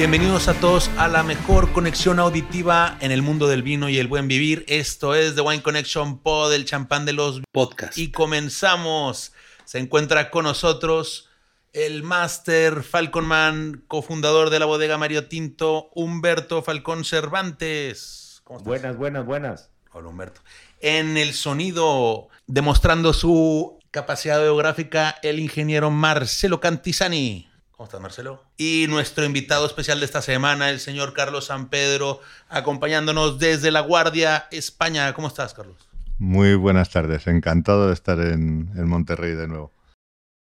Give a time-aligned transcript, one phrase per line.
[0.00, 4.08] Bienvenidos a todos a la mejor conexión auditiva en el mundo del vino y el
[4.08, 4.64] buen vivir.
[4.66, 7.98] Esto es The Wine Connection Pod, el champán de los podcasts.
[7.98, 9.34] Y comenzamos.
[9.66, 11.28] Se encuentra con nosotros
[11.74, 18.40] el máster Falconman, cofundador de la bodega Mario Tinto, Humberto Falcón Cervantes.
[18.44, 18.68] ¿Cómo estás?
[18.68, 19.70] Buenas, buenas, buenas.
[19.92, 20.40] Hola Humberto.
[20.80, 27.49] En el sonido, demostrando su capacidad geográfica, el ingeniero Marcelo Cantizani.
[27.80, 28.44] ¿Cómo estás, Marcelo?
[28.58, 33.80] Y nuestro invitado especial de esta semana, el señor Carlos San Pedro, acompañándonos desde La
[33.80, 35.10] Guardia, España.
[35.14, 35.88] ¿Cómo estás, Carlos?
[36.18, 39.72] Muy buenas tardes, encantado de estar en, en Monterrey de nuevo.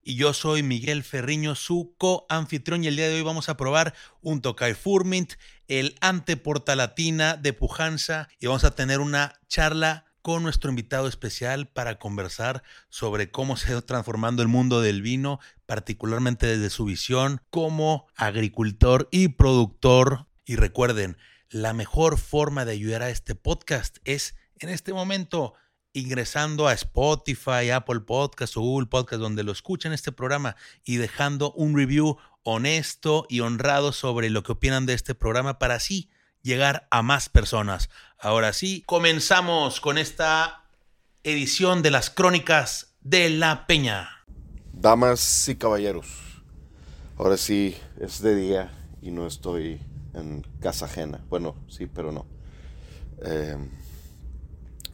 [0.04, 3.94] Y yo soy Miguel Ferriño, su co-anfitrión, y el día de hoy vamos a probar
[4.20, 5.36] un Tokai Furmint,
[5.70, 11.68] el Anteporta Latina de Pujanza, y vamos a tener una charla con nuestro invitado especial
[11.68, 17.42] para conversar sobre cómo se ha transformando el mundo del vino, particularmente desde su visión
[17.50, 20.28] como agricultor y productor.
[20.46, 21.18] Y recuerden,
[21.50, 25.54] la mejor forma de ayudar a este podcast es en este momento
[25.94, 31.52] ingresando a Spotify, Apple Podcast o Google Podcast, donde lo escuchen este programa y dejando
[31.54, 36.10] un review honesto y honrado sobre lo que opinan de este programa para así
[36.42, 37.90] llegar a más personas.
[38.20, 40.66] Ahora sí, comenzamos con esta
[41.24, 44.10] edición de las crónicas de la Peña.
[44.74, 46.08] Damas y caballeros,
[47.18, 49.82] ahora sí es de día y no estoy
[50.14, 51.24] en casa ajena.
[51.30, 52.26] Bueno, sí, pero no.
[53.24, 53.58] Eh,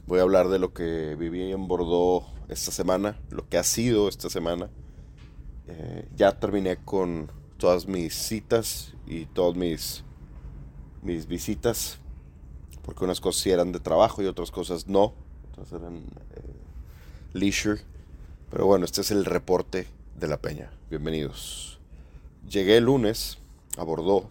[0.05, 4.07] voy a hablar de lo que viví en Bordeaux esta semana, lo que ha sido
[4.07, 4.69] esta semana.
[5.67, 10.04] Eh, ya terminé con todas mis citas y todas mis
[11.05, 11.99] mis visitas,
[12.81, 15.13] porque unas cosas sí eran de trabajo y otras cosas no,
[15.51, 16.01] otras eran eh,
[17.33, 17.81] leisure.
[18.49, 19.87] Pero bueno, este es el reporte
[20.19, 20.71] de la peña.
[20.89, 21.79] Bienvenidos.
[22.49, 23.37] Llegué el lunes
[23.77, 24.27] a Bordeaux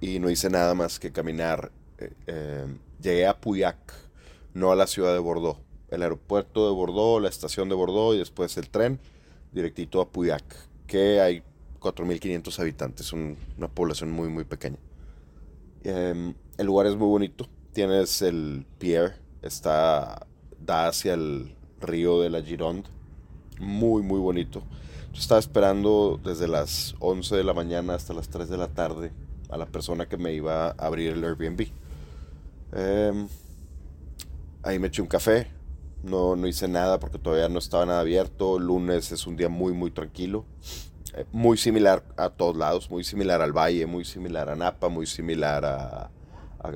[0.00, 1.70] y no hice nada más que caminar.
[1.98, 2.66] Eh, eh,
[3.00, 3.78] llegué a Puyac,
[4.52, 5.60] no a la ciudad de Bordeaux.
[5.90, 8.98] El aeropuerto de Bordeaux, la estación de Bordeaux y después el tren
[9.52, 10.44] directito a Puyac,
[10.88, 11.44] que hay
[11.78, 14.78] 4.500 habitantes, una población muy, muy pequeña.
[15.84, 17.46] Em, el lugar es muy bonito.
[17.72, 20.26] Tienes el pier, está
[20.58, 22.88] da hacia el río de la Gironde.
[23.60, 24.62] Muy, muy bonito.
[25.12, 29.12] Yo estaba esperando desde las 11 de la mañana hasta las 3 de la tarde
[29.50, 31.68] a la persona que me iba a abrir el Airbnb.
[32.72, 33.28] Em,
[34.62, 35.48] ahí me eché un café.
[36.02, 38.58] No, no hice nada porque todavía no estaba nada abierto.
[38.58, 40.46] lunes es un día muy, muy tranquilo.
[41.30, 45.64] Muy similar a todos lados, muy similar al Valle, muy similar a Napa, muy similar
[45.64, 46.10] a,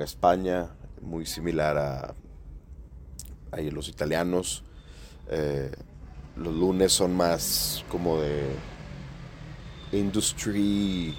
[0.00, 0.68] España,
[1.00, 2.14] muy similar a,
[3.72, 4.62] los italianos.
[5.28, 5.72] Eh,
[6.36, 8.48] los lunes son más como de
[9.90, 11.16] industry,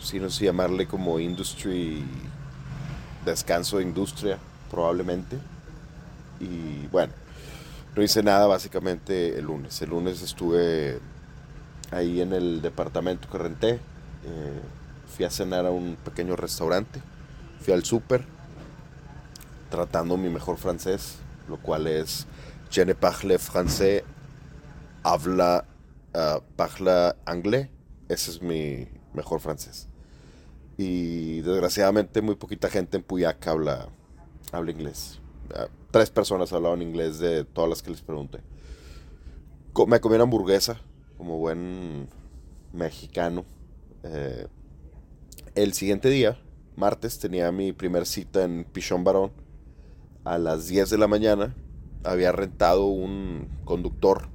[0.00, 2.04] si no sé llamarle como industry,
[3.24, 4.38] descanso de industria,
[4.70, 5.38] probablemente.
[6.38, 7.12] Y bueno,
[7.96, 9.82] no hice nada básicamente el lunes.
[9.82, 11.00] El lunes estuve
[11.90, 13.70] ahí en el departamento que renté.
[14.24, 14.60] Eh,
[15.06, 17.00] fui a cenar a un pequeño restaurante,
[17.60, 18.24] fui al súper,
[19.70, 21.16] tratando mi mejor francés,
[21.48, 22.26] lo cual es
[22.70, 24.04] Je ne parle français,
[25.02, 25.64] habla,
[26.14, 27.68] uh, parla anglais.
[28.08, 29.88] Ese es mi mejor francés.
[30.76, 33.88] Y desgraciadamente muy poquita gente en Puyac habla,
[34.52, 35.20] habla inglés.
[35.50, 38.40] Uh, tres personas hablaban inglés de todas las que les pregunté.
[39.88, 40.80] Me comí una hamburguesa
[41.20, 42.08] como buen
[42.72, 43.44] mexicano.
[44.04, 44.46] Eh,
[45.54, 46.40] el siguiente día,
[46.76, 49.30] martes, tenía mi primer cita en Pichón Barón.
[50.24, 51.54] A las 10 de la mañana
[52.04, 54.30] había rentado un conductor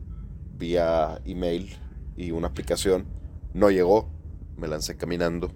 [0.59, 1.75] vía email
[2.17, 3.07] y una aplicación.
[3.55, 4.07] No llegó,
[4.55, 5.49] me lancé caminando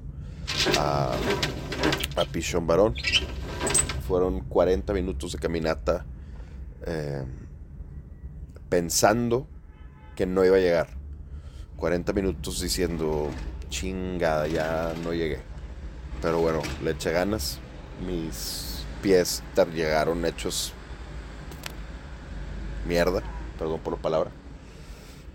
[0.79, 1.15] a,
[2.15, 2.95] a Pichón Barón.
[4.07, 6.07] Fueron 40 minutos de caminata
[6.87, 7.23] eh,
[8.67, 9.45] pensando
[10.15, 10.98] que no iba a llegar
[11.79, 13.29] 40 minutos diciendo,
[13.69, 15.39] chingada, ya no llegué.
[16.21, 17.59] Pero bueno, le eché ganas.
[18.05, 19.41] Mis pies
[19.73, 20.73] llegaron hechos
[22.85, 23.23] mierda,
[23.57, 24.31] perdón por la palabra.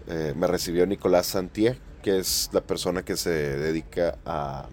[0.06, 4.66] Eh, me recibió Nicolás Santier, que es la persona que se dedica a...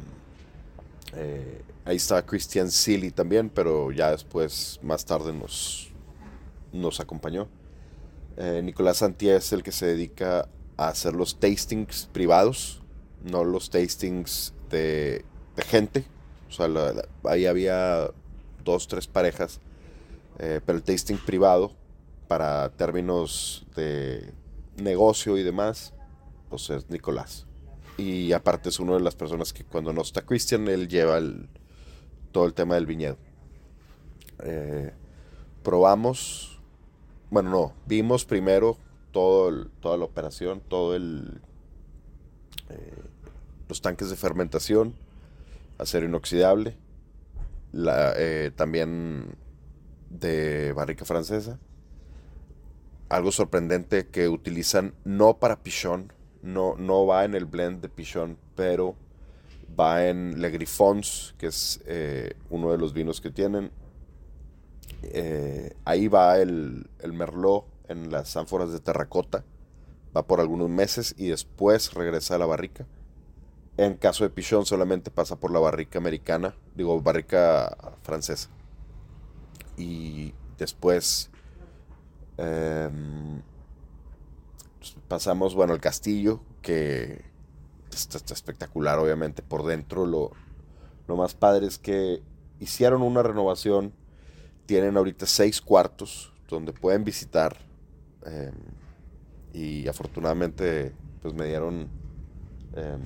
[1.16, 5.90] Eh, ahí estaba Christian Silly también, pero ya después, más tarde, nos,
[6.74, 7.48] nos acompañó.
[8.38, 10.48] Eh, Nicolás Santier es el que se dedica
[10.88, 12.82] hacer los tastings privados,
[13.24, 15.26] no los tastings de,
[15.68, 16.06] gente.
[16.50, 16.68] O sea,
[17.26, 18.10] ahí había
[18.64, 19.60] dos, tres parejas,
[20.40, 21.72] eh, pero el tasting privado
[22.28, 24.34] para términos de
[24.78, 25.94] negocio y demás,
[26.50, 27.46] pues es Nicolás.
[27.98, 31.20] Y aparte es una de las personas que cuando no está Christian, él lleva
[32.32, 33.18] todo el tema del viñedo.
[34.44, 34.92] Eh,
[35.64, 36.60] probamos,
[37.30, 38.78] bueno, no, vimos primero
[39.12, 41.42] todo toda la operación, todo el,
[42.70, 43.04] eh,
[43.68, 44.96] los tanques de fermentación,
[45.78, 46.76] acero inoxidable,
[47.74, 49.36] eh, también
[50.10, 51.60] de barrica francesa.
[53.10, 58.38] Algo sorprendente que utilizan no para pichón, no, no va en el blend de pichón,
[58.56, 58.96] pero
[59.80, 63.72] va en Le Griffons, que es eh, uno de los vinos que tienen.
[65.04, 69.44] Eh, ahí va el, el, Merlot en las ánforas de terracota.
[70.16, 72.88] Va por algunos meses y después regresa a la barrica.
[73.78, 78.50] En caso de Pichón solamente pasa por la barrica americana, digo, barrica francesa.
[79.78, 81.30] Y después
[82.38, 83.42] em,
[85.08, 87.24] pasamos, bueno, al castillo, que
[87.92, 90.06] está, espectacular, obviamente, por dentro.
[90.06, 90.32] Lo,
[91.08, 92.22] lo más padre es que
[92.60, 93.94] hicieron una renovación,
[94.66, 97.71] tienen ahorita seis cuartos donde pueden visitar.
[98.26, 98.54] Em,
[99.54, 101.90] y afortunadamente, pues me dieron
[102.76, 103.02] em,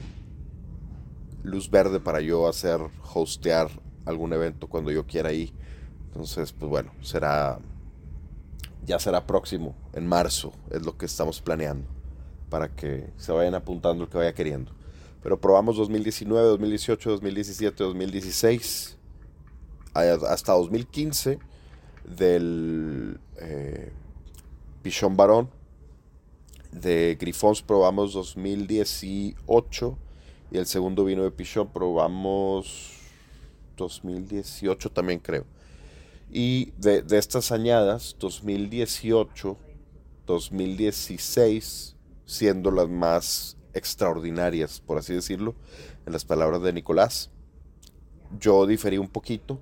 [1.44, 2.79] luz verde para yo hacer,
[3.13, 3.69] hostear
[4.06, 5.53] algún evento cuando yo quiera ahí.
[6.07, 7.59] Entonces, pues bueno, será,
[8.85, 11.88] ya será próximo, en marzo, es lo que estamos planeando,
[12.50, 14.71] para que se vayan apuntando el que vaya queriendo.
[15.21, 18.97] Pero probamos 2019, 2018, 2017, 2016,
[19.94, 21.39] hasta 2015
[22.06, 23.91] del eh,
[24.85, 25.49] Pichón Barón.
[26.71, 29.97] De Grifons probamos 2018
[30.51, 32.99] y el segundo vino de Pichón probamos
[33.77, 35.45] 2018 también creo.
[36.31, 39.57] Y de, de estas añadas, 2018,
[40.27, 41.95] 2016,
[42.27, 45.55] siendo las más extraordinarias, por así decirlo,
[46.05, 47.31] en las palabras de Nicolás.
[48.39, 49.59] Yo diferí un poquito.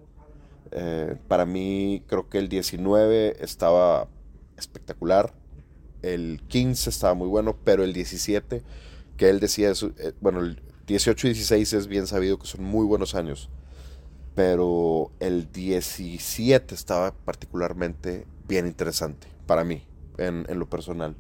[0.71, 4.09] Eh, para mí creo que el 19 estaba
[4.63, 5.33] espectacular.
[6.01, 8.63] El 15 estaba muy bueno, pero el 17,
[9.17, 12.63] que él decía, eso, eh, bueno, el 18 y 16 es bien sabido que son
[12.63, 13.49] muy buenos años.
[14.35, 19.85] Pero el 17 estaba particularmente bien interesante para mí,
[20.17, 21.15] en, en lo personal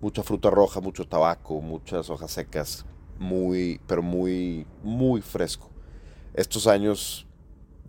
[0.00, 2.84] mucha fruta roja, mucho tabaco, muchas hojas secas,
[3.18, 5.70] muy, pero muy, muy fresco.
[6.34, 7.26] Estos años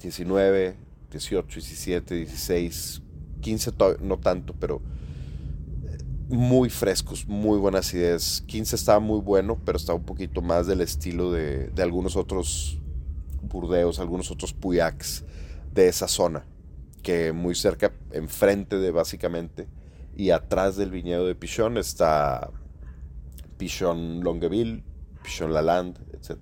[0.02, 0.76] 19,
[1.10, 3.02] 18, 17, 16,
[3.42, 3.72] 15
[4.02, 4.82] no tanto, pero
[5.86, 5.98] eh,
[6.30, 8.44] muy frescos, muy buenas ideas.
[8.48, 12.80] 15 estaba muy bueno, pero estaba un poquito más del estilo de, algunos otros
[13.42, 15.26] burdeos, algunos otros puyaks
[15.74, 16.46] de esa zona,
[17.04, 19.68] que muy cerca, enfrente de básicamente,
[20.16, 22.52] y atrás del viñedo de Pichón está
[23.58, 24.84] Pichón Longueville,
[25.24, 26.38] Pichón Lalande, etc.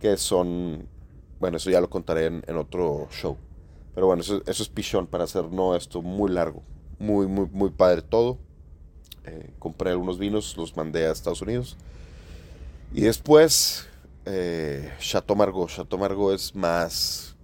[0.00, 0.86] Que son,
[1.40, 3.36] bueno, eso ya lo contaré en, otro show.
[3.94, 6.62] Pero bueno, eso, es Pichón para hacer no esto muy largo.
[6.98, 8.38] Muy, muy, muy padre todo.
[9.24, 11.76] Eh, compré algunos vinos, los mandé a Estados Unidos.
[12.92, 13.86] Y después,
[14.24, 15.74] eh, Chateau Margaux.
[15.74, 17.36] Chateau Margaux es más...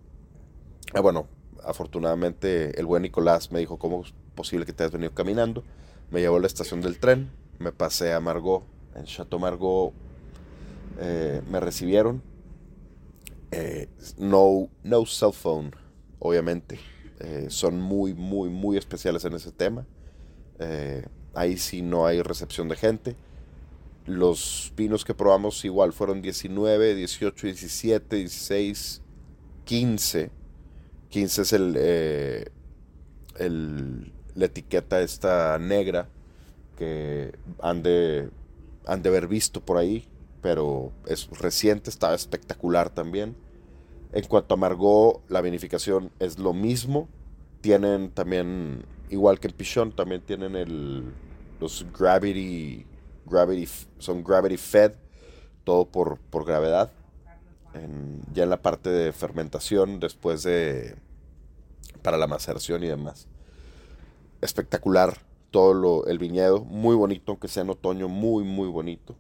[0.93, 1.29] Ah, bueno,
[1.64, 5.63] afortunadamente el buen Nicolás me dijo cómo posible que te hayas venido caminando.
[6.10, 9.93] Me llevó a la estación del tren, me pasé a Margot, en Chateau Margot
[10.98, 12.22] eh, me recibieron.
[13.53, 15.74] Eh, no, no cell phone,
[16.20, 16.79] obviamente.
[17.19, 19.84] Eh, son muy, muy, muy especiales en ese tema.
[21.34, 23.17] ahí sí no hay recepción de gente.
[24.06, 29.03] Los vinos que probamos igual fueron 19, 18, 17, 16,
[29.65, 30.31] 15.
[31.10, 31.77] 15 es el,
[33.39, 36.08] el la etiqueta esta negra
[36.79, 38.31] que han de,
[38.86, 40.08] han de haber visto por ahí,
[40.41, 43.36] pero es reciente, estaba espectacular también.
[44.12, 47.08] En cuanto a Margot, la vinificación es lo mismo.
[47.60, 51.12] Tienen también, igual que en Pichon, también tienen el,
[51.60, 52.86] los Gravity,
[53.26, 54.93] Gravity, son Gravity Fed,
[55.64, 56.90] todo por, por gravedad.
[58.32, 60.96] ya en la parte de fermentación, después de,
[62.02, 63.29] para la maceración y demás
[64.40, 65.19] espectacular
[65.50, 69.17] todo lo, el viñedo, muy bonito, aunque sea en otoño, muy, muy bonito.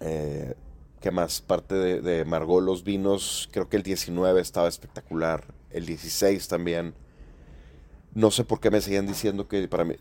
[0.00, 0.54] Eh,
[1.00, 1.40] ¿Qué más?
[1.40, 6.94] Parte de, de, los vinos, creo que el 19 estaba espectacular, el 16 también.
[8.14, 9.94] No sé por qué me seguían diciendo que para mí,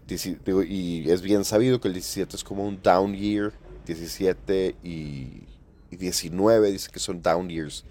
[0.68, 3.54] y es bien sabido que el 17 es como un down year,
[3.86, 5.44] 17 y,
[5.92, 7.86] y 19 dice que son down years,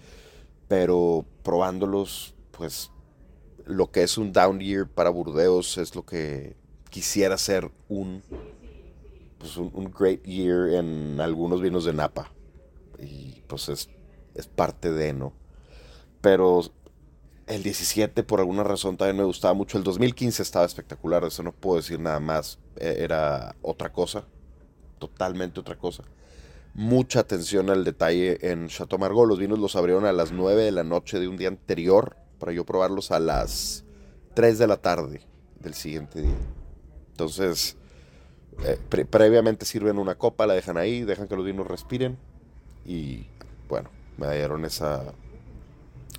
[0.67, 2.91] pero probándolos, pues
[3.65, 6.55] lo que es un down year para Burdeos es lo que
[6.89, 8.23] quisiera ser un,
[9.37, 12.31] pues un, great year en algunos vinos de Napa.
[13.01, 13.89] Y pues es,
[14.35, 15.33] es parte de, ¿no?
[16.21, 16.61] Pero
[17.47, 19.77] el 17 por alguna razón también me gustaba mucho.
[19.77, 22.59] El 2015 estaba espectacular, eso no puedo decir nada más.
[22.75, 24.25] E, era otra cosa,
[24.99, 26.03] totalmente otra cosa.
[26.75, 29.27] Mucha atención al detalle en Chateau Margaux.
[29.27, 32.51] Los vinos los abrieron a las 9 de la noche de un día anterior para
[32.51, 33.83] yo probarlos a las
[34.35, 35.21] 3 de la tarde
[35.59, 36.37] del siguiente día.
[37.11, 37.75] Entonces,
[38.63, 38.77] eh,
[39.09, 42.17] previamente sirven una copa, la dejan ahí, dejan que los vinos respiren
[42.89, 43.27] y
[43.69, 45.13] bueno, me dieron esa,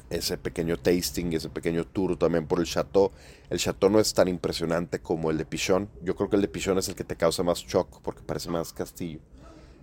[0.09, 3.11] ese pequeño tasting, ese pequeño tour también por el chateau.
[3.51, 5.89] El chateau no es tan impresionante como el de Pichon.
[6.01, 8.51] Yo creo que el de Pichon es el que te causa más shock porque parece
[8.51, 9.19] más castillo.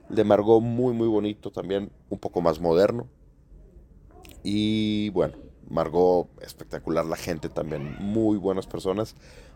[0.10, 3.10] El de Margot muy muy bonito también, un poco más moderno.
[4.42, 5.36] Y bueno,
[5.70, 9.14] Margot espectacular, la gente también, muy buenas personas.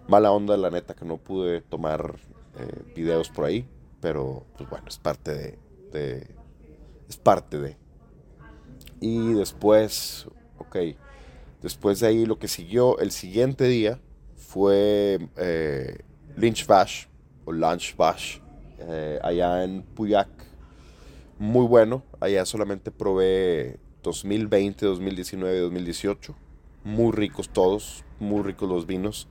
[0.10, 2.20] Mala onda la neta que no pude tomar
[2.58, 3.66] eh, videos por ahí,
[4.02, 5.58] pero pues bueno, es parte
[5.94, 6.41] de,
[7.12, 7.78] es parte de.
[9.02, 10.28] Y después,
[10.58, 10.78] ok,
[11.62, 14.00] después de ahí lo que siguió el siguiente día
[14.38, 16.00] fue eh,
[16.38, 17.08] Lynch Bash
[17.44, 18.40] o Lunch Bash
[18.80, 20.30] eh, allá en Puyac.
[21.38, 26.36] Muy bueno, allá solamente probé 2020, 2019, 2018.
[26.86, 29.28] Muy ricos todos, muy ricos los vinos.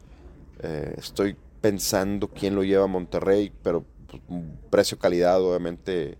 [0.99, 4.23] estoy pensando quién lo lleva a Monterrey, pero pues,
[4.71, 6.19] precio-calidad obviamente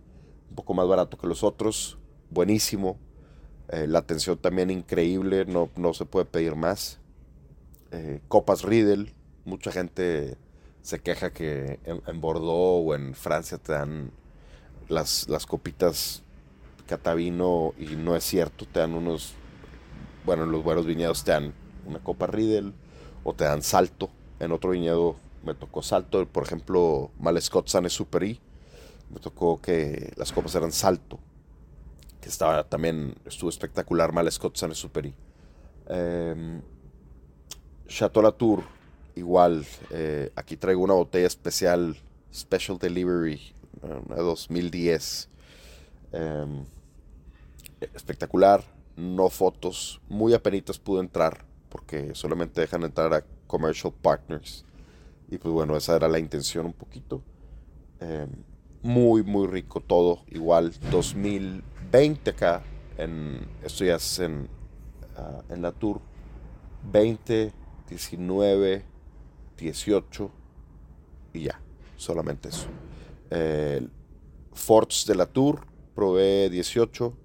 [0.51, 2.99] un poco más barato que los otros, buenísimo.
[3.69, 6.99] Eh, la atención también increíble, no, no se puede pedir más.
[7.93, 9.15] Eh, copas Riedel,
[9.45, 10.37] mucha gente
[10.83, 14.13] se queja que en, Bordeaux o en Francia te dan
[14.89, 16.23] las, las copitas
[16.87, 19.35] catavino y no es cierto, te dan unos,
[20.25, 21.55] bueno, en los buenos viñedos te dan
[21.87, 22.75] una copa Riedel
[23.23, 28.41] o te dan salto, en otro viñedo me tocó salto, por ejemplo, Malescott Sane Superi,
[29.11, 31.19] me tocó que las copas eran salto,
[32.21, 35.15] que estaba también, estuvo espectacular Malescott Sane Superi.
[35.89, 36.61] Eh,
[37.89, 38.63] Chateau Latour,
[39.17, 41.97] igual, eh, aquí traigo una botella especial,
[42.33, 43.41] Special Delivery,
[43.83, 45.29] de 2010.
[46.13, 46.65] Em,
[47.81, 48.63] espectacular,
[48.97, 54.65] no fotos, muy apenitas pude entrar, porque solamente dejan entrar a commercial partners.
[55.29, 57.23] Y pues bueno, esa era la intención un poquito.
[58.01, 58.29] Em,
[58.83, 60.25] muy, muy rico todo.
[60.29, 62.63] Igual 2020 acá.
[62.97, 64.49] En, esto ya es en,
[65.17, 66.01] ah, en la tour.
[66.91, 67.53] 20,
[67.89, 68.85] 19,
[69.59, 70.31] 18
[71.35, 71.61] y ya.
[71.97, 72.67] Solamente eso.
[74.53, 77.17] Forts de la Tour, probé 18,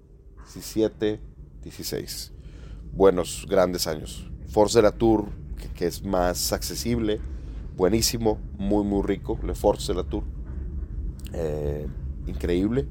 [0.54, 1.20] 17,
[1.62, 2.32] 16.
[2.92, 4.30] Buenos, grandes años.
[4.48, 7.20] Forts de la Tour, que, que es más accesible
[7.76, 10.24] buenísimo, muy muy rico, Le Force de la Tour,
[11.32, 11.86] eh,
[12.26, 12.86] increíble.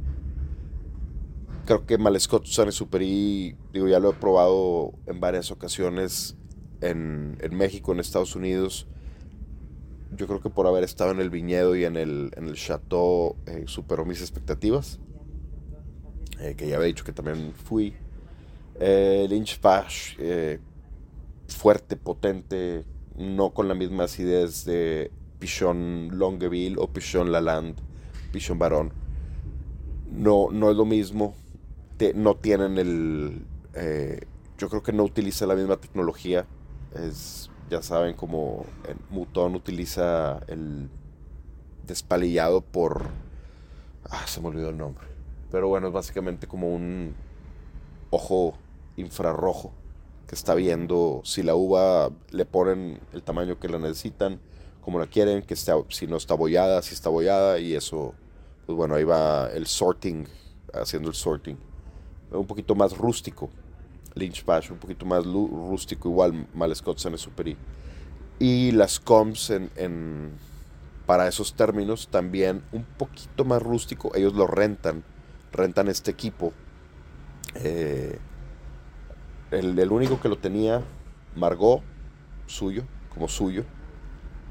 [1.66, 6.38] Creo que Malescott San Superi, digo, ya lo he probado en varias ocasiones
[6.82, 8.88] en, México, en Estados Unidos.
[10.16, 13.36] Yo creo que por haber estado en el viñedo y en el, en el chateau
[13.48, 15.00] eh, superó mis expectativas.
[16.40, 17.96] Eh, que ya había dicho que también fui.
[18.78, 20.18] Lynch Pash,
[21.48, 22.84] fuerte, potente,
[23.18, 27.82] no con la misma acidez de Pichon Longueville o Pichon Lalande,
[28.36, 28.92] Pichon Barón.
[30.12, 31.36] No, no es lo mismo.
[32.16, 33.46] no tienen el.
[33.74, 34.26] Eh,
[34.58, 36.46] yo creo que no utiliza la misma tecnología.
[36.94, 38.66] Es, ya saben, como
[39.10, 40.90] Mutón utiliza el
[41.88, 43.06] despalillado por.
[44.04, 45.08] Ah, se me olvidó el nombre.
[45.50, 47.16] Pero bueno, es básicamente como un
[48.10, 48.58] ojo
[48.98, 49.72] infrarrojo
[50.28, 54.42] que está viendo si la uva le ponen el tamaño que la necesitan,
[54.86, 58.14] como la quieren, que esté, si no está bollada, si está bollada, y eso,
[58.66, 60.26] pues bueno, ahí va el sorting,
[60.74, 61.58] haciendo el sorting.
[62.32, 63.50] Un poquito más rústico,
[64.16, 67.56] Lynch Bash, un poquito más rústico, igual Malescott Sane Superi.
[68.40, 70.32] Y las comps en,
[71.06, 75.04] para esos términos también un poquito más rústico, ellos lo rentan,
[75.52, 76.52] rentan este equipo.
[77.56, 78.18] Eh,
[79.52, 80.82] el, único que lo tenía,
[81.36, 81.82] Margot,
[82.48, 83.64] suyo, como suyo.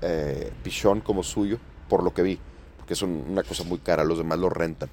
[0.00, 2.38] Eh, Pichón como suyo, por lo que vi.
[2.84, 4.90] Porque es una cosa muy cara, los demás lo rentan.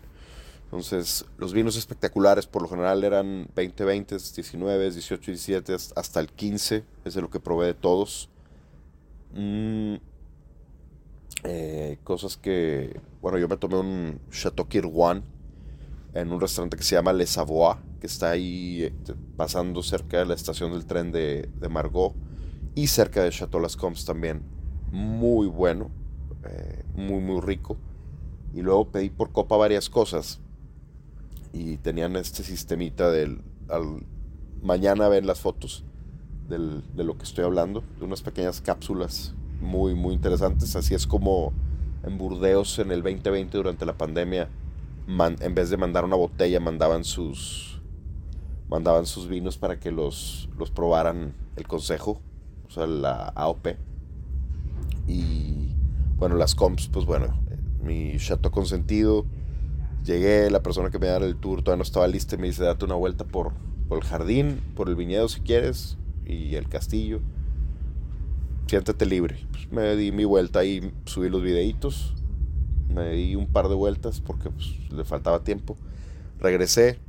[0.63, 6.29] Entonces, los vinos espectaculares por lo general eran 20, 20, 19, 18, 17, hasta el
[6.29, 8.29] 15, es de lo que probé de todos.
[9.33, 9.95] Mm,
[11.43, 15.21] eh, cosas que, bueno, yo me tomé un Chateau Kirwan
[16.13, 18.93] en un restaurante que se llama Le Savoie, que está ahí eh,
[19.36, 22.13] pasando cerca de la estación del tren de, Margot
[22.75, 24.41] y cerca de Chateau Las Combs también.
[24.89, 25.91] Muy bueno,
[26.45, 27.77] eh, muy, muy rico.
[28.53, 30.39] Y luego pedí por copa varias cosas.
[31.53, 33.41] y tenían este sistemita del...
[33.69, 34.05] Al,
[34.62, 35.83] mañana ven las fotos
[36.48, 40.75] del, de lo que estoy hablando, de unas pequeñas cápsulas muy, muy interesantes.
[40.75, 41.53] Así es como
[42.03, 44.50] en Burdeos en el 2020 durante la pandemia,
[45.07, 47.81] en vez de mandar una botella, mandaban sus,
[48.69, 52.21] mandaban sus vinos para que los, los probaran el consejo,
[52.67, 53.75] o sea, la AOP.
[55.07, 55.70] Y
[56.21, 57.33] bueno, las comps, pues bueno,
[57.81, 59.25] mi chateau consentido.
[60.05, 62.63] Llegué, la persona que me da el tour todavía no estaba lista y me dice,
[62.63, 63.53] date una vuelta por,
[63.89, 67.21] por el jardín, por el viñedo si quieres, y el castillo.
[68.67, 69.47] Siéntate libre.
[69.49, 72.13] Pues me di mi vuelta y subí los videitos.
[72.87, 75.75] Me di un par de vueltas porque pues, le faltaba tiempo.
[76.39, 76.99] Regresé.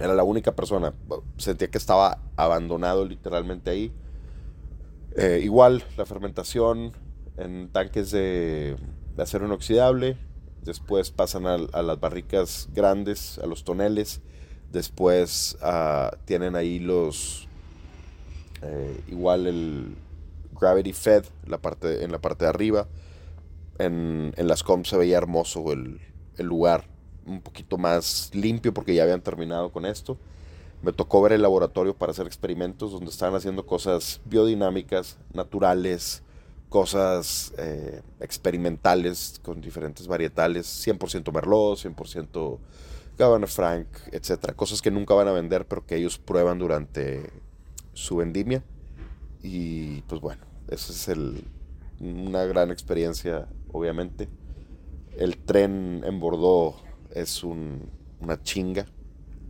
[0.00, 0.94] Era la única persona.
[1.36, 3.92] Sentía que estaba abandonado literalmente ahí.
[5.16, 6.92] Eh, igual, la fermentación
[7.36, 8.76] en tanques de,
[9.18, 10.16] acero inoxidable.
[10.62, 14.20] Después pasan a, las barricas grandes, a los toneles.
[14.70, 17.48] Después ah, tienen ahí los.
[18.62, 19.96] Eh, igual el
[20.60, 22.88] Gravity Fed la parte, en la parte de arriba.
[23.78, 26.00] En, las comps se veía hermoso el,
[26.36, 26.84] el lugar.
[27.26, 30.18] Un poquito más limpio porque ya habían terminado con esto
[30.82, 36.22] me tocó ver el laboratorio para hacer experimentos donde estaban haciendo cosas biodinámicas, naturales,
[36.70, 42.58] cosas eh, experimentales con diferentes varietales, 100% Merlot, 100%
[43.18, 47.30] Cabernet Franc, etcétera, cosas que nunca van a vender, pero que ellos prueban durante
[47.92, 48.62] su vendimia.
[49.42, 51.44] Y pues bueno, esa es el,
[51.98, 54.28] una gran experiencia, obviamente.
[55.18, 56.76] El tren en Bordeaux
[57.10, 58.86] es una chinga.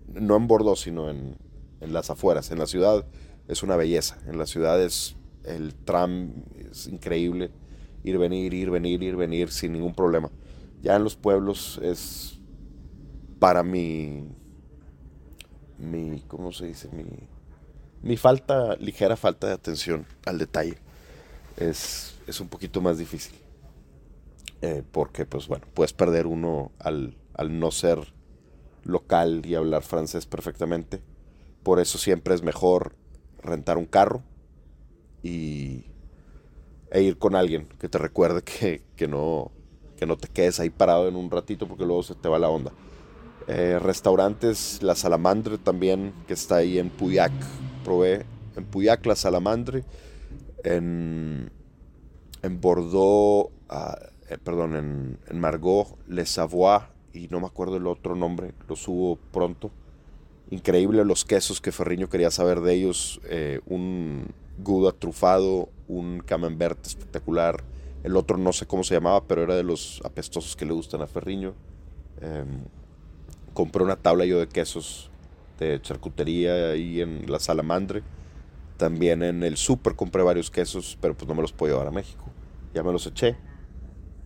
[0.09, 1.37] No en Bordeaux, sino en,
[1.81, 2.51] en las afueras.
[2.51, 3.05] En la ciudad
[3.47, 4.19] es una belleza.
[4.27, 6.33] En la ciudad es el tram
[6.71, 7.51] es increíble.
[8.03, 10.31] Ir, venir, ir, venir, ir, venir sin ningún problema.
[10.83, 12.41] Ya en los pueblos es
[13.39, 14.25] para mi,
[15.79, 16.89] mi ¿cómo se dice?
[16.93, 17.05] Mi,
[18.03, 20.79] mi falta, ligera falta de atención al detalle
[21.57, 23.35] es, es un poquito más difícil.
[24.63, 28.13] Eh, porque, pues bueno, puedes perder uno al, al no ser
[28.85, 31.01] local y hablar francés perfectamente.
[31.63, 32.95] Por eso siempre es mejor
[33.43, 34.23] rentar un carro
[35.23, 35.85] y,
[36.91, 39.51] e ir con alguien que te recuerde que, que, no,
[39.97, 42.49] que no te quedes ahí parado en un ratito porque luego se te va la
[42.49, 42.73] onda.
[43.47, 47.33] Eh, restaurantes, La Salamandre también, que está ahí en Puyac,
[47.85, 49.85] probé en Puyac La Salamandre,
[50.63, 51.51] en,
[52.43, 56.81] en Bordeaux, ah, eh, perdón, en, en Margot, Le Savoie,
[57.13, 59.71] y no me acuerdo el otro nombre, lo subo pronto.
[60.51, 64.27] Increíble los quesos que Ferriño quería saber de ellos, eh, un,
[64.59, 67.63] Gouda trufado, un camembert espectacular.
[68.03, 71.03] El otro no sé cómo se llamaba, pero era de los apestosos que le gustan
[71.03, 71.55] a Ferriño.
[72.21, 72.65] Em,
[73.55, 75.11] compré una tabla yo de quesos
[75.59, 78.03] de charcutería ahí en la Salamandre.
[78.77, 81.91] También en el súper compré varios quesos, pero pues no me los puedo llevar a
[81.91, 82.25] México.
[82.73, 83.37] Ya me los eché.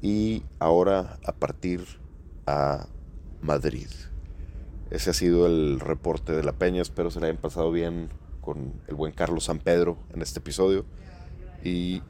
[0.00, 1.82] Y ahora a partir
[2.46, 2.86] a
[3.40, 3.88] Madrid.
[4.90, 6.82] Ese ha sido el reporte de la Peña.
[6.82, 8.10] Espero se le hayan pasado bien
[8.44, 10.84] con el buen Carlos San Pedro en este episodio.
[11.64, 12.02] Y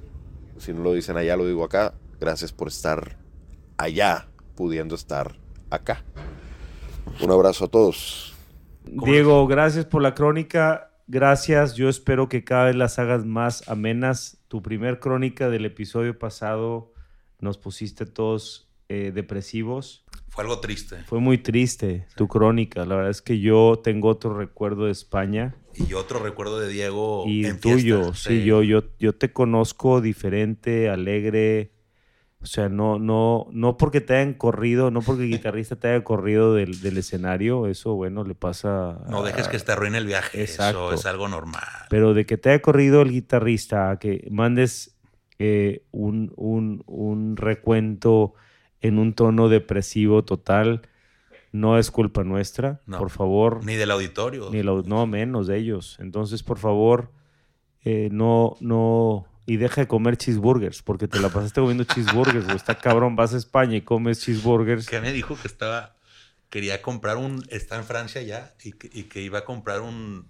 [0.59, 1.95] si no lo dicen allá, lo digo acá.
[2.19, 3.17] Gracias por estar
[3.77, 5.37] allá, pudiendo estar
[5.71, 6.03] acá.
[7.21, 8.35] Un abrazo a todos.
[8.85, 10.91] Diego, gracias por la crónica.
[11.07, 11.75] Gracias.
[11.75, 14.39] Yo espero que cada vez las hagas más amenas.
[14.49, 16.93] Tu primer crónica del episodio pasado
[17.39, 20.04] nos pusiste todos eh, depresivos.
[20.35, 20.97] Fue algo triste.
[21.07, 22.85] Fue muy triste tu crónica.
[22.85, 25.55] La verdad es que yo tengo otro recuerdo de España.
[25.75, 27.23] Y otro recuerdo de Diego.
[27.25, 31.71] Y en tuyo, sí, yo, yo, yo te conozco diferente, alegre.
[32.41, 36.03] O sea, no, no, no porque te hayan corrido, no porque el guitarrista te haya
[36.03, 39.05] corrido del, escenario, eso, bueno, le pasa.
[39.09, 40.43] No dejes que te arruine el viaje.
[40.43, 41.63] Eso es algo normal.
[41.91, 44.99] Pero de que te haya corrido el guitarrista, que mandes
[45.39, 48.35] eh, un, un, un recuento
[48.85, 50.83] en un tono depresivo total,
[51.53, 53.65] no es culpa nuestra, por favor.
[53.65, 54.51] Ni del auditorio.
[54.51, 55.97] Ni no, menos de ellos.
[56.01, 57.11] Entonces, por favor,
[57.83, 62.75] eh, no, no, y deja de comer cheeseburgers, porque te la pasaste comiendo cheeseburgers, Está
[62.75, 64.87] cabrón, vas a España y comes cheeseburgers.
[64.87, 65.97] Que me dijo que estaba,
[66.51, 68.73] quería comprar un, está en Francia ya, y
[69.05, 70.27] que, iba a comprar un,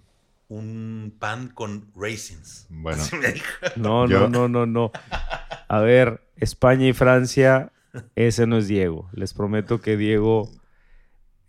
[0.47, 2.67] un pan con raisins.
[2.69, 3.03] Bueno.
[3.75, 4.93] No, no, no, no, no.
[5.67, 7.73] A ver, España y Francia
[8.15, 9.09] ese no es Diego.
[9.13, 10.49] Les prometo que Diego.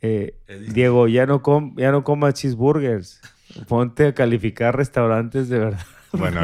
[0.01, 0.35] Eh,
[0.73, 3.21] Diego, ya no, com ya no coma cheeseburgers.
[3.69, 5.87] Ponte a calificar restaurantes de verdad.
[6.13, 6.41] Bueno,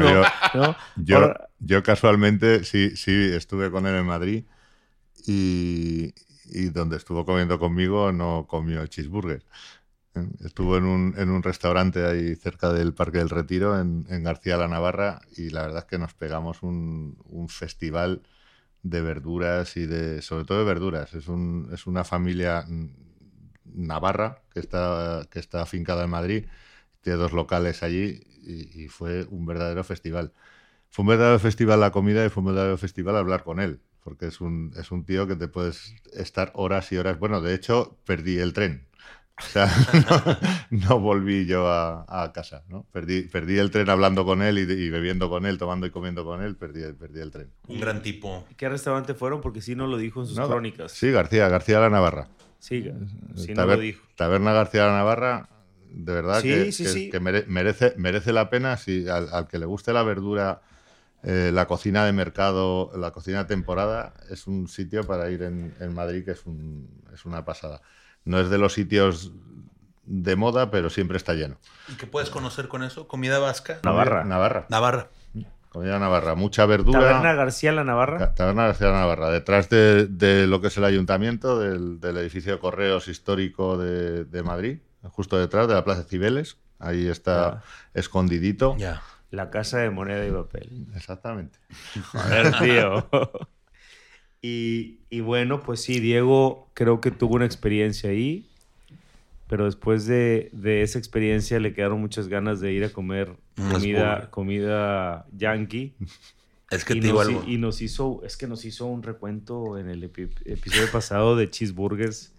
[0.97, 4.43] yo, yo, casualmente sí, sí estuve con él en Madrid
[5.25, 6.13] y,
[6.45, 9.43] y donde estuvo comiendo conmigo no comió cheeseburger.
[10.15, 10.27] ¿eh?
[10.43, 14.67] Estuvo en un, en un, restaurante ahí cerca del Parque del Retiro, en, García la
[14.67, 18.21] Navarra, y la verdad es que nos pegamos un, un, festival
[18.83, 21.13] de verduras y de, sobre todo de verduras.
[21.13, 22.65] Es, un, es una familia
[23.65, 26.45] navarra que está, que está afincada en Madrid,
[27.01, 30.33] tiene dos locales allí y, y fue un verdadero festival.
[30.89, 34.27] Fue un verdadero festival la comida y fue un verdadero festival hablar con él porque
[34.27, 37.19] es un, es un tío que te puedes estar horas y horas.
[37.19, 38.87] Bueno, de hecho, perdí el tren.
[39.39, 39.67] O sea,
[40.69, 42.85] no, volví yo a, casa, ¿no?
[42.91, 46.41] Perdí, perdí el tren hablando con él y, bebiendo con él, tomando y comiendo con
[46.43, 47.49] él, perdí, perdí el tren.
[47.67, 48.45] Un gran tipo.
[48.55, 49.41] ¿Qué restaurante fueron?
[49.41, 50.91] Porque sí no lo dijo en sus crónicas.
[50.91, 52.29] Sí, García, García la Navarra.
[52.59, 52.89] Sí,
[53.35, 54.05] sí no lo dijo.
[54.15, 55.49] Taberna García la Navarra,
[55.89, 60.61] de verdad que, que, merece, merece la pena si al que le guste la verdura
[61.25, 65.93] eh, la cocina de mercado, la cocina de temporada, es un sitio para ir en,
[65.93, 67.81] Madrid que es, un, es una pasada.
[68.25, 69.31] No es de los sitios
[70.05, 71.57] de moda, pero siempre está lleno.
[71.89, 73.07] ¿Y qué puedes conocer con eso?
[73.07, 73.79] ¿Comida vasca?
[73.83, 74.23] Navarra.
[74.23, 74.65] Navarra.
[74.69, 75.09] Navarra.
[75.73, 76.99] Comida Navarra, mucha verdura.
[76.99, 78.35] ¿Taberna García la Navarra?
[78.35, 83.07] Taberna García la Navarra, detrás de, lo que es el ayuntamiento, del, edificio de correos
[83.07, 86.57] histórico de, Madrid, justo detrás de la Plaza Cibeles.
[86.77, 87.63] Ahí está
[87.95, 88.75] escondidito.
[88.77, 89.01] Ya.
[89.31, 90.85] La casa de moneda y papel.
[90.95, 91.57] Exactamente.
[92.11, 93.09] Joder, tío.
[94.45, 98.45] y, bueno, pues sí, Diego creo que tuvo una experiencia ahí,
[99.47, 100.51] pero después de,
[100.83, 103.37] esa experiencia le quedaron muchas ganas de ir a comer
[103.71, 105.93] comida, comida yankee.
[106.71, 109.89] Es que y te nos, Y nos hizo, es que nos hizo un recuento en
[109.89, 112.33] el episodio pasado de cheeseburgers,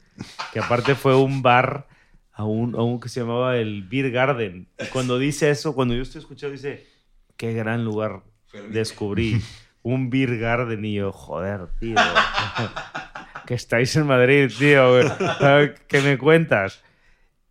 [0.53, 1.87] que aparte fue un bar
[2.33, 4.67] a un, que se llamaba el Beer Garden.
[4.81, 6.85] Y cuando dice eso, cuando yo estoy escuchando, dice,
[7.37, 8.25] qué gran lugar
[8.71, 9.41] descubrí.
[9.85, 11.95] Un Beer Garden y yo, joder, tío.
[13.47, 14.99] que estáis en Madrid, tío.
[15.89, 16.83] ¿Qué me cuentas?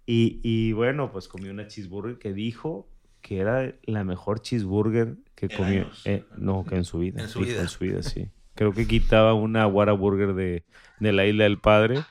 [0.05, 2.89] Y, bueno, pues comí una cheeseburger que dijo
[3.21, 5.89] que era la mejor cheeseburger que comió.
[6.03, 7.21] Eh, no, que en su vida.
[7.21, 7.61] En su vida.
[7.61, 8.27] En su vida, sí.
[8.53, 10.65] Creo que quitaba una Whataburger de,
[10.99, 12.03] de la Isla del Padre.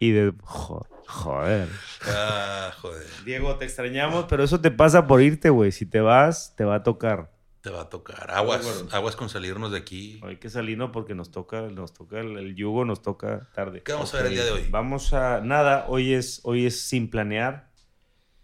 [0.00, 0.34] Y de...
[0.42, 1.68] Joder Joder.
[2.06, 3.04] Ah, joder.
[3.24, 5.72] Diego, te extrañamos, pero eso te pasa por irte, güey.
[5.72, 7.32] Si te vas, te va a tocar.
[7.60, 8.30] Te va a tocar.
[8.30, 10.18] Aguas, aguas con salirnos de aquí.
[10.22, 13.82] Hay que salirnos porque nos toca, nos toca el, yugo, nos toca tarde.
[13.82, 14.66] ¿Qué vamos a ver el día de hoy?
[14.70, 15.84] Vamos a nada.
[15.88, 17.70] Hoy es, hoy es sin planear.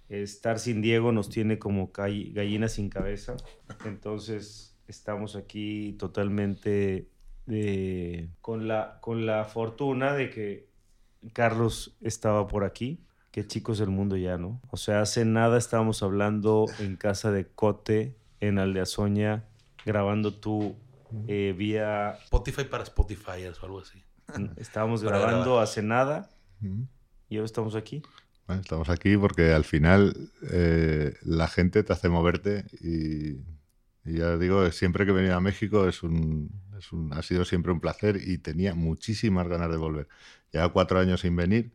[0.09, 3.37] Estar sin Diego nos tiene como gallina sin cabeza.
[3.87, 7.09] Entonces estamos aquí totalmente
[7.47, 10.69] de, con la con la fortuna de que
[11.33, 13.03] Carlos estaba por aquí.
[13.31, 14.61] Qué chicos del mundo ya, ¿no?
[14.71, 19.45] O sea, hace nada estábamos hablando en casa de Cote, en Aldeazoña,
[19.85, 20.77] grabando tú
[21.29, 22.19] eh, vía...
[22.25, 24.03] Spotify para Spotify o algo así.
[24.57, 26.31] Estábamos grabando hace nada
[27.29, 28.03] y ahora estamos aquí.
[28.47, 33.39] Bueno, estamos aquí porque al final eh, la gente te hace moverte y,
[34.05, 37.81] ya digo, siempre que venía a México es un, es un, ha sido siempre un
[37.81, 40.09] placer y tenía muchísimas ganas de volver.
[40.53, 41.73] Ya cuatro años sin venir.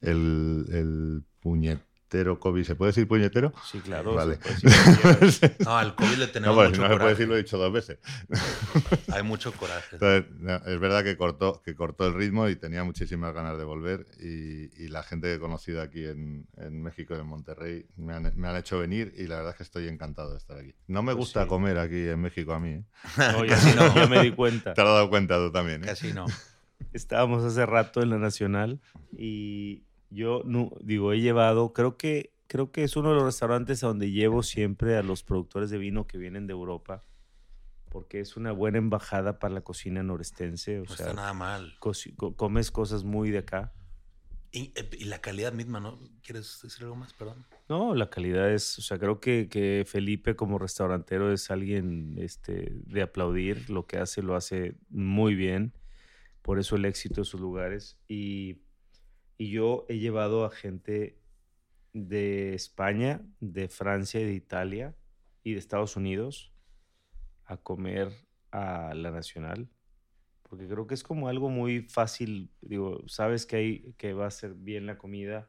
[0.00, 2.64] El, el puñet, puñetero COVID.
[2.64, 3.52] ¿Se puede decir puñetero?
[3.64, 4.14] Sí, claro.
[4.14, 4.38] Vale.
[5.64, 7.58] no, al COVID le tenemos no, pues, mucho no se puede decir, lo he dicho
[7.58, 7.98] dos veces.
[9.12, 9.96] Hay mucho coraje.
[9.96, 14.06] es verdad que cortó, que cortó el ritmo y tenía muchísimas ganas de volver.
[14.20, 18.48] Y, la gente que he conocido aquí en, en México, en Monterrey, me han, me
[18.48, 20.74] han, hecho venir y la verdad es que estoy encantado de estar aquí.
[20.88, 22.70] No me pues gusta comer aquí en México a mí.
[22.70, 22.84] ¿eh?
[23.16, 24.74] No, ya, no, ya me di cuenta.
[24.74, 25.84] Te has dado cuenta tú también.
[25.84, 25.86] ¿eh?
[25.86, 26.26] Casi no.
[26.92, 28.80] Estábamos hace rato en la Nacional
[29.12, 33.82] y yo no, digo, he llevado, creo que, creo que es uno de los restaurantes
[33.84, 37.04] a donde llevo siempre a los productores de vino que vienen de Europa,
[37.88, 40.80] porque es una buena embajada para la cocina norestense.
[40.80, 41.76] O no sea, está nada mal.
[42.36, 43.72] comes cosas muy de acá.
[44.52, 44.72] Y,
[45.04, 46.00] la calidad misma, ¿no?
[46.22, 47.14] ¿Quieres decir algo más?
[47.14, 47.46] Perdón.
[47.68, 52.72] No, la calidad es, o sea, creo que, que Felipe como restaurantero es alguien este,
[52.72, 53.70] de aplaudir.
[53.70, 55.72] Lo que hace lo hace muy bien.
[56.42, 57.96] Por eso el éxito de sus lugares.
[58.08, 58.58] Y
[59.40, 61.18] y yo he llevado a gente
[61.94, 64.94] de España, de Francia, de Italia
[65.42, 66.52] y de Estados Unidos
[67.46, 68.12] a comer
[68.50, 69.70] a la nacional.
[70.42, 72.50] Porque creo que es como algo muy fácil.
[72.60, 75.48] Digo, sabes que, hay, que va a ser bien la comida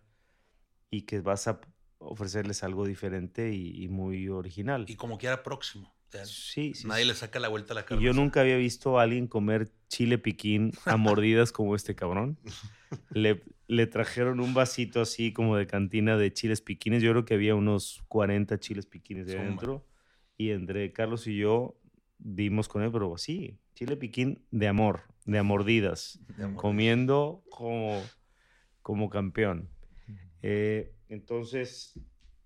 [0.89, 1.59] y que vas a
[1.97, 4.85] ofrecerles algo diferente y, muy original.
[4.87, 5.93] Y como quiera próximo.
[6.23, 7.99] sí, Nadie le saca la vuelta a la cara.
[7.99, 12.39] Y yo nunca había visto a alguien comer chile piquín a mordidas como este cabrón.
[13.11, 17.01] Le, le trajeron un vasito así como de cantina de chiles piquines.
[17.01, 19.87] Yo creo que había unos 40 chiles piquines de adentro.
[20.35, 21.79] Y entre Carlos y yo
[22.19, 23.57] dimos con él, pero así.
[23.73, 26.19] chile piquín de amor, de mordidas,
[26.57, 28.03] comiendo como,
[28.81, 29.69] como campeón.
[30.41, 31.97] Eh, entonces,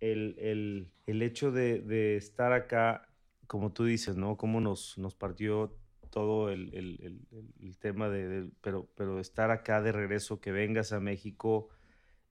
[0.01, 3.09] el, hecho de, estar acá,
[3.47, 4.37] como tú dices, ¿no?
[4.37, 5.75] Cómo nos, nos partió
[6.15, 11.67] todo el, tema de, pero, pero estar acá de regreso, que vengas a México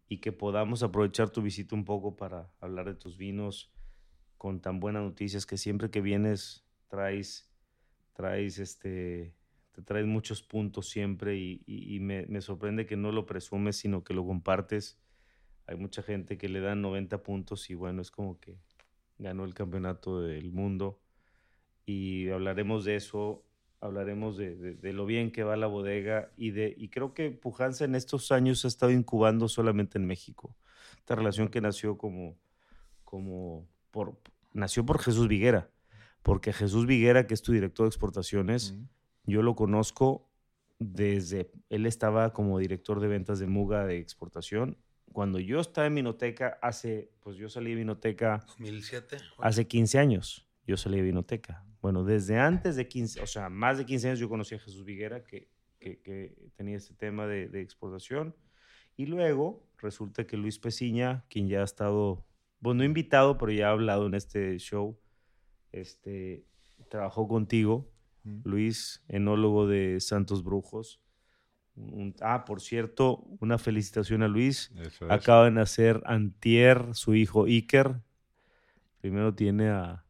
[0.09, 3.71] y que podamos aprovechar tu visita un poco para hablar de tus vinos
[4.39, 7.53] con tan buenas noticias que siempre que vienes traes,
[8.15, 9.35] traes este,
[9.73, 14.15] te traes muchos puntos siempre y, me, me, sorprende que no lo presumes, sino que
[14.15, 14.99] lo compartes.
[15.67, 18.57] Hay mucha gente que le dan 90 puntos y bueno, es como que
[19.19, 21.03] ganó el campeonato del mundo.
[21.85, 23.45] Y hablaremos de eso,
[23.85, 27.85] hablaremos de, de, lo bien que va la bodega y, de, y creo que Pujanza
[27.85, 30.57] en estos años ha estado incubando solamente en México.
[30.97, 32.39] Esta relación que nació como,
[33.05, 34.19] como por,
[34.55, 35.71] nació por Jesús Viguera,
[36.23, 38.75] porque Jesús Viguera, que es tu director de exportaciones,
[39.27, 40.31] yo lo conozco
[40.79, 44.79] desde, él estaba como director de ventas de Muga de exportación.
[45.13, 48.45] Cuando yo estaba en Vinoteca, hace, pues yo salí de Vinoteca.
[48.47, 49.19] 2007.
[49.41, 51.67] Hace 15 años yo salí de Vinoteca.
[51.85, 54.87] Bueno, desde antes de 15, o sea, más de 15 años yo conocí a Jesús
[54.87, 58.35] Viguera, que, que, tenía este tema de, de, exportación.
[58.97, 62.25] Y luego resulta que Luis Peciña, quien ya ha estado,
[62.59, 64.99] bueno, no invitado, pero ya ha hablado en este show,
[65.73, 66.47] este,
[66.89, 67.93] trabajó contigo
[68.45, 71.03] Luis, enólogo de Santos Brujos.
[72.23, 74.73] ah, por cierto, una felicitación a Luis.
[75.11, 78.01] Acaba de nacer Antier, su hijo Iker.
[79.03, 80.04] Primero tiene a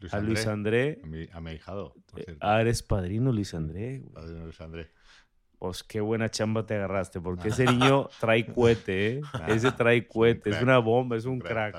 [0.00, 1.00] Luis André.
[1.32, 1.94] A, mi, ahijado.
[2.16, 4.02] Eh, ah, eres padrino Luis André.
[4.12, 4.90] Padrino Luis André.
[5.58, 9.20] Pues qué buena chamba te agarraste, porque ese niño trae cohete, ¿eh?
[9.48, 11.74] Ese trae cohete, es, una bomba, es un crack.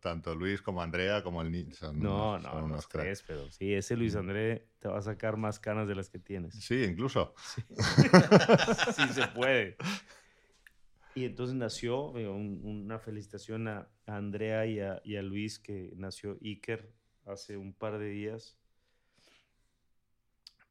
[0.00, 3.96] Tanto, Luis como Andrea como el niño son No, no, no tres, pero sí, ese
[3.96, 4.16] Luis.
[4.16, 6.54] André te va a sacar más canas de las que tienes.
[6.54, 7.34] Sí, incluso.
[7.36, 7.62] Sí,
[9.14, 9.76] se puede.
[11.14, 16.97] Y entonces nació, una felicitación a, Andrea y a, y a Luis, que nació Iker
[17.28, 18.58] hace un par de días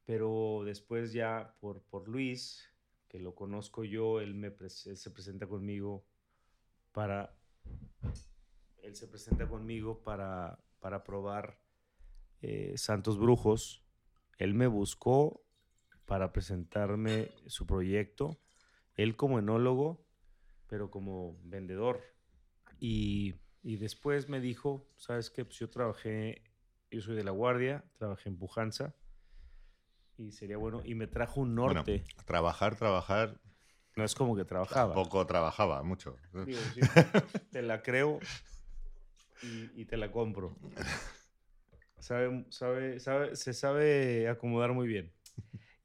[0.08, 2.66] pero después ya por, por Luis,
[3.08, 6.02] que lo conozco yo, él, me, se presenta conmigo
[6.92, 7.36] para,
[8.78, 11.60] él se presenta conmigo para, para probar
[12.40, 13.84] eh, Santos Brujos.
[14.38, 15.42] Él me buscó
[16.06, 18.40] para presentarme su proyecto,
[18.94, 20.06] él como enólogo,
[20.68, 22.00] pero como vendedor.
[22.80, 25.44] Y, y después me dijo, ¿sabes qué?
[25.44, 26.47] Pues yo trabajé,
[26.90, 28.94] yo soy de La Guardia, trabajé en Pujanza
[30.16, 30.82] y sería bueno.
[30.84, 32.04] Y me trajo un norte.
[32.26, 33.40] trabajar, trabajar.
[33.96, 34.94] No es como que trabajaba.
[34.94, 36.16] Poco trabajaba, mucho.
[37.50, 38.20] te la creo
[39.42, 40.56] y, te la compro.
[41.98, 45.12] Sabe, sabe, sabe, se sabe acomodar muy bien.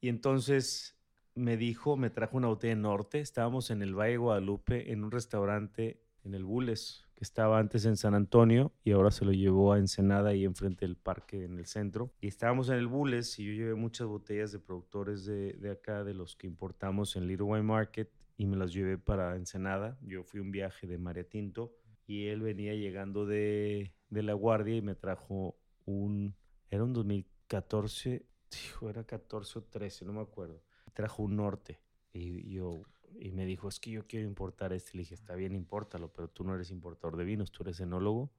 [0.00, 0.96] Y entonces
[1.34, 3.20] me dijo, me trajo una botella de norte.
[3.20, 7.96] Estábamos en el Valle Guadalupe en un restaurante en el Bulles que estaba antes en
[7.96, 11.66] San Antonio y ahora se lo llevó a Ensenada y enfrente del parque en el
[11.66, 12.12] centro.
[12.20, 16.04] Y estábamos en el Bulles y yo llevé muchas botellas de productores de, de acá,
[16.04, 19.98] de los que importamos en Little Wine Market y me las llevé para Ensenada.
[20.02, 21.74] Yo fui un viaje de María Tinto
[22.06, 26.34] y él venía llegando de, de La Guardia y me trajo un,
[26.70, 28.26] era un 2014,
[28.66, 30.62] hijo, era 14 o 13, no me acuerdo.
[30.92, 31.80] Trajo un norte
[32.12, 32.82] y yo,
[33.24, 34.98] y me dijo, es que yo quiero importar este.
[34.98, 38.30] Le dije, está bien, impórtalo, pero tú no eres importador de vinos, tú eres enólogo,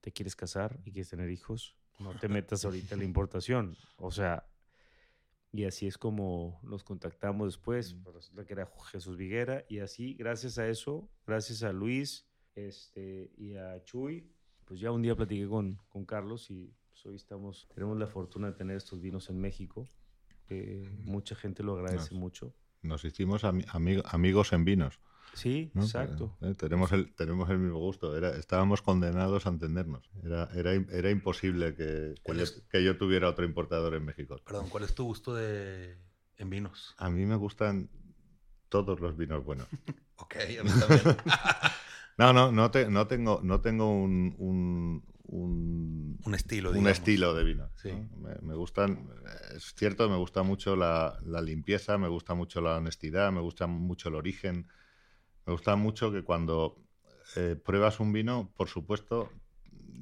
[0.00, 3.76] te quieres casar y quieres tener hijos, no te metas ahorita en la importación.
[3.98, 4.48] O sea,
[5.52, 7.92] y así es como nos contactamos después.
[8.02, 13.30] Pues resulta que era Jesús Viguera y así, gracias a eso, gracias a Luis este,
[13.36, 14.32] y a Chuy,
[14.64, 18.46] pues ya un día platiqué con, con Carlos y pues hoy estamos, tenemos la fortuna
[18.46, 19.86] de tener estos vinos en México.
[21.04, 25.00] mucha gente lo agradece mucho nos hicimos amigos en vinos.
[25.34, 26.36] Sí, exacto.
[26.42, 28.16] Eh, tenemos, el, tenemos el mismo gusto.
[28.16, 30.10] Era, estábamos condenados a entendernos.
[30.22, 32.14] Era, era, era imposible que,
[32.70, 34.36] que, yo, tuviera otro importador en México.
[34.44, 35.96] Perdón, ¿cuál es tu gusto de,
[36.36, 36.94] en vinos?
[36.98, 37.88] A mí me gustan
[38.68, 39.68] todos los vinos buenos.
[40.16, 41.16] ok, a mí también.
[42.18, 45.04] no, no, no, te, no, tengo, no tengo un, un,
[46.34, 47.70] estilo, un estilo de vino.
[48.42, 49.08] Me, gustan,
[49.56, 54.08] es cierto, me gusta mucho la, limpieza, me gusta mucho la honestidad, me gusta mucho
[54.08, 54.68] el origen.
[55.46, 56.76] Me gusta mucho que cuando
[57.36, 59.30] eh, pruebas un vino, por supuesto,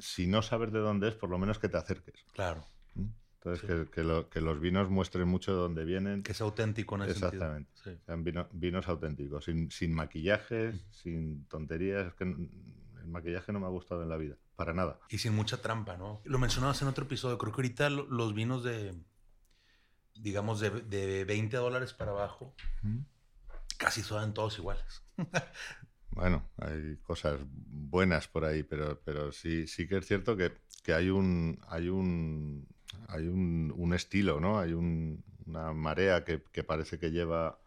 [0.00, 2.24] si no sabes de dónde es, por lo menos que te acerques.
[2.32, 2.66] Claro.
[2.94, 3.06] ¿Mm?
[3.42, 6.22] Entonces, que, los vinos muestren mucho de dónde vienen.
[6.22, 7.70] Que es auténtico en ese Exactamente.
[8.04, 12.08] Sean vinos auténticos, sin, sin maquillajes, sin tonterías.
[12.08, 15.00] Es que el maquillaje no me ha gustado en la vida, para nada.
[15.08, 16.20] Y sin mucha trampa, ¿no?
[16.24, 18.94] Lo mencionabas en otro episodio, creo que ahorita los vinos de,
[20.16, 22.54] digamos, de, de 20 dólares para abajo,
[23.78, 25.02] casi son todos iguales.
[26.10, 30.92] bueno, hay cosas buenas por ahí, pero, pero sí, sí que es cierto que, que
[30.92, 32.68] hay un hay un
[33.08, 34.58] hay un, un estilo, ¿no?
[34.58, 37.59] Hay un, una marea que, que parece que lleva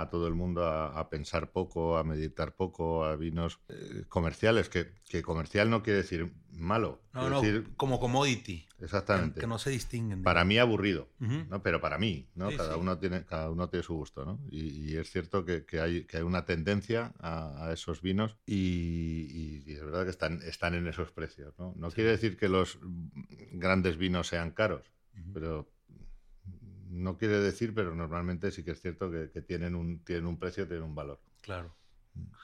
[0.00, 4.92] a todo el mundo a, pensar poco, a meditar poco, a vinos eh, comerciales, que,
[5.22, 7.00] comercial no quiere decir malo.
[7.12, 7.42] No, no,
[7.76, 8.66] como commodity.
[8.80, 9.40] Exactamente.
[9.40, 10.22] Que, no se distinguen.
[10.22, 11.62] Para mí aburrido, ¿no?
[11.62, 12.50] Pero para mí, ¿no?
[12.56, 14.40] cada, Uno tiene, cada uno tiene su gusto, ¿no?
[14.50, 20.04] Y, es cierto que, hay, que hay una tendencia a, esos vinos y, es verdad
[20.04, 21.74] que están, están en esos precios, ¿no?
[21.76, 22.78] No quiere decir que los
[23.52, 24.90] grandes vinos sean caros,
[25.32, 25.68] pero
[26.90, 30.66] no quiere decir, pero normalmente sí que es cierto que, tienen, un, tienen un precio,
[30.66, 31.20] tienen un valor.
[31.40, 31.74] Claro.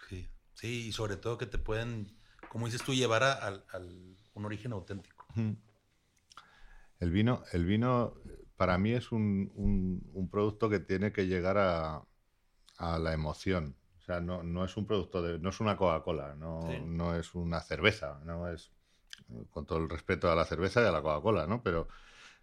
[0.08, 0.28] Sí.
[0.54, 2.16] sí, y sobre todo que te pueden,
[2.48, 3.64] como dices tú, llevar a,
[4.34, 5.26] un origen auténtico.
[7.00, 8.14] El vino, el vino
[8.56, 12.02] para mí es un, producto que tiene que llegar a,
[12.78, 13.76] la emoción.
[13.98, 15.40] O sea, no, no, es un producto de.
[15.40, 18.70] no es una Coca-Cola, no, no es una cerveza, no es.
[19.50, 21.62] Con todo el respeto a la cerveza y a la Coca-Cola, ¿no?
[21.62, 21.88] Pero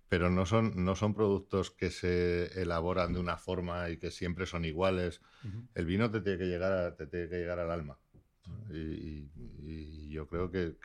[0.09, 4.45] pero no son, no son productos que se elaboran de una forma y que siempre
[4.45, 5.21] son iguales.
[5.73, 7.97] El vino te tiene que llegar, te tiene que llegar al alma.
[8.71, 9.29] Y,
[10.09, 10.77] yo creo que,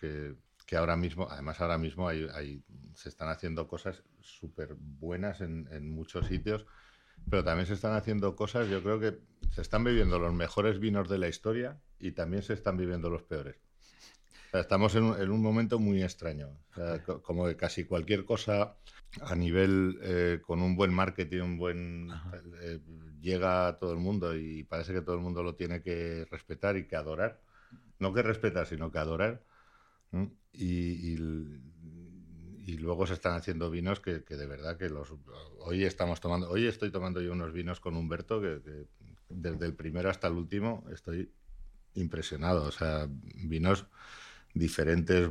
[0.66, 2.62] que, ahora mismo, además ahora mismo hay,
[2.94, 6.64] se están haciendo cosas súper buenas en, en muchos sitios,
[7.28, 9.18] pero también se están haciendo cosas, yo creo que
[9.50, 13.22] se están viviendo los mejores vinos de la historia y también se están viviendo los
[13.22, 13.56] peores.
[14.52, 16.58] estamos en un, en un, momento muy extraño.
[17.22, 18.76] como que casi cualquier cosa
[19.22, 22.10] a nivel eh, con un buen marketing, un buen
[22.62, 22.80] eh,
[23.20, 26.76] llega a todo el mundo y parece que todo el mundo lo tiene que respetar
[26.76, 27.40] y que adorar.
[27.98, 29.42] No que respetar, sino que adorar.
[30.52, 35.12] Y, y, luego se están haciendo vinos que, que, de verdad que los
[35.58, 38.86] hoy estamos tomando, hoy estoy tomando yo unos vinos con Humberto que, que
[39.28, 41.30] desde el primero hasta el último estoy
[41.94, 42.64] impresionado.
[42.64, 43.86] O sea, vinos
[44.54, 45.30] diferentes,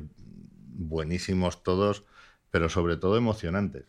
[0.68, 2.06] buenísimos todos
[2.52, 3.86] pero sobre todo emocionantes.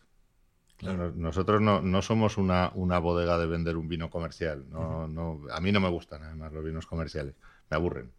[0.81, 4.63] Nosotros no, no somos una, una, bodega de vender un vino comercial.
[4.69, 7.35] No, no, a mí no me gustan, además, los vinos comerciales.
[7.69, 8.11] Me aburren.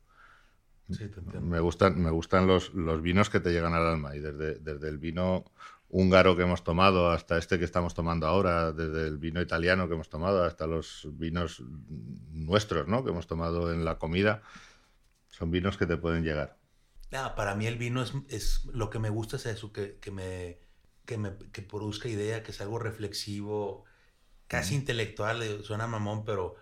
[0.90, 4.14] Sí, te me gustan, me gustan los, los, vinos que te llegan al alma.
[4.14, 5.44] Y desde, desde el vino
[5.88, 9.94] húngaro que hemos tomado hasta este que estamos tomando ahora, desde el vino italiano que
[9.94, 11.62] hemos tomado hasta los vinos
[12.32, 13.04] nuestros, ¿no?
[13.04, 14.42] Que hemos tomado en la comida,
[15.28, 16.59] son vinos que te pueden llegar
[17.10, 20.58] para mí el vino es, es, lo que me gusta es eso, que, que me,
[21.04, 23.84] que me que produzca idea, que sea algo reflexivo,
[24.46, 26.56] casi intelectual, eh, suena mamón, pero,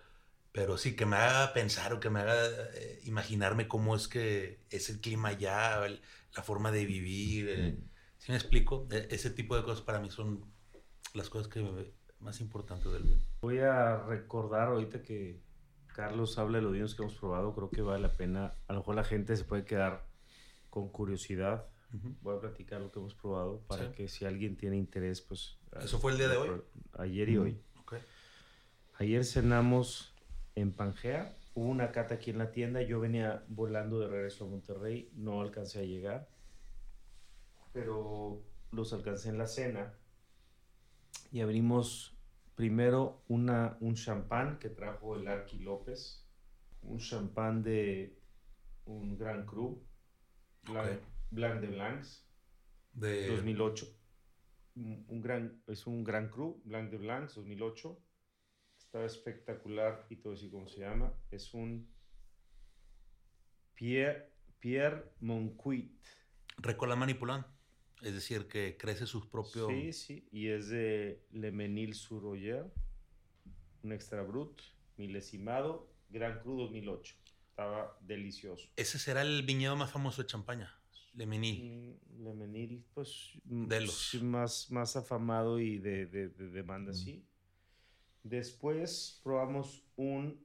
[0.51, 2.35] pero sí, que me haga pensar o que me haga
[2.73, 7.49] eh, imaginarme cómo es que es el clima allá, la forma de vivir.
[7.49, 7.79] Eh,
[8.17, 8.87] ¿Sí me explico?
[8.91, 10.45] E, ese tipo de cosas para mí son
[11.13, 13.21] las cosas que más importantes del vino.
[13.41, 15.41] Voy a recordar ahorita que
[15.87, 18.55] Carlos habla de los vinos que hemos probado, creo que vale la pena.
[18.67, 20.08] A lo mejor la gente se puede quedar
[20.69, 21.67] con curiosidad.
[22.21, 25.57] Voy a platicar lo que hemos probado para que si alguien tiene interés, pues...
[25.81, 26.61] ¿Eso fue el día de hoy?
[26.93, 27.61] Ayer y hoy.
[28.95, 30.13] Ayer cenamos
[30.55, 31.35] en Pangea.
[31.55, 32.81] Hubo una cata aquí en la tienda.
[32.81, 35.09] Yo venía volando de regreso a Monterrey.
[35.15, 36.29] No alcancé a llegar.
[37.73, 39.93] Pero los alcancé en la cena.
[41.31, 42.15] Y abrimos
[42.55, 46.25] primero una, un champán que trajo el Arqui López.
[46.83, 48.19] Un champán de
[48.85, 49.81] un Gran Cru
[51.31, 52.25] Blanc, de Blancs.
[52.93, 53.87] De 2008.
[54.75, 57.99] Un gran, es un gran cru, Blanc de Blancs, 2008.
[58.77, 61.13] Está espectacular y todo así como se llama.
[61.31, 61.91] Es un
[63.73, 66.05] Pierre, Pierre Moncuit.
[66.57, 67.45] Recola manipulant.
[68.01, 69.67] Es decir, que crece sus propios.
[69.67, 70.27] Sí, sí.
[70.31, 74.61] Y es de Le Menil sur Un extra brut,
[74.97, 77.18] milesimado, Gran Cru 2008
[77.59, 78.69] estaba delicioso.
[78.75, 80.73] Ese será el viñedo más famoso de Champaña,
[81.13, 81.97] Lemenil.
[82.17, 84.17] Mm, Lemenil, pues mm, de los.
[84.21, 86.95] más, más afamado y de, de, demanda, mm.
[86.95, 87.25] sí.
[88.23, 90.41] Después probamos un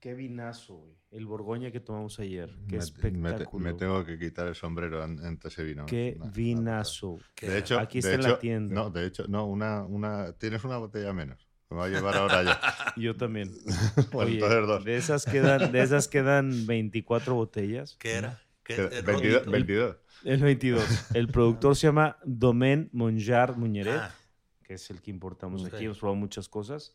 [0.00, 0.96] qué vinazo, güey.
[1.12, 2.50] El Borgoña que tomamos ayer.
[2.68, 3.72] Qué me, espectacular.
[3.72, 5.86] Me, tengo que quitar el sombrero ante ese vino.
[5.86, 7.18] Qué vinazo.
[7.40, 8.74] De hecho, aquí está en la tienda.
[8.74, 11.51] No, de hecho, no, una, una, tienes una botella menos.
[11.72, 13.02] Me va a llevar ahora yo.
[13.02, 13.50] yo también.
[14.84, 17.96] De esas, quedan, de esas quedan 24 botellas.
[17.98, 18.42] ¿Qué era?
[18.62, 19.96] ¿Qué, 22, 22.
[20.24, 21.14] El 22.
[21.14, 24.14] El productor se llama Domaine Monjard Muñeret, ah.
[24.62, 25.84] que es el que importamos aquí.
[25.84, 26.94] Hemos probado muchas cosas.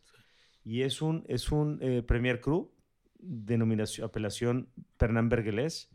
[0.64, 2.72] Y es un, es un eh, Premier Cru,
[3.18, 5.90] denominación, apelación Pernán Bergelés.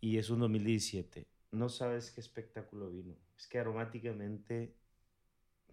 [0.00, 1.28] Y es un 2017.
[1.52, 3.14] No sabes qué espectáculo vino.
[3.36, 4.74] Es que aromáticamente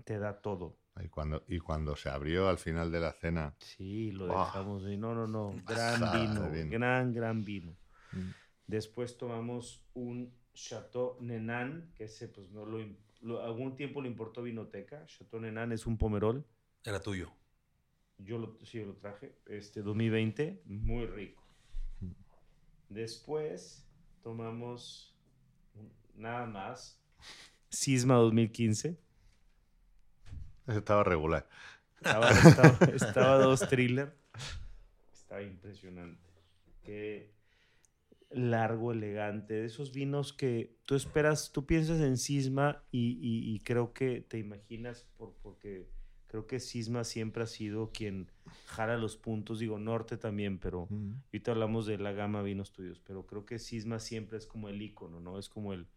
[0.04, 3.56] te da todo Y cuando, y cuando se abrió al final de la cena.
[3.60, 4.84] Sí, lo dejamos.
[4.84, 5.54] No, no, no.
[5.66, 7.76] Gran vino, Gran, gran vino.
[8.14, 8.30] Mm.
[8.68, 15.06] Después tomamos un Chateau Nenan, que ese pues no lo, algún tiempo lo importó Vinoteca.
[15.06, 16.46] Chateau Nenan es un pomerol.
[16.84, 17.32] Era tuyo.
[18.18, 19.38] Yo lo, sí, lo traje.
[19.46, 21.44] Este 2020, muy rico.
[22.00, 22.12] Mm.
[22.90, 23.86] Después
[24.24, 25.14] tomamos
[26.16, 27.02] nada más
[27.70, 28.98] Sisma 2015.
[30.68, 31.48] Estaba regular.
[32.94, 34.14] Estaba, dos thriller.
[35.14, 36.22] Estaba impresionante.
[36.84, 37.32] Qué
[38.30, 39.56] largo, elegante.
[39.56, 45.08] De esos vinos que tú esperas, tú piensas en Sisma y, creo que te imaginas,
[45.18, 45.88] por, porque
[46.28, 48.30] creo que Sisma siempre ha sido quien
[48.66, 49.60] jala los puntos.
[49.60, 50.88] Digo, Norte también, pero
[51.28, 53.00] ahorita hablamos de la gama vinos tuyos.
[53.06, 55.40] Pero creo que Sisma siempre es como el icono, ¿no?
[55.40, 55.88] Es como el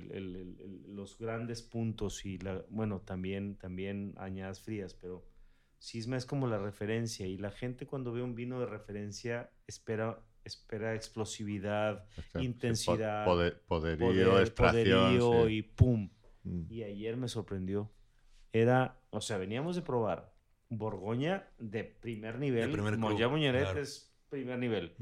[0.00, 5.24] los grandes puntos y la, bueno, también, también añadas frías, pero
[5.78, 10.22] Sisma es como la referencia y la gente cuando ve un vino de referencia espera,
[10.44, 12.06] espera explosividad,
[12.40, 16.10] intensidad, poderío, poder, y pum.
[16.44, 16.62] Mm.
[16.70, 17.92] Y ayer me sorprendió.
[18.52, 20.34] Era, o sea, veníamos de probar
[20.68, 22.76] Borgoña de primer nivel.
[22.98, 24.94] Monjar Moñaret es primer nivel.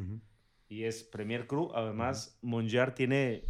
[0.68, 1.70] Y es Premier Cru.
[1.74, 3.44] Además, Monjar tiene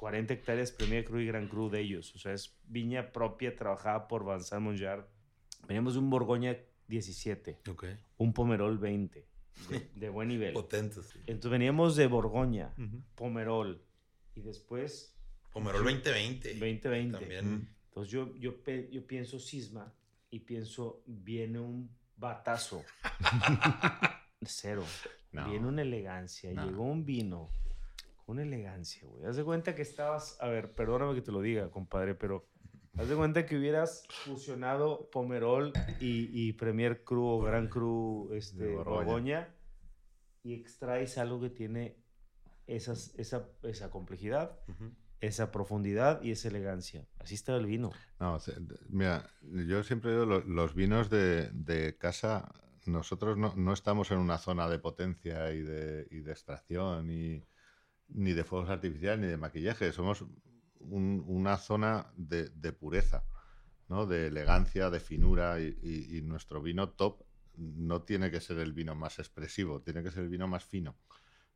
[0.00, 2.14] 40 hectáreas Premier Cru y Gran Cru de ellos.
[2.14, 5.06] O sea, es viña propia trabajada por Vincent Monjar.
[5.68, 6.56] Veníamos de un Borgoña
[6.88, 7.58] 17.
[8.16, 9.28] Un Pomerol 20.
[9.96, 10.54] De, buen nivel.
[10.54, 11.14] Potentes.
[11.26, 12.74] Entonces veníamos de Borgoña,
[13.14, 13.84] Pomerol.
[14.34, 15.14] Y después...
[15.52, 16.54] Pomerol 2020.
[16.54, 17.18] 2020.
[17.18, 17.68] También.
[17.88, 18.54] Entonces yo, yo,
[18.90, 19.92] yo pienso Sisma
[20.30, 22.82] y pienso, viene un batazo.
[24.46, 24.82] Cero.
[25.30, 26.52] Viene una elegancia.
[26.52, 27.50] Llegó un vino
[28.30, 29.24] una elegancia, güey.
[29.24, 32.48] Haz de cuenta que estabas, a ver, perdóname que te lo diga, compadre, pero
[32.96, 39.54] haz de cuenta que hubieras fusionado Pomerol y, Premier Cru o Gran Cru este, Borgoña
[40.42, 41.96] y extraes algo que tiene
[42.66, 44.58] esas, esa, esa complejidad,
[45.20, 47.06] esa profundidad y esa elegancia.
[47.18, 47.90] Así está el vino.
[48.18, 48.38] No,
[48.88, 52.52] mira, yo siempre digo, los, vinos de, de casa
[52.86, 57.44] nosotros no, no, estamos en una zona de potencia y de, y de extracción y,
[58.12, 59.92] ni de fuegos artificiales ni de maquillaje.
[59.92, 60.24] Somos
[60.80, 63.24] una zona de, pureza,
[63.88, 64.06] ¿no?
[64.06, 67.22] de elegancia, de finura y, nuestro vino top
[67.56, 70.96] no tiene que ser el vino más expresivo, tiene que ser el vino más fino.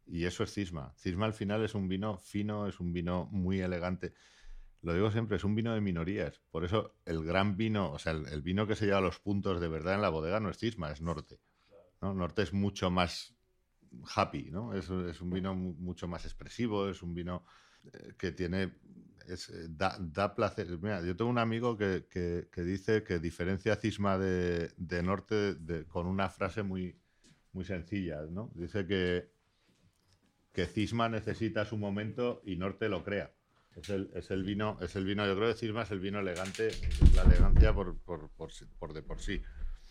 [0.06, 0.92] Y eso es Cisma.
[0.98, 4.12] Cisma al final es un vino fino, es un vino muy elegante.
[4.82, 6.42] Lo digo siempre, es un vino de minorías.
[6.50, 9.68] Por eso el gran vino, o sea, el, vino que se lleva los puntos de
[9.68, 11.40] verdad en la bodega no es Cisma, es Norte.
[12.02, 12.12] ¿no?
[12.12, 13.33] Norte es mucho más
[14.14, 14.74] happy, ¿no?
[14.74, 17.44] Es, un vino mucho más expresivo, es un vino
[17.92, 18.72] eh, que tiene
[19.28, 20.66] eh, da, placer.
[20.80, 25.56] Mira, yo tengo un amigo que, dice que diferencia Cisma de, Norte
[25.88, 26.96] con una frase muy,
[27.52, 28.50] muy sencilla, ¿no?
[28.54, 29.30] Dice que,
[30.52, 33.34] que Cisma necesita su momento y Norte lo crea.
[33.76, 36.70] Es el, vino, es el vino, yo creo que Cisma es el vino elegante,
[37.16, 39.42] la elegancia por, por, por de por sí.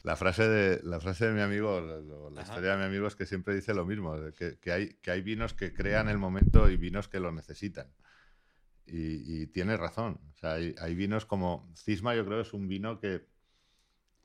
[0.03, 3.25] La frase de, la frase de mi amigo, la, historia de mi amigo es que
[3.25, 7.07] siempre dice lo mismo, que, hay, que hay vinos que crean el momento y vinos
[7.07, 7.87] que lo necesitan.
[8.85, 10.19] Y, tiene razón.
[10.35, 13.25] O sea, hay, vinos como Cisma, yo creo que es un vino que,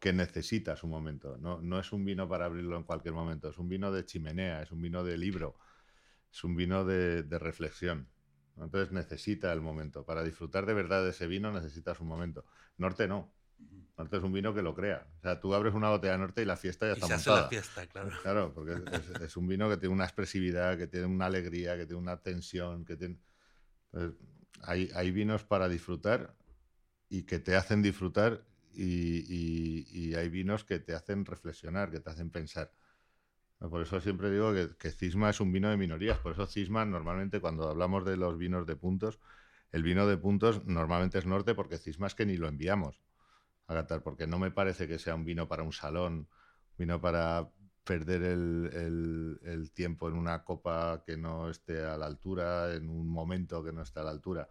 [0.01, 1.39] que necesita su momento.
[1.39, 3.49] No, no es un vino para abrirlo en cualquier momento.
[3.49, 5.61] Es un vino de chimenea, es un vino de libro,
[6.33, 8.09] es un vino de, de reflexión.
[8.57, 10.05] Entonces necesita el momento.
[10.05, 12.45] Para disfrutar de verdad de ese vino necesitas un momento.
[12.79, 13.33] Norte no.
[13.99, 15.07] Norte es un vino que lo crea.
[15.19, 17.15] O sea, tú abres una botella de Norte y la fiesta ya está y se
[17.17, 17.37] montada.
[17.37, 18.11] Hace la fiesta, claro.
[18.23, 18.81] Claro, porque
[19.25, 22.85] es, un vino que tiene una expresividad, que tiene una alegría, que tiene una tensión,
[22.85, 23.19] que tiene...
[24.63, 26.37] hay, hay, vinos para disfrutar
[27.09, 32.31] y que te hacen disfrutar y, hay vinos que te hacen reflexionar, que te hacen
[32.31, 32.73] pensar.
[33.59, 36.19] Por eso siempre digo que, que, Cisma es un vino de minorías.
[36.19, 39.19] Por eso Cisma, normalmente cuando hablamos de los vinos de puntos,
[39.73, 43.03] el vino de puntos normalmente es norte porque Cisma es que ni lo enviamos
[44.03, 46.29] porque no me parece que sea un vino para un salón,
[46.79, 47.51] vino para
[47.85, 53.63] perder el, tiempo en una copa que no esté a la altura, en un momento
[53.63, 54.49] que no esté a la altura.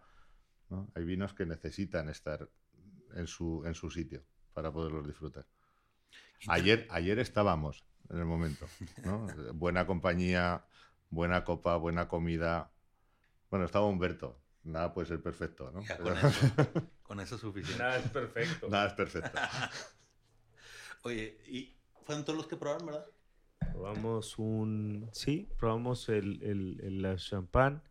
[0.94, 2.48] Hay vinos que necesitan estar
[3.14, 5.46] en su, en su sitio para poderlos disfrutar.
[6.46, 8.66] Ayer, ayer estábamos en el momento.
[9.54, 10.64] buena compañía,
[11.10, 12.70] buena copa, buena comida.
[13.50, 15.82] Bueno, estaba Humberto, nada puede ser perfecto, ¿no?
[17.02, 17.82] con, eso, es suficiente.
[17.82, 18.68] Nada es perfecto.
[18.68, 19.38] Nada es perfecto.
[21.02, 23.06] Oye, ¿y fueron todos los que probaron, verdad?
[23.72, 25.08] Probamos un...
[25.12, 27.82] Sí, probamos el, el, el champán,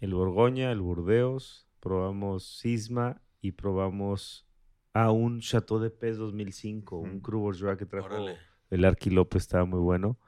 [0.00, 4.46] el Borgoña, el Burdeos, probamos Sisma y probamos
[4.92, 8.26] a un Chateau de Pez 2005, un Cru Bourgeois que trajo
[8.70, 10.18] el Arqui López, estaba muy bueno.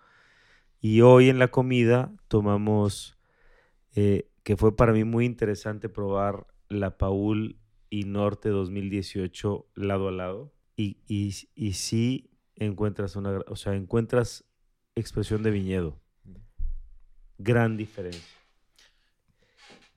[0.80, 3.18] Y hoy en la comida tomamos,
[3.94, 7.58] eh, que fue para mí muy interesante probar la Paul
[7.90, 10.52] y Norte 2018 lado a lado.
[10.76, 14.44] Y, y, y sí encuentras una, o sea, encuentras
[14.94, 16.00] expresión de viñedo.
[17.38, 18.38] Gran diferencia.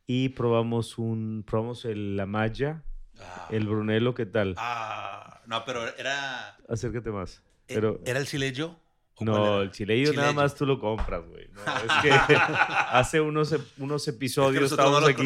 [0.06, 2.84] Y probamos un, probamos el, la Maya,
[3.20, 3.48] ah.
[3.52, 4.56] el Brunello, ¿qué tal?
[4.58, 6.58] Ah, no, pero era...
[6.68, 7.42] Acércate más.
[7.68, 8.78] Eh, pero, ¿Era el Chileyo?
[9.20, 11.44] No, el chileyo, nada más tú lo compras, güey.
[11.44, 11.52] es
[12.02, 15.26] que hace unos, unos episodios estábamos aquí,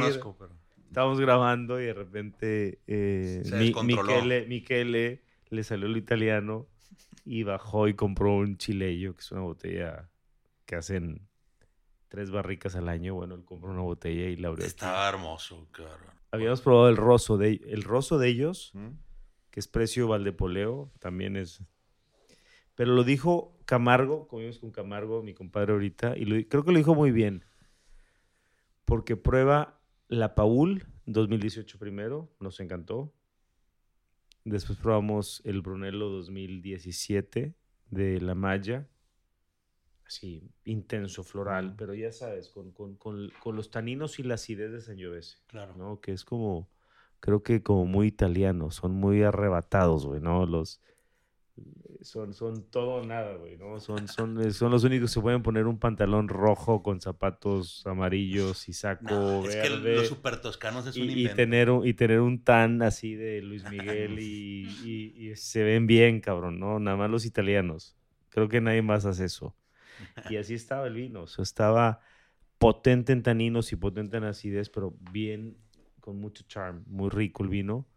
[0.88, 3.44] estábamos grabando y de repente eh,
[4.48, 6.68] Michele, le salió lo italiano
[7.24, 10.10] y bajó y compró un chileyo, que es una botella
[10.66, 11.28] que hacen
[12.08, 13.16] tres barricas al año.
[13.16, 14.66] Bueno, él compró una botella y la abrió.
[14.66, 16.06] Estaba hermoso, claro.
[16.32, 18.90] Habíamos probado el roso de, el roso de ellos, ¿Mm?
[19.52, 21.62] que es precio Valdepoleo, también es
[22.78, 26.94] pero lo dijo Camargo, comimos con Camargo, mi compadre ahorita, y creo que lo dijo
[26.94, 27.44] muy bien.
[28.86, 33.12] Porque prueba la Paul 2018 primero, nos encantó.
[34.46, 37.56] Después probamos el Brunello 2017
[37.90, 38.88] de La Maya.
[40.06, 44.72] Así, intenso, floral, pero ya sabes, con, con, con, con, los taninos y la acidez
[44.72, 45.40] de Sangiovese.
[45.48, 45.76] Claro.
[45.76, 46.00] ¿no?
[46.00, 46.70] Que es como,
[47.20, 50.46] creo que como muy italiano, son muy arrebatados, güey, ¿no?
[50.46, 50.80] Los,
[52.02, 53.80] son, son todo nada, güey, ¿no?
[53.80, 58.68] Son, son, eh, son los únicos que pueden poner un pantalón rojo con zapatos amarillos
[58.70, 59.50] y saco verde.
[59.50, 62.82] Es que los super toscanos es un y, y tener un, y tener un tan
[62.82, 64.68] así de Luis Miguel y,
[65.16, 66.80] y, se ven bien, cabrón, ¿no?
[66.80, 67.96] Nada más los italianos.
[68.30, 69.56] Creo que nadie más hace eso.
[70.30, 71.24] Y así estaba el vino.
[71.24, 72.00] O sea, estaba
[72.60, 75.58] potente en taninos y potente en acidez, pero bien,
[76.00, 76.84] con mucho charm.
[76.88, 77.88] Muy rico el vino.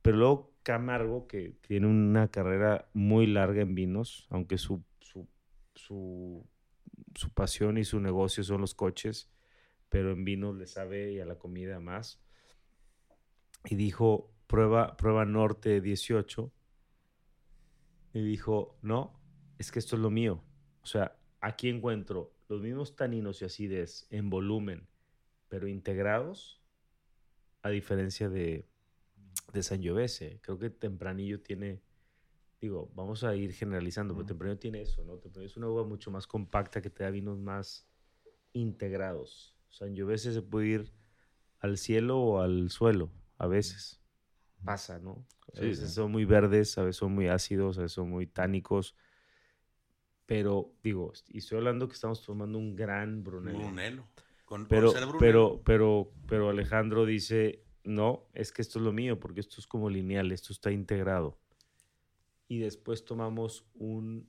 [0.00, 5.28] Pero luego Camargo, que tiene una carrera muy larga en vinos, aunque su, su,
[5.74, 9.30] su, pasión y su negocio son los coches,
[9.88, 12.20] pero en vinos le sabe y a la comida más.
[13.64, 16.52] Y dijo, prueba, prueba norte 18.
[18.14, 19.20] Y dijo, no,
[19.58, 20.42] es que esto es lo mío.
[20.82, 24.86] O sea, aquí encuentro los mismos taninos y acidez en volumen,
[25.48, 26.60] pero integrados,
[27.62, 28.66] a diferencia de,
[29.52, 30.40] de Sangiovese.
[30.42, 31.82] Creo que Tempranillo tiene,
[32.60, 35.18] digo, vamos a ir generalizando, pero Tempranillo tiene eso, ¿no?
[35.18, 37.86] Tempranillo es una uva mucho más compacta que te da vinos más
[38.52, 39.54] integrados.
[39.68, 40.92] Sangiovese se puede ir
[41.60, 44.00] al cielo o al suelo, a veces.
[44.64, 45.26] Pasa, ¿no?
[45.56, 48.94] A veces son muy verdes, a veces son muy ácidos, a veces son muy tánicos.
[50.26, 53.58] Pero, digo, y estoy hablando que estamos tomando un gran Brunello.
[53.58, 54.08] Brunello.
[54.68, 59.56] pero, pero, pero, pero Alejandro dice, no, es que esto es lo mío, porque esto
[59.58, 61.38] es como lineal, esto está integrado.
[62.48, 64.28] Y después tomamos un...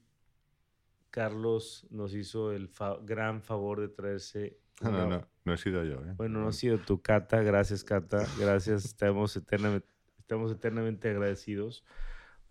[1.10, 2.70] Carlos nos hizo el
[3.04, 4.60] gran favor de traerse...
[4.82, 6.04] No, no, no he sido yo.
[6.04, 6.14] ¿eh?
[6.18, 9.88] Bueno, no ha sido tu Cata, gracias Cata, gracias, estamos eternamente,
[10.18, 11.86] estamos eternamente agradecidos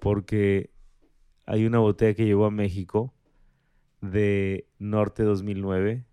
[0.02, 0.72] porque
[1.46, 3.14] hay una botella que llegó a México
[4.00, 6.04] de Norte 2009,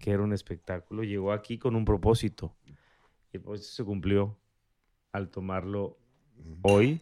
[0.00, 2.56] que era un espectáculo, llegó aquí con un propósito
[3.36, 4.36] y pues se cumplió
[5.12, 5.98] al tomarlo
[6.62, 7.00] hoy.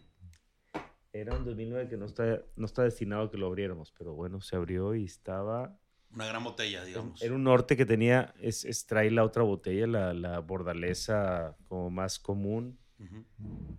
[1.11, 4.41] Era un 2009 que no está, no está destinado a que lo abriéramos, pero bueno,
[4.41, 5.77] se abrió y estaba...
[6.13, 7.21] Una gran botella, digamos.
[7.21, 11.89] Era un norte que tenía, es, es trae la otra botella, la, la bordalesa como
[11.89, 12.77] más común.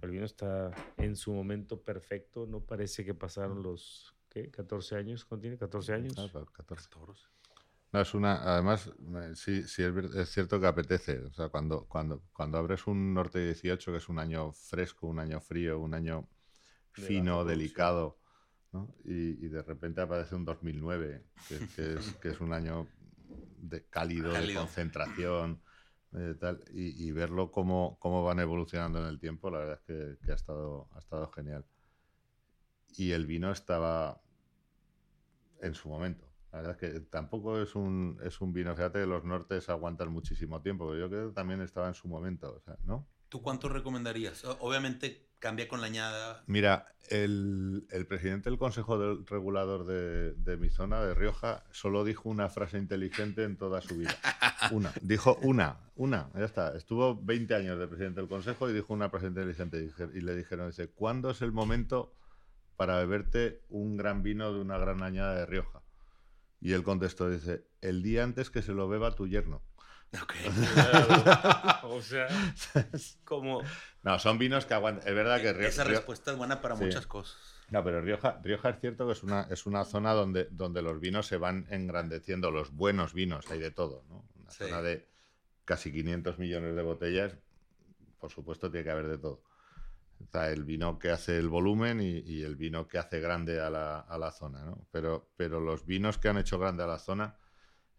[0.03, 4.51] El vino está en su momento perfecto, no parece que pasaron los, ¿qué?
[4.51, 6.15] 14 años, ¿contiene 14 años?
[6.19, 6.53] Ah, 14.
[6.53, 6.91] 14
[7.93, 8.91] es una, además,
[9.35, 11.21] sí, sí es, cierto que apetece.
[11.21, 15.19] O sea, cuando, cuando, cuando abres un Norte 18, que es un año fresco, un
[15.19, 16.29] año frío, un año
[16.93, 18.19] fino, delicado,
[19.05, 21.25] y, de repente aparece un 2009,
[21.77, 22.89] que, es, un año
[23.59, 25.63] de cálido, de concentración,
[26.13, 30.33] eh, tal, y, verlo cómo, cómo van evolucionando en el tiempo, la verdad es que,
[30.33, 31.65] ha, estado, ha estado genial.
[32.97, 34.21] Y el vino estaba
[35.61, 36.26] en su momento.
[36.57, 38.75] La verdad es que tampoco es un, es un vino.
[38.75, 42.09] Fíjate que los nortes aguantan muchísimo tiempo, pero yo creo que también estaba en su
[42.09, 43.07] momento, ¿no?
[43.29, 44.43] ¿Tú cuánto recomendarías?
[44.61, 46.45] Obviamente cambia con la añada.
[46.47, 52.49] Mira, el, presidente del Consejo del Regulador de, mi zona, de Rioja, solo dijo una
[52.49, 54.17] frase inteligente en toda su vida.
[54.73, 54.95] Una.
[55.03, 56.75] Dijo una, una, ya está.
[56.75, 59.91] Estuvo 20 años de presidente del Consejo y dijo una frase inteligente.
[60.15, 62.15] Y le dijeron, dice, ¿cuándo es el momento
[62.77, 65.83] para beberte un gran vino de una gran añada de Rioja?
[66.61, 69.63] Y él contestó, dice, el día antes que se lo beba tu yerno.
[70.23, 70.35] Ok.
[71.85, 72.29] o sea,
[73.25, 73.63] como...
[74.03, 75.07] No, son vinos que aguantan.
[75.07, 77.37] Es verdad que Esa respuesta es buena para muchas cosas.
[77.69, 81.01] No, pero Rioja, Rioja es cierto que es una, es una zona donde, donde los
[81.01, 84.25] vinos se van engrandeciendo, los buenos vinos, hay de todo, ¿no?
[84.37, 85.05] Una zona de
[85.65, 87.37] casi 500 millones de botellas,
[88.21, 89.43] por supuesto tiene que haber de todo.
[90.21, 94.01] Está el vino que hace el volumen y, el vino que hace grande a la,
[94.01, 94.87] a la zona, ¿no?
[94.91, 97.37] Pero, pero los vinos que han hecho grande a la zona,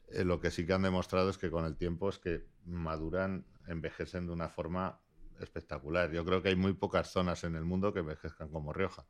[0.09, 3.45] eh, lo que sí que han demostrado es que con el tiempo es que maduran,
[3.67, 5.01] envejecen de una forma
[5.39, 6.11] espectacular.
[6.11, 9.05] Yo creo que hay muy pocas zonas en el mundo que envejezcan como Rioja.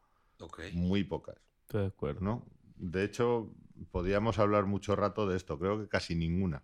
[0.74, 1.38] Muy pocas.
[1.62, 2.22] Estoy de acuerdo.
[2.22, 2.45] ¿no?
[2.76, 3.53] De hecho,
[3.91, 5.58] podríamos hablar mucho rato de esto.
[5.60, 6.64] Creo que casi ninguna.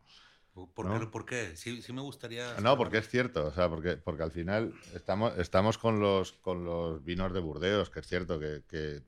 [0.54, 2.60] ¿Por, qué, Sí, me gustaría...
[2.62, 6.64] No, porque es cierto, o sea, porque, porque al final estamos, estamos con, los, con
[6.64, 9.01] los vinos de Burdeos, que es cierto que, que,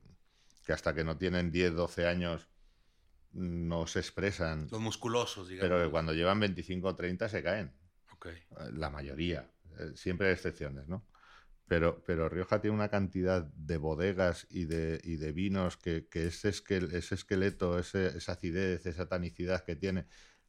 [0.72, 2.48] hasta que no tienen 10, 12 años
[3.32, 4.66] no se expresan.
[4.70, 5.70] Los musculosos, digamos.
[5.70, 7.72] Pero cuando llevan 25 o 30 se caen.
[8.72, 9.48] La mayoría.
[9.78, 11.06] Eh, siempre hay excepciones, ¿no?
[11.68, 16.26] Pero, pero Rioja tiene una cantidad de bodegas y de, y de vinos que, que
[16.26, 20.06] ese, ese, esqueleto, ese, esa acidez, esa tanicidad que tiene,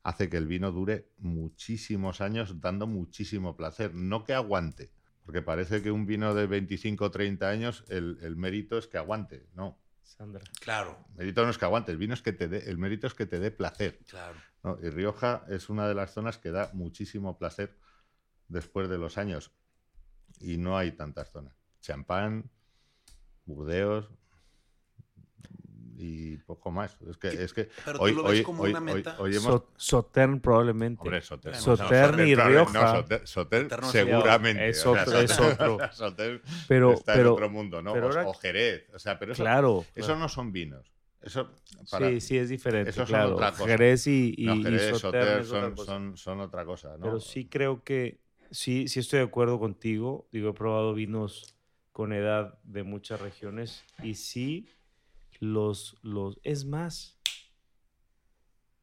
[0.08, 3.94] hace que el vino dure muchísimos años dando muchísimo placer.
[3.94, 4.90] No que aguante,
[5.26, 8.98] porque parece que un vino de 25 o 30 años, el, el, mérito es que
[8.98, 9.50] aguante.
[9.54, 9.78] No.
[10.04, 10.42] Sandra.
[10.62, 10.98] Claro.
[11.10, 13.14] El mérito no es que aguante, el vino es que te dé, el mérito es
[13.16, 14.00] que te dé placer.
[14.08, 14.38] Claro.
[14.82, 17.78] Y Rioja es una de las zonas que da muchísimo placer
[18.48, 19.52] después de los años
[20.40, 21.54] y no hay tantas zonas.
[21.82, 22.50] Champán,
[23.44, 24.10] Burdeos
[26.00, 26.96] y poco más.
[27.10, 29.18] Es que, es que Pero hoy, tú lo ves como una meta.
[29.76, 31.02] Sotern probablemente.
[31.02, 31.56] Hombre, Sotern.
[31.56, 33.04] Sotern y Rioja.
[33.24, 34.70] Sotern, seguramente.
[34.70, 35.20] Es otro.
[35.20, 35.80] es otro.
[35.92, 37.94] Sotern pero, está pero, en otro mundo, ¿no?
[37.94, 38.86] o, Jerez.
[38.94, 40.94] O sea, pero eso, claro, eso no son vinos.
[41.20, 41.50] Eso
[41.90, 42.92] para, sí, sí, es diferente.
[42.92, 43.30] Eso claro.
[43.30, 43.66] son otra cosa.
[43.66, 46.96] Jerez y, y, no, Jerez, y Sotern son, son, son, otra cosa.
[46.98, 47.06] ¿no?
[47.06, 48.20] Pero sí creo que
[48.52, 50.28] sí, sí estoy de acuerdo contigo.
[50.32, 51.56] Digo, he probado vinos
[51.92, 54.70] con edad de muchas regiones y sí
[55.40, 57.18] los, los, es más.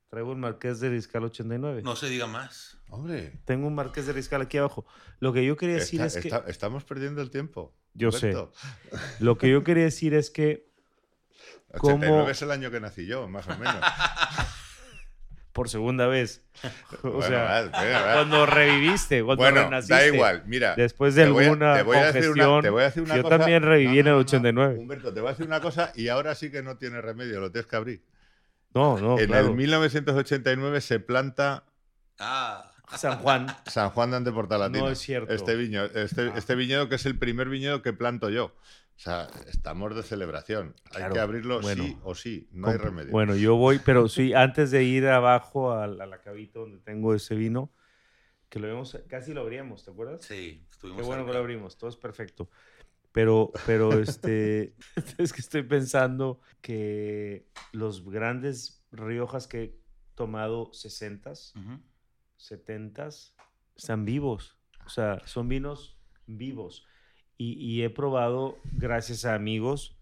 [0.08, 1.82] Traigo un Marqués de Riscal 89.
[1.82, 2.78] No se diga más.
[2.88, 3.40] Hombre.
[3.44, 4.86] Tengo un Marqués de Riscal aquí abajo.
[5.18, 6.30] Lo que yo quería decir es que...
[6.46, 7.74] estamos perdiendo el tiempo.
[7.94, 8.34] Yo sé.
[9.18, 10.68] Lo que yo quería decir es que...
[11.74, 13.74] 89 es el año que nací yo, más o menos.
[15.54, 16.42] por segunda vez.
[17.02, 17.70] O sea,
[18.12, 19.94] cuando reviviste, cuando bueno, renaciste.
[19.94, 20.74] da igual, mira.
[20.74, 23.38] Después de alguna congestión, te voy a una yo cosa.
[23.38, 24.76] también reviví en el 89.
[24.78, 27.50] Humberto, te voy a decir una cosa y ahora sí que no tiene remedio, lo
[27.50, 28.02] tienes que abrir.
[28.74, 29.48] No, no, En claro.
[29.48, 31.64] el 1989 se planta
[32.18, 32.70] ah.
[32.96, 33.46] San Juan.
[33.66, 34.80] San Juan de Anteportalatina.
[34.84, 35.32] No es cierto.
[35.32, 38.54] Este viñedo, este, este viñedo que es el primer viñedo que planto yo.
[38.96, 40.74] O sea, estamos de celebración.
[40.94, 43.10] Hay que abrirlo sí o sí, no hay remedio.
[43.10, 47.14] Bueno, yo voy, pero sí, antes de ir abajo a, la, a cabita donde tengo
[47.14, 47.72] ese vino,
[48.48, 50.22] que lo vemos, casi lo abríamos, ¿te acuerdas?
[50.22, 51.00] Sí, estuvimos.
[51.00, 52.48] Qué bueno que lo abrimos, todo es perfecto.
[53.10, 54.74] Pero, pero este,
[55.18, 59.78] es que estoy pensando que los grandes Riojas que he
[60.14, 61.52] tomado 60s,
[62.38, 63.34] 70s,
[63.76, 64.56] están vivos.
[64.86, 66.86] O sea, son vinos vivos.
[67.36, 69.96] Y, he probado, gracias a amigos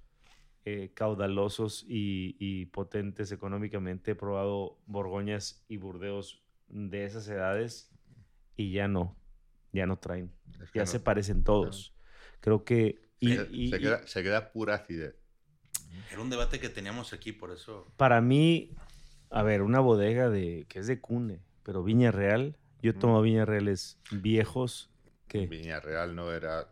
[0.64, 7.90] eh, caudalosos y, potentes económicamente, he probado Borgoñas y Burdeos de esas edades
[8.56, 9.16] y ya no,
[9.72, 10.30] ya no traen.
[10.74, 11.94] ya se parecen todos.
[12.40, 13.00] Creo que...
[13.18, 13.36] Y,
[13.70, 15.14] se, queda, se, queda, pura acidez.
[16.10, 17.86] Era un debate que teníamos aquí, por eso...
[17.96, 18.74] Para mí,
[19.30, 23.44] a ver, una bodega de que es de Cune, pero Viña Real, yo tomo Viña
[23.44, 24.90] Reales viejos
[25.28, 25.46] que...
[25.46, 26.71] Viña Real no era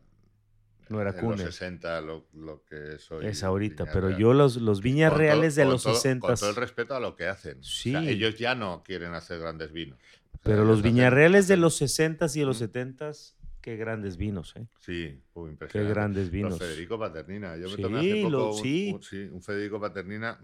[0.91, 1.37] no era Cune.
[1.37, 3.27] En los 60 lo, lo que soy.
[3.27, 6.27] Es ahorita, pero yo los, los Viñas Reales de los 60.
[6.27, 7.63] Con todo el respeto a lo que hacen.
[7.63, 7.95] Sí.
[7.97, 9.99] ellos ya no quieren hacer grandes vinos.
[10.43, 13.13] pero los Viñarreales de los 60 y de los 70
[13.61, 14.67] qué grandes vinos, ¿eh?
[14.81, 15.69] Sí, impresionante.
[15.69, 16.53] Qué grandes vinos.
[16.53, 17.57] Los Federico Paternina.
[17.57, 18.93] Yo me sí, tomé hace poco lo, un, sí.
[18.95, 20.41] Un, sí, un Federico Paternina.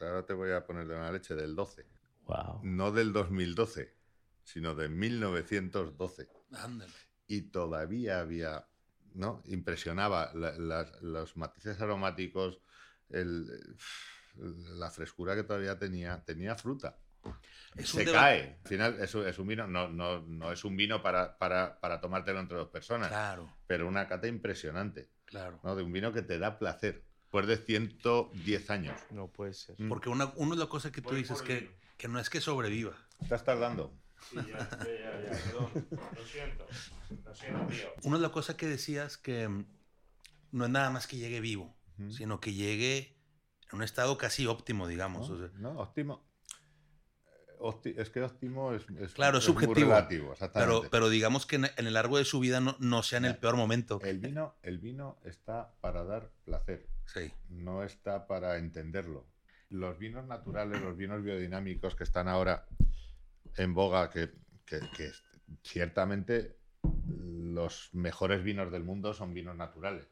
[0.00, 1.86] Ahora te voy a poner de una leche del 12.
[2.26, 2.60] Wow.
[2.62, 3.94] No del 2012,
[4.42, 6.28] sino de 1912.
[6.52, 6.92] Ándale.
[7.26, 8.66] Y todavía había
[9.14, 9.42] ¿no?
[9.46, 12.60] Impresionaba los matices aromáticos,
[13.08, 16.22] la frescura que todavía tenía.
[16.24, 16.96] Tenía fruta.
[17.82, 18.58] Se cae.
[18.62, 22.00] Al final es, es un vino, no, no, no, es un vino para, para, para,
[22.00, 23.08] tomártelo entre dos personas.
[23.08, 23.52] Claro.
[23.66, 25.10] Pero una cata impresionante.
[25.24, 25.60] Claro.
[25.62, 25.76] ¿no?
[25.76, 27.04] De un vino que te da placer.
[27.22, 28.98] Después de 110 años.
[29.10, 29.76] No puede ser.
[29.88, 32.96] Porque una, una de las cosas que tú dices que, que no es que sobreviva.
[33.20, 33.92] Estás tardando.
[34.30, 35.86] Sí, ya, ya, ya, perdón.
[35.90, 36.66] Lo siento.
[37.24, 37.88] Lo siento, tío.
[38.02, 39.64] Una de las cosas que decías que mm,
[40.52, 42.12] no es nada más que llegue vivo, uh -huh.
[42.12, 43.16] sino que llegue
[43.70, 45.28] en un estado casi óptimo, digamos.
[45.28, 46.24] No, o sea, no óptimo.
[47.84, 49.90] es que óptimo es, claro, es, subjetivo.
[49.90, 53.24] relativo, pero, pero digamos que en, el largo de su vida no, no sea en
[53.26, 54.00] el peor momento.
[54.02, 56.86] El vino, el vino está para dar placer.
[57.06, 57.32] Sí.
[57.48, 59.26] No está para entenderlo.
[59.70, 62.66] Los vinos naturales, los vinos biodinámicos que están ahora
[63.56, 64.30] en boga, que,
[64.64, 65.10] que, que
[65.62, 70.08] ciertamente los mejores vinos del mundo son vinos naturales.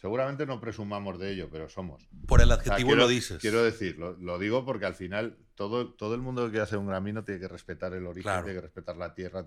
[0.00, 2.08] Seguramente no presumamos de ello, pero somos.
[2.26, 3.38] Por el adjetivo lo dices.
[3.38, 7.04] Quiero decir, lo, digo porque al final todo, todo el mundo que hacer un gran
[7.04, 9.44] vino tiene que respetar el origen, tiene que respetar la tierra,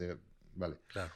[0.53, 0.77] vale.
[0.85, 1.11] Claro.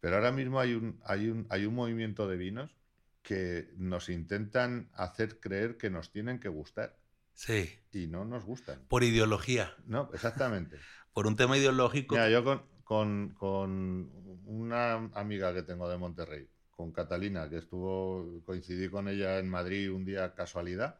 [0.00, 2.76] Pero ahora mismo hay un, hay, un, hay un movimiento de vinos
[3.22, 6.98] que nos intentan hacer creer que nos tienen que gustar.
[7.34, 7.70] Sí.
[7.92, 8.80] Y no nos gustan.
[8.88, 9.74] Por ideología.
[9.86, 10.78] No, exactamente.
[11.12, 12.16] Por un tema ideológico.
[12.16, 14.10] Mira, yo con, con, con
[14.46, 19.92] una amiga que tengo de Monterrey, con Catalina, que estuvo, coincidí con ella en Madrid
[19.92, 20.98] un día casualidad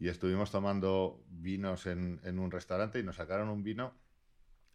[0.00, 3.92] y estuvimos tomando vinos en, un restaurante y nos sacaron un vino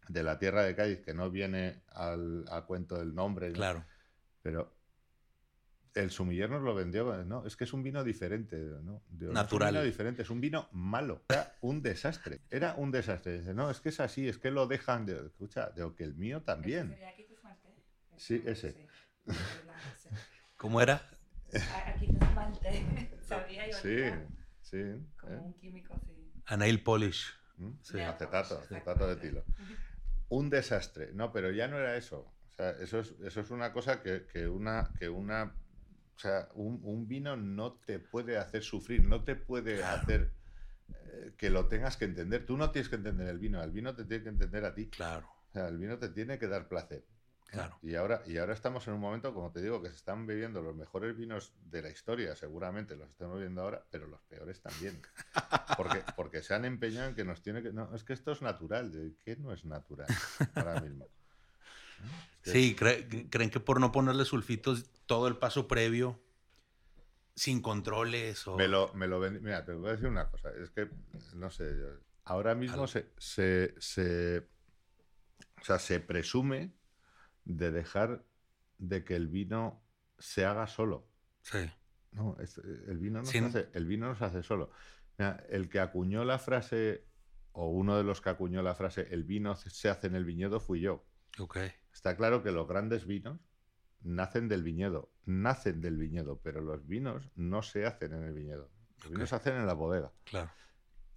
[0.06, 3.50] de la tierra de Cádiz, que no viene al, a cuento del nombre.
[3.50, 3.84] Claro.
[4.40, 4.75] Pero
[5.96, 7.46] el sumiller nos lo vendió, ¿no?
[7.46, 9.02] Es que es un vino diferente, ¿no?
[9.10, 9.46] Natural.
[9.46, 11.24] Es un vino diferente, es un vino malo.
[11.30, 12.42] Era un desastre.
[12.50, 13.38] Era un desastre.
[13.38, 15.26] Dice, no, es que es así, es que lo dejan de.
[15.26, 16.96] Escucha, de que el mío también.
[18.16, 18.86] Sí, ese.
[20.58, 21.00] ¿Cómo era?
[21.86, 23.10] Aquí te esmalte.
[23.22, 23.76] Sabía yo.
[23.78, 24.02] Sí,
[24.60, 24.82] sí.
[25.18, 25.38] Como ¿eh?
[25.38, 26.30] un químico, sí.
[26.44, 27.26] A nail polish.
[27.56, 27.70] ¿Mm?
[27.80, 29.44] Sí, acetato, acetato de tilo.
[30.28, 31.10] Un desastre.
[31.14, 32.20] No, pero ya no era eso.
[32.20, 35.54] O sea, eso es, eso es una cosa que, que una, que una
[36.16, 40.32] o sea, un, vino no te puede hacer sufrir, no te puede hacer
[40.88, 42.46] eh, que lo tengas que entender.
[42.46, 44.88] Tú no tienes que entender el vino, el vino te tiene que entender a ti.
[44.88, 45.28] Claro.
[45.50, 47.04] O sea, el vino te tiene que dar placer.
[47.48, 47.78] Claro.
[47.82, 50.62] Y ahora, y ahora estamos en un momento, como te digo, que se están bebiendo
[50.62, 55.00] los mejores vinos de la historia, seguramente los estamos bebiendo ahora, pero los peores también.
[55.76, 57.72] Porque, porque se han empeñado en que nos tiene que.
[57.72, 59.14] No, es que esto es natural.
[59.22, 60.08] ¿Qué no es natural
[60.54, 61.06] ahora mismo?
[62.52, 66.20] Sí, creen que por no ponerle sulfitos todo el paso previo,
[67.34, 68.56] sin controles o...
[68.56, 70.50] Me lo, me lo Mira, te voy a decir una cosa.
[70.62, 70.88] Es que,
[71.34, 71.70] no sé,
[72.24, 74.48] ahora mismo se, se, se,
[75.60, 76.72] o sea, se presume
[77.44, 78.24] de dejar
[78.78, 79.84] de que el vino
[80.18, 81.08] se haga solo.
[81.42, 81.70] Sí.
[82.12, 84.70] No, el, vino no se hace, el vino no se hace solo.
[85.18, 87.04] Mira, el que acuñó la frase,
[87.52, 90.58] o uno de los que acuñó la frase, el vino se hace en el viñedo,
[90.58, 91.04] fui yo.
[91.38, 91.58] Ok.
[92.06, 93.40] Está claro que los grandes vinos
[94.00, 98.70] nacen del viñedo, nacen del viñedo, pero los vinos no se hacen en el viñedo.
[99.02, 100.12] Los vinos se hacen en la bodega.
[100.22, 100.48] Claro.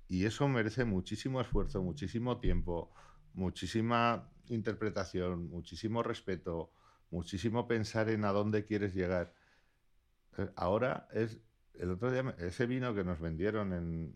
[0.07, 2.91] Y eso merece muchísimo esfuerzo, muchísimo tiempo,
[3.33, 6.73] muchísima interpretación, muchísimo respeto,
[7.11, 9.35] muchísimo pensar en a dónde quieres llegar.
[10.39, 11.39] Eh, ahora es
[11.75, 14.15] el otro día ese vino que nos vendieron en,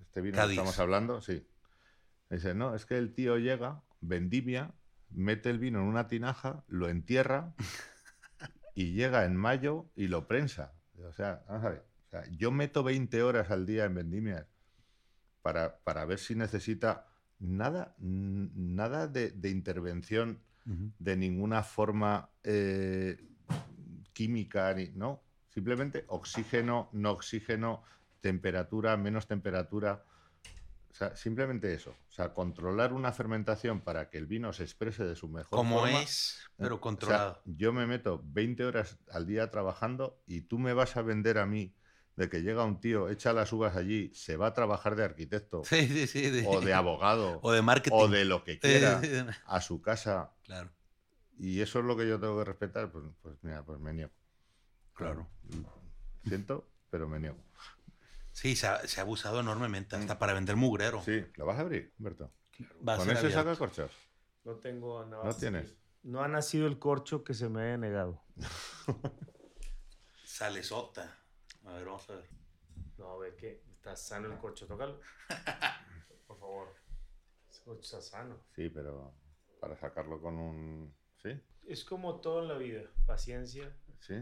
[0.00, 1.46] este vino que estamos hablando, sí.
[2.30, 4.72] Dice, no, es que el tío llega, vendimia,
[5.14, 7.54] mete el vino en una tinaja, lo entierra
[8.74, 10.72] y llega en mayo y lo prensa.
[11.02, 11.84] O sea, vamos a ver.
[12.06, 14.46] O sea, yo meto 20 horas al día en vendimias
[15.42, 17.06] para, para ver si necesita
[17.38, 23.18] nada, nada de, intervención de ninguna forma eh,
[24.12, 25.22] química, ni, no.
[25.50, 27.82] Simplemente oxígeno, no oxígeno,
[28.20, 30.04] temperatura, menos temperatura.
[30.94, 31.90] O sea, simplemente eso.
[31.90, 35.80] O sea, controlar una fermentación para que el vino se exprese de su mejor Como
[35.80, 36.00] forma.
[36.00, 37.42] es, pero controlado.
[37.46, 41.46] yo me meto 20 horas al día trabajando y tú me vas a vender a
[41.46, 41.74] mí
[42.14, 45.62] de que llega un tío, echa las uvas allí, se va a trabajar de arquitecto.
[46.46, 47.40] o de abogado.
[47.42, 47.96] o de marketing.
[47.96, 49.02] O de lo que quiera
[49.46, 50.32] a su casa.
[50.44, 50.70] Claro.
[51.36, 54.12] Y eso es lo que yo tengo que respetar, pues, pues mira, pues me niego.
[54.92, 55.28] Claro.
[56.24, 57.38] Siento, pero me niego.
[58.34, 61.00] Sí, se ha, abusado enormemente, hasta para vender mugrero.
[61.02, 62.32] Sí, ¿lo vas a abrir, Humberto?
[62.84, 63.92] ¿Con eso saca corchos?
[64.42, 65.24] No tengo nada.
[65.24, 65.76] ¿No tienes?
[66.02, 68.24] No ha nacido el corcho que se me haya negado.
[70.24, 71.16] Salesota.
[71.64, 72.28] A ver, vamos a ver.
[72.98, 73.62] No, a ver qué.
[73.70, 75.00] Está sano el corcho, tócalo.
[76.26, 76.74] Por favor.
[77.52, 78.40] El corcho está sano.
[78.56, 79.14] Sí, pero
[79.60, 80.92] para sacarlo con un.
[81.22, 81.40] ¿Sí?
[81.68, 83.72] Es como todo en la vida: paciencia.
[84.00, 84.16] Sí.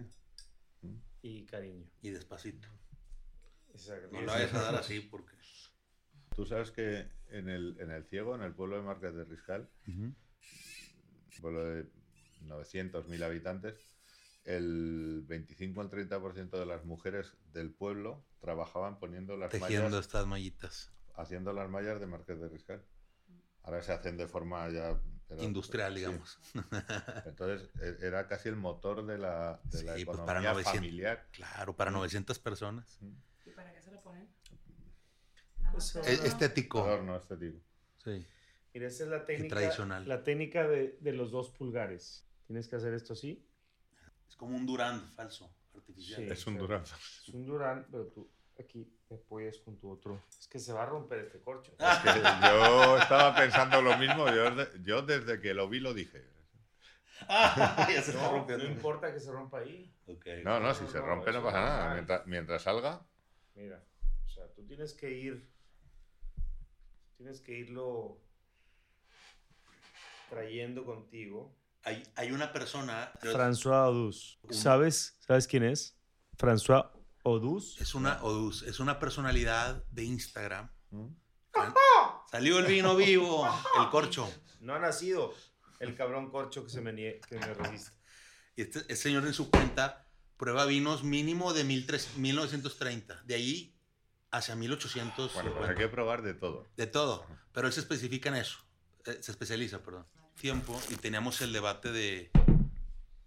[1.22, 1.90] Y cariño.
[2.02, 2.68] Y despacito.
[3.72, 4.08] Exacto.
[4.12, 5.32] No lo vayas a dar así porque.
[6.34, 9.68] Tú sabes que en el, en el Ciego, en el pueblo de Marqués de Riscal,
[9.86, 10.16] un
[11.40, 11.86] pueblo de
[12.42, 13.92] 900, 1000 habitantes,
[14.44, 20.90] el 25 al 30% de las mujeres del pueblo trabajaban poniendo las Tejiendo estas mallitas.
[21.14, 22.84] Haciendo las mallas de Marqués de Riscal.
[23.62, 25.00] Ahora se hacen de forma ya...
[25.38, 26.38] Industrial, digamos.
[27.26, 31.26] Entonces, e, era casi el motor de la, de la pues economía familiar.
[31.30, 32.98] Claro, para 900 personas.
[33.00, 33.14] ¿Y
[33.62, 34.28] para qué se lo ponen?
[35.70, 36.84] Pues, estético.
[36.84, 37.58] Adorno estético.
[38.04, 38.26] Sí.
[38.74, 40.08] Mira, esa es la técnica, tradicional.
[40.08, 42.26] La técnica de, de los dos pulgares.
[42.46, 43.46] Tienes que hacer esto así.
[44.28, 46.22] Es como un Durand falso, artificial.
[46.24, 46.28] Sí.
[46.30, 46.82] Es un Durán.
[46.82, 50.22] Es un Durán, pero tú aquí te apoyas con tu otro.
[50.38, 51.72] Es que se va a romper este corcho.
[51.78, 54.26] Es que yo estaba pensando lo mismo.
[54.28, 54.50] Yo,
[54.82, 56.22] yo desde que lo vi lo dije.
[57.28, 58.64] Ah, ya se está No, rompiendo.
[58.64, 59.94] no importa que se rompa ahí.
[60.06, 60.26] Ok.
[60.42, 61.94] No, no, si se rompe no pasa nada.
[61.94, 63.00] Mientras, mientras salga.
[63.54, 63.84] Mira,
[64.26, 65.50] o sea, tú tienes que ir,
[67.16, 68.20] tienes que irlo
[70.30, 71.54] trayendo contigo.
[71.84, 73.12] Hay, hay una persona.
[73.22, 74.38] François Odus.
[74.50, 75.16] ¿Sabes?
[75.20, 75.98] ¿Sabes quién es?
[76.38, 76.90] François
[77.24, 77.80] Odus.
[77.80, 80.70] Es una, Odus, es una personalidad de Instagram.
[80.90, 81.08] ¿Mm?
[82.30, 83.46] Salió el vino vivo,
[83.78, 84.26] el corcho.
[84.60, 85.34] No ha nacido
[85.80, 87.96] el cabrón corcho que se me, nie- que me resiste.
[88.56, 90.01] Y este, este señor en su cuenta
[90.42, 93.22] prueba vinos mínimo de 1300 1930.
[93.26, 93.76] De ahí
[94.32, 95.34] hacia 1800.
[95.34, 96.66] Bueno, pues hay que probar de todo.
[96.76, 97.24] De todo.
[97.52, 98.58] Pero él se especifica en eso.
[99.06, 100.04] Eh, se especializa, perdón.
[100.40, 100.76] Tiempo.
[100.90, 102.32] Y teníamos el debate de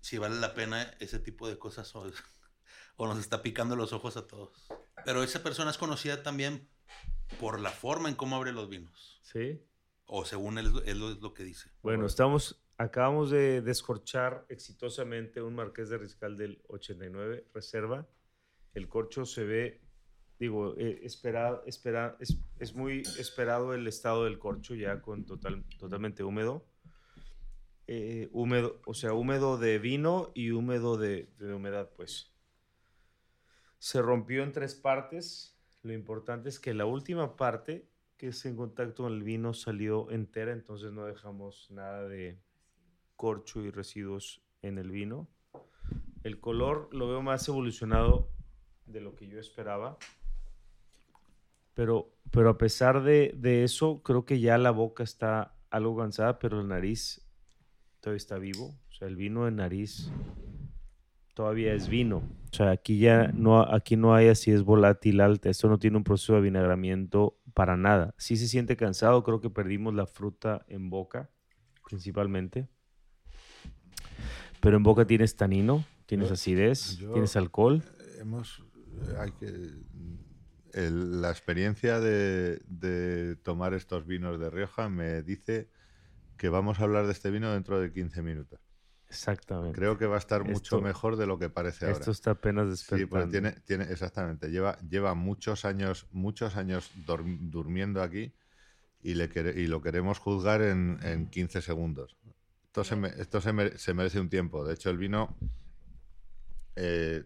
[0.01, 2.03] si vale la pena ese tipo de cosas o,
[2.97, 4.67] o nos está picando los ojos a todos.
[5.05, 6.67] Pero esa persona es conocida también
[7.39, 9.21] por la forma en cómo abre los vinos.
[9.23, 9.63] ¿Sí?
[10.05, 11.71] O según él, él es lo que dice.
[11.81, 18.07] Bueno, estamos, acabamos de descorchar exitosamente un Marqués de Riscal del 89, reserva.
[18.73, 19.81] El corcho se ve,
[20.39, 26.65] digo, eh, espera, es, muy esperado el estado del corcho ya con total, totalmente húmedo.
[27.87, 32.31] Eh, húmedo, o sea, húmedo de vino y húmedo de humedad, pues.
[33.77, 35.55] Se rompió en tres partes.
[35.83, 40.09] Lo importante es que la última parte, que es en contacto con el vino, salió
[40.09, 42.39] entera, entonces no dejamos nada de
[43.15, 45.27] corcho y residuos en el vino.
[46.23, 48.29] El color lo veo más evolucionado
[48.85, 49.97] de lo que yo esperaba.
[51.73, 56.39] Pero, pero a pesar de, de eso, creo que ya la boca está algo cansada,
[56.39, 57.25] pero la nariz
[57.99, 58.75] todavía está vivo.
[58.89, 60.09] O sea, el vino de nariz
[61.35, 62.23] todavía es vino.
[62.51, 65.49] O sea, aquí ya no, aquí no hay así es volátil alta.
[65.49, 68.15] Esto no tiene un proceso de avinagramiento para nada.
[68.17, 71.29] Sí se siente cansado, creo que perdimos la fruta en boca,
[71.87, 72.69] principalmente.
[74.65, 77.83] Pero en boca tienes tanino, tienes acidez, yo- tienes alcohol.
[78.19, 78.63] Hemos.
[79.19, 79.45] Hay que.
[80.73, 85.69] el- la experiencia de, de tomar estos vinos de Rioja me dice
[86.35, 88.59] que vamos a hablar de este vino dentro de 15 minutos.
[89.07, 89.77] Exactamente.
[89.77, 91.99] Creo que va a estar mucho mejor de lo que parece ahora.
[91.99, 93.31] Esto está apenas Sí, porque despertando.
[93.31, 98.33] tiene, tiene, exactamente, lleva, lleva muchos años, muchos años durmiendo aquí
[99.03, 102.17] y, le quere- y lo queremos juzgar en, en 15 segundos.
[102.75, 104.65] Esto, se, me- esto se, mere- se merece un tiempo.
[104.65, 105.33] De hecho, el vino
[106.75, 107.23] eh,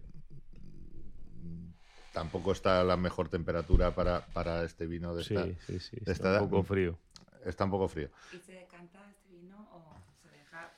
[2.11, 5.65] tampoco está a la mejor temperatura para, para este vino de Sí, esta.
[5.65, 5.95] sí, sí.
[5.95, 6.99] de Está esta un poco frío.
[7.45, 8.11] Está un poco frío.
[8.31, 9.91] ¿Y se decanta este vino o
[10.21, 10.71] se deja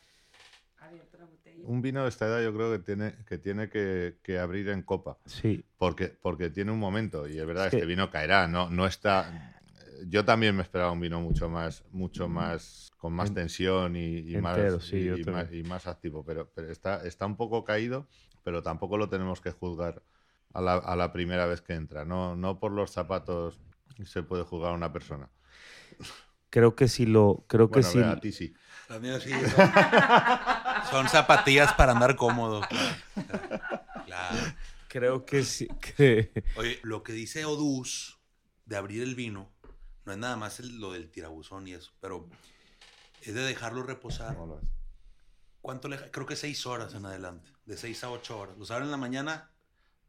[0.79, 1.63] abierta la botella?
[1.67, 4.83] Un vino de esta edad yo creo que tiene que, tiene que, que abrir en
[4.83, 5.17] copa.
[5.25, 8.69] Sí, Porque, porque tiene un momento, y es verdad, Es este que- vino caerá, no,
[8.69, 9.57] no está.
[10.07, 14.19] Yo también me esperaba un vino mucho más, mucho más, con más En- tensión y,
[14.19, 17.63] y entero, más, sí, y, más, y más activo, pero, pero está, está un poco
[17.63, 18.07] caído,
[18.43, 20.01] pero tampoco lo tenemos que juzgar
[20.53, 22.05] a la, a la primera vez que entra.
[22.05, 23.59] No, no por los zapatos
[24.05, 25.29] se puede juzgar a una persona.
[26.49, 27.97] creo que sí lo, creo que Bueno, sí.
[27.99, 28.53] vea, a ti sí.
[28.89, 29.01] Son,
[30.91, 32.61] son zapatillas para andar cómodo.
[32.69, 32.95] Claro.
[34.05, 34.37] Claro.
[34.89, 35.67] Creo que sí.
[35.95, 38.19] Que, Oye, lo que dice Odus
[38.65, 39.49] de abrir el vino
[40.05, 42.27] no es nada más el- lo del tirabuzón y eso, pero
[43.21, 44.35] es de dejarlo reposar.
[44.35, 44.69] ¿Cómo lo ves?
[45.61, 48.57] ¿Cuánto le Creo que seis horas en adelante, de seis a ocho horas.
[48.57, 49.51] Los abren en la mañana,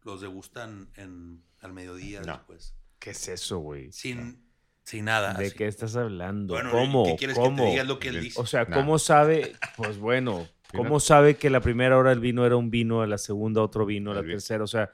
[0.02, 2.32] los degustan en, al mediodía No.
[2.34, 2.74] después.
[2.98, 3.92] ¿Qué es eso, güey?
[3.92, 4.42] Sin,
[4.84, 5.34] sin nada.
[5.34, 5.56] ¿De así.
[5.56, 6.54] qué estás hablando?
[6.54, 7.04] Bueno, ¿Cómo?
[7.04, 7.56] ¿qué quieres ¿Cómo?
[7.56, 7.84] que te diga?
[7.84, 8.40] Lo que él dice.
[8.40, 8.76] O sea, Nah.
[8.76, 9.52] ¿cómo sabe?
[9.76, 13.18] Pues bueno, ¿cómo sabe que la primera hora el vino era un vino, a la
[13.18, 14.64] segunda otro vino, a la tercera?
[14.64, 14.90] O sea,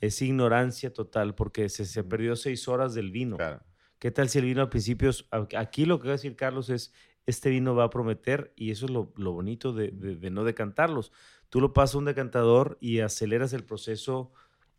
[0.00, 3.36] es ignorancia total porque se, se perdió seis horas del vino.
[3.38, 3.62] Claro.
[4.02, 5.24] ¿Qué tal si el vino al principio, es-
[5.56, 6.92] aquí lo que va a decir Carlos es,
[7.24, 10.42] este vino va a prometer y eso es lo, lo bonito de, de- de no
[10.42, 11.12] decantarlos.
[11.50, 14.32] Tú lo pasas a un decantador y aceleras el proceso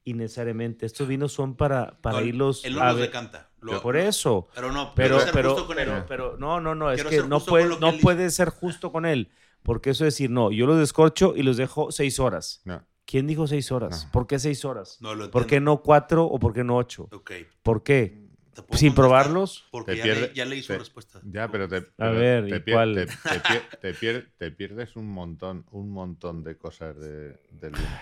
[0.03, 0.85] innecesariamente.
[0.85, 3.49] Estos vinos son para, para No, irlos Él no a los decanta.
[3.61, 4.49] Lo- Por eso.
[4.53, 5.85] Pero no, Pero, ser pero, justo con él.
[5.87, 8.49] pero, pero, no, no, no, es Quiero que ser no puede, que no puede ser
[8.49, 9.29] justo con él,
[9.63, 12.61] porque eso es decir, no, yo los descorcho y los dejo seis horas.
[12.65, 12.83] No.
[13.05, 14.05] ¿Quién dijo seis horas?
[14.07, 14.11] No.
[14.11, 14.97] ¿Por qué seis horas?
[14.99, 17.07] No lo ¿Por qué no cuatro o por qué no ocho?
[17.13, 17.31] Ok.
[17.61, 18.22] ¿Por qué?
[18.53, 19.65] ¿Te puedo ¿Sin probarlos?
[19.71, 21.19] Porque Te ya, pierde- le, ya leí su te- respuesta.
[21.23, 22.95] Ya, pero te, pero ver, te ¿y pier- cuál?
[22.95, 27.71] te- te pier- te pier- te pierdes un montón, un montón de cosas de- del
[27.71, 27.97] vino.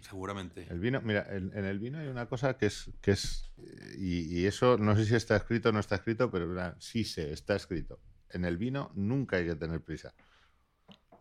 [0.00, 0.66] Seguramente.
[0.70, 3.50] El vino, mira, en, el vino hay una cosa que es, que es
[3.98, 7.56] y, eso no sé si está escrito o no está escrito, pero sí sé, está
[7.56, 8.00] escrito.
[8.30, 10.14] En el vino nunca hay que tener prisa.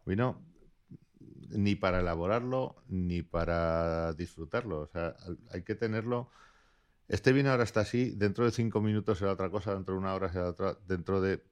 [0.06, 0.46] Vino
[1.50, 4.82] ni para elaborarlo ni para disfrutarlo.
[4.82, 5.16] O sea,
[5.52, 6.30] hay que tenerlo.
[7.14, 10.16] Este vino ahora está así, dentro de cinco minutos será otra cosa, dentro de una
[10.16, 11.44] hora será otra, dentro de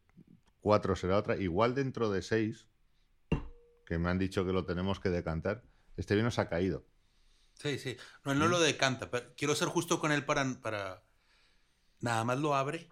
[0.59, 2.65] cuatro será otra, igual dentro de seis,
[3.85, 5.63] que me han dicho que lo tenemos que decantar,
[5.97, 6.87] este vino se ha caído.
[7.53, 7.95] Sí, sí.
[8.25, 10.59] No, no lo decanta, pero quiero ser justo con él para.
[10.61, 11.03] para...
[11.99, 12.89] Nada más lo abre,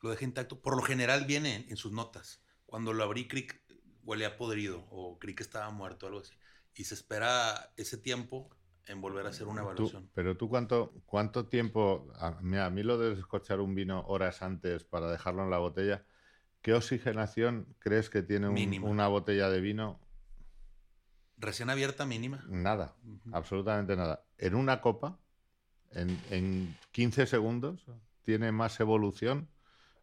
[0.00, 0.62] lo deja intacto.
[0.62, 2.40] Por lo general viene en, sus notas.
[2.64, 3.60] Cuando lo abrí, Crick
[4.04, 6.32] huele a podrido o creí que estaba muerto, algo así.
[6.74, 8.48] Y se espera ese tiempo
[8.86, 10.10] en volver a hacer una evaluación.
[10.14, 12.12] pero tú, ¿cuánto, cuánto tiempo?
[12.18, 15.58] A mí, a mí lo de escuchar un vino horas antes para dejarlo en la
[15.58, 16.04] botella,
[16.60, 20.00] ¿qué oxigenación crees que tiene una botella de vino?
[21.36, 22.44] Recién abierta mínima.
[22.48, 22.94] Nada,
[23.32, 24.24] absolutamente nada.
[24.38, 25.18] En una copa,
[25.90, 27.86] en, en 15 segundos,
[28.22, 29.48] tiene más evolución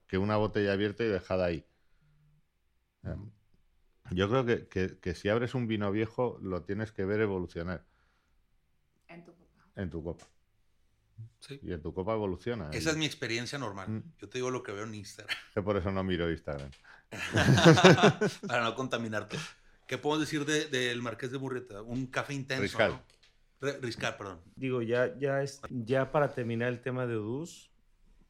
[0.08, 1.66] que una botella abierta y dejada ahí.
[4.12, 7.86] Yo creo que, si abres un vino viejo lo tienes que ver evolucionar.
[9.82, 10.28] En tu copa.
[11.40, 11.60] Sí.
[11.64, 12.70] Y en tu copa evoluciona.
[12.72, 13.90] Esa es mi experiencia normal.
[13.90, 14.04] Mm.
[14.20, 15.36] Yo te digo lo que veo en Instagram.
[15.54, 16.72] Que por eso no miro Instagram.
[18.48, 19.38] Para no contaminarte.
[19.88, 21.82] ¿Qué puedo decir del Marqués de Burreta?
[21.82, 22.62] Un café intenso.
[22.62, 23.02] Riscal.
[23.82, 24.42] Riscal, perdón.
[24.56, 27.72] Digo, ya, ya, es, ya para terminar el tema de Odus,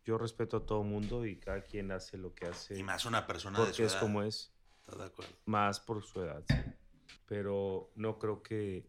[0.06, 2.80] yo respeto a todo mundo y cada quien hace lo que hace.
[2.80, 4.54] Y más una persona de su es como es
[4.98, 5.34] de acuerdo.
[5.46, 6.56] Más por su edad, sí.
[7.28, 8.88] Pero no creo que.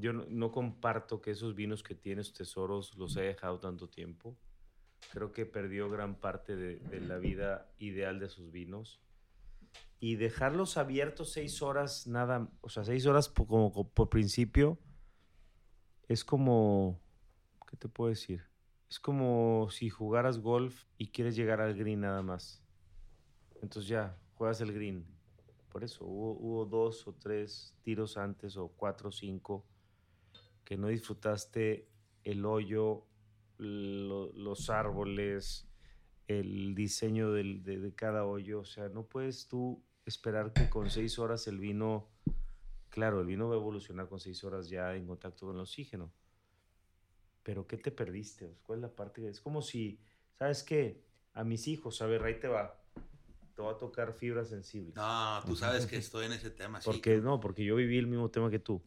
[0.00, 4.36] Yo no, comparto que esos vinos que tienes tesoros los haya dejado tanto tiempo.
[5.12, 9.00] Creo que perdió gran parte de, la vida ideal de sus vinos.
[10.00, 12.48] Y dejarlos abiertos seis horas, nada.
[12.60, 14.78] O sea, seis horas por, como por principio.
[16.08, 17.00] Es como.
[17.68, 18.44] ¿Qué te puedo decir?
[18.88, 22.62] Es como si jugaras golf y quieres llegar al green nada más.
[23.60, 25.18] Entonces ya, juegas el green
[25.68, 29.64] por eso hubo, dos o tres tiros antes o cuatro o cinco
[30.68, 31.88] que no disfrutaste
[32.24, 33.06] el hoyo,
[33.56, 35.66] los árboles,
[36.26, 38.60] el diseño de, cada hoyo.
[38.60, 42.10] O sea, no puedes tú esperar que con seis horas el vino,
[42.90, 46.12] claro, el vino va a evolucionar con seis horas ya en contacto con el oxígeno.
[47.42, 48.58] Pero ¿qué te perdiste?
[48.62, 49.26] ¿Cuál es la parte?
[49.26, 49.98] Es como si,
[50.34, 51.02] ¿sabes qué?
[51.32, 52.78] A mis hijos, a ver, ahí te va
[53.56, 54.94] te va a tocar fibras sensibles.
[54.94, 56.78] No, tú sabes que estoy en ese tema.
[56.84, 58.82] Porque no, porque yo viví el mismo tema que tú.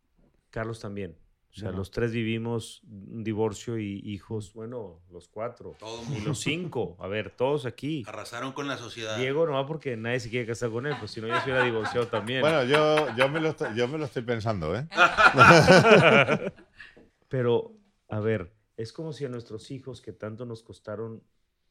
[0.51, 1.17] Carlos también.
[1.54, 5.76] O sea, los tres vivimos un divorcio y hijos, bueno, los cuatro.
[6.18, 6.95] y los cinco.
[6.99, 8.04] A ver, todos aquí.
[8.08, 9.18] Arrasaron con la sociedad.
[9.18, 11.49] Diego no va porque nadie se quiere casar con él, pues si no ya se
[11.49, 12.39] hubiera divorciado también.
[12.39, 14.88] Bueno, yo, yo, me lo estoy, yo me lo estoy pensando, ¿eh?
[17.28, 17.74] Pero,
[18.08, 21.22] a ver, es como si a nuestros hijos que tanto nos costaron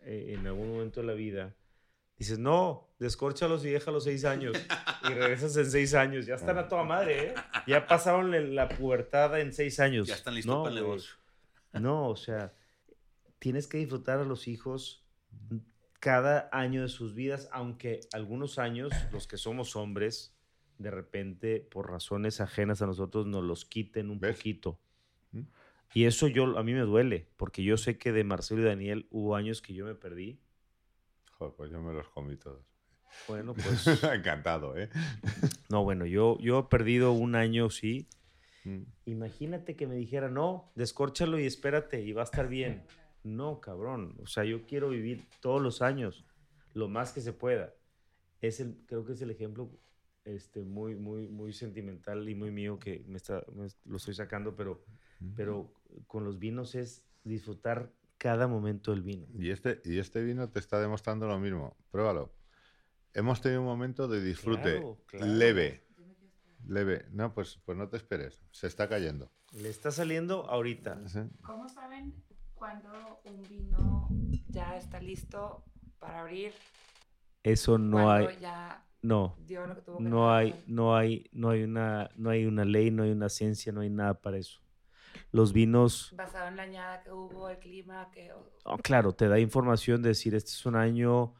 [0.02, 1.54] eh, en algún momento de la vida,
[2.20, 4.54] Dices, no, descórchalos y déjalos seis años.
[5.02, 6.26] Y regresas en seis años.
[6.26, 7.34] Ya están a toda madre, ¿eh?
[7.66, 10.06] Ya pasaron la pubertad en seis años.
[10.06, 11.14] Ya están listos para el negocio.
[11.72, 12.52] No, o sea,
[13.38, 15.06] tienes que disfrutar a los hijos
[15.98, 20.36] cada año de sus vidas, aunque algunos años, los que somos hombres,
[20.76, 24.78] de repente, por razones ajenas a nosotros, nos los quiten un poquito.
[25.32, 25.44] ¿Mm?
[25.94, 29.06] Y eso yo, a mí me duele, porque yo sé que de Marcelo y Daniel
[29.10, 30.38] hubo años que yo me perdí
[31.48, 32.64] pues yo me los comí todos.
[33.28, 33.86] Bueno, pues.
[34.04, 34.90] Encantado, ¿eh?
[35.68, 38.06] no, bueno, yo, yo he perdido un año, sí.
[38.64, 38.82] Mm.
[39.06, 42.84] Imagínate que me dijera, no, descórchalo y espérate y va a estar bien.
[43.22, 44.16] No, cabrón.
[44.22, 46.24] O sea, yo quiero vivir todos los años,
[46.74, 47.74] lo más que se pueda.
[48.40, 49.70] Es el, creo que es el ejemplo
[50.24, 53.44] este, muy, muy, muy sentimental y muy mío que me está,
[53.84, 54.84] lo estoy sacando, pero,
[55.34, 55.72] pero
[56.06, 59.26] con los vinos es disfrutar cada momento del vino.
[59.38, 61.74] Y este, y este vino te está demostrando lo mismo.
[61.90, 62.30] Pruébalo.
[63.14, 65.86] Hemos tenido un momento de disfrute leve.
[66.66, 67.06] Leve.
[67.12, 68.42] No, pues, pues no te esperes.
[68.52, 69.32] Se está cayendo.
[69.54, 71.00] Le está saliendo ahorita.
[71.40, 72.14] ¿Cómo saben
[72.54, 72.90] cuando
[73.24, 74.06] un vino
[74.48, 75.64] ya está listo
[75.98, 76.52] para abrir?
[77.42, 78.38] Eso no hay.
[79.00, 79.34] no.
[79.98, 83.72] no hay, no hay, no hay una, no hay una ley, no hay una ciencia,
[83.72, 84.60] no hay nada para eso
[85.32, 86.12] los vinos...
[86.16, 88.32] Basado en la añada que hubo, el clima que...
[88.82, 91.34] claro, te da información de decir, este es un año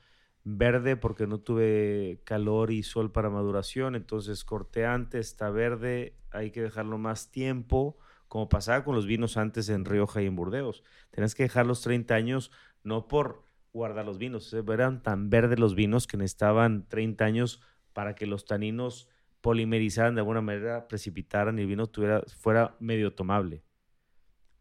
[0.45, 6.51] verde porque no tuve calor y sol para maduración, entonces corté antes, está verde, hay
[6.51, 10.83] que dejarlo más tiempo, como pasaba con los vinos antes en Rioja y en Burdeos.
[11.11, 12.51] Tenías que dejarlos 30 años,
[12.85, 17.61] no por guardar los vinos, eran tan verdes los vinos que necesitaban 30 años
[17.93, 19.09] para que los taninos
[19.41, 23.63] polimerizaran de alguna manera, precipitaran y el vino tuviera, fuera medio tomable.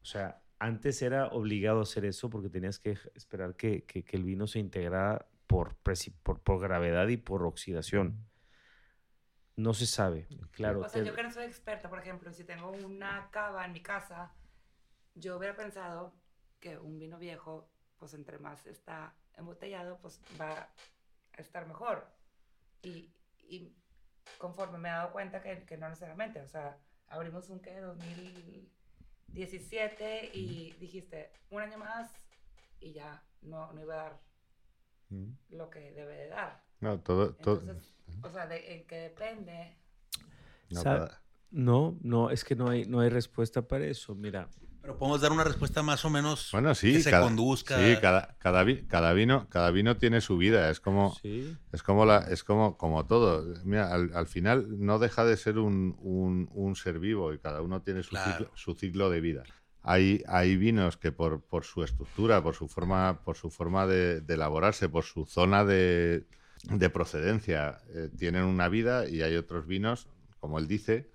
[0.01, 4.23] O sea, antes era obligado a hacer eso porque tenías que esperar que, que, el
[4.23, 5.75] vino se integrara por,
[6.23, 8.25] por, por, gravedad y por oxidación.
[9.55, 10.81] No se sabe, claro.
[10.81, 13.81] O sea, yo que no soy experta, por ejemplo, si tengo una cava en mi
[13.81, 14.33] casa,
[15.15, 16.13] yo hubiera pensado
[16.59, 22.07] que un vino viejo, pues entre más está embotellado, pues va a estar mejor.
[22.81, 23.75] Y, y
[24.37, 26.77] conforme me he dado cuenta que, que, no necesariamente, o sea,
[27.07, 27.73] abrimos un que
[29.33, 32.11] 2017 y dijiste un año más
[32.79, 34.21] y ya no, no iba a dar
[35.49, 36.63] lo que debe de dar.
[36.79, 39.75] No, todo, Entonces, o sea, de, en qué depende.
[40.69, 41.07] No,
[41.51, 44.13] no, no, es que no hay, no hay respuesta para eso.
[44.15, 44.49] Mira,
[44.81, 47.77] pero podemos dar una respuesta más o menos bueno, sí, que se conduzca.
[47.77, 50.69] Sí, cada, cada, cada, vino, cada vino tiene su vida.
[50.69, 53.53] Es como, es como, la, es como, como todo.
[53.65, 58.03] Mira, al, final no deja de ser un, un, ser vivo y cada uno tiene
[58.03, 59.43] su, ciclo, su ciclo de vida.
[59.83, 64.23] Hay, hay, vinos que por, por, su estructura, por su forma, por su forma de,
[64.27, 66.25] elaborarse, por su zona de,
[66.63, 70.07] de procedencia, eh, tienen una vida y hay otros vinos,
[70.39, 71.09] como él dice,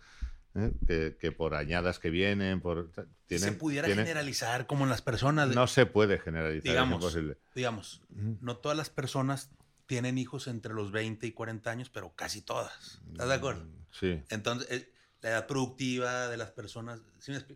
[0.54, 1.16] ¿eh?
[1.20, 2.90] que, por añadas que vienen, por...
[3.28, 5.48] se pudiera generalizar como en las personas.
[5.54, 7.38] No se puede generalizar, digamos, es imposible.
[7.54, 8.02] Digamos,
[8.40, 9.50] no todas las personas
[9.86, 13.02] tienen hijos entre los 20 y 40 años, pero casi todas.
[13.12, 13.64] ¿Estás de acuerdo?
[13.64, 14.22] Mm, sí.
[14.30, 17.00] Entonces, eh, la edad productiva de las personas,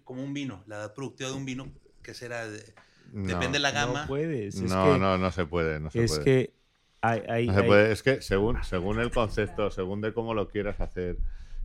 [0.05, 1.73] como un vino, la edad productiva de un vino,
[2.03, 2.47] que será?
[3.13, 4.03] depende de la gama.
[4.03, 4.61] No puedes.
[4.63, 5.81] no, no, no se puede.
[5.81, 6.55] No se es que
[7.01, 7.93] hay, no se puede.
[7.93, 11.19] Es que según, según el concepto, según de cómo lo quieras hacer,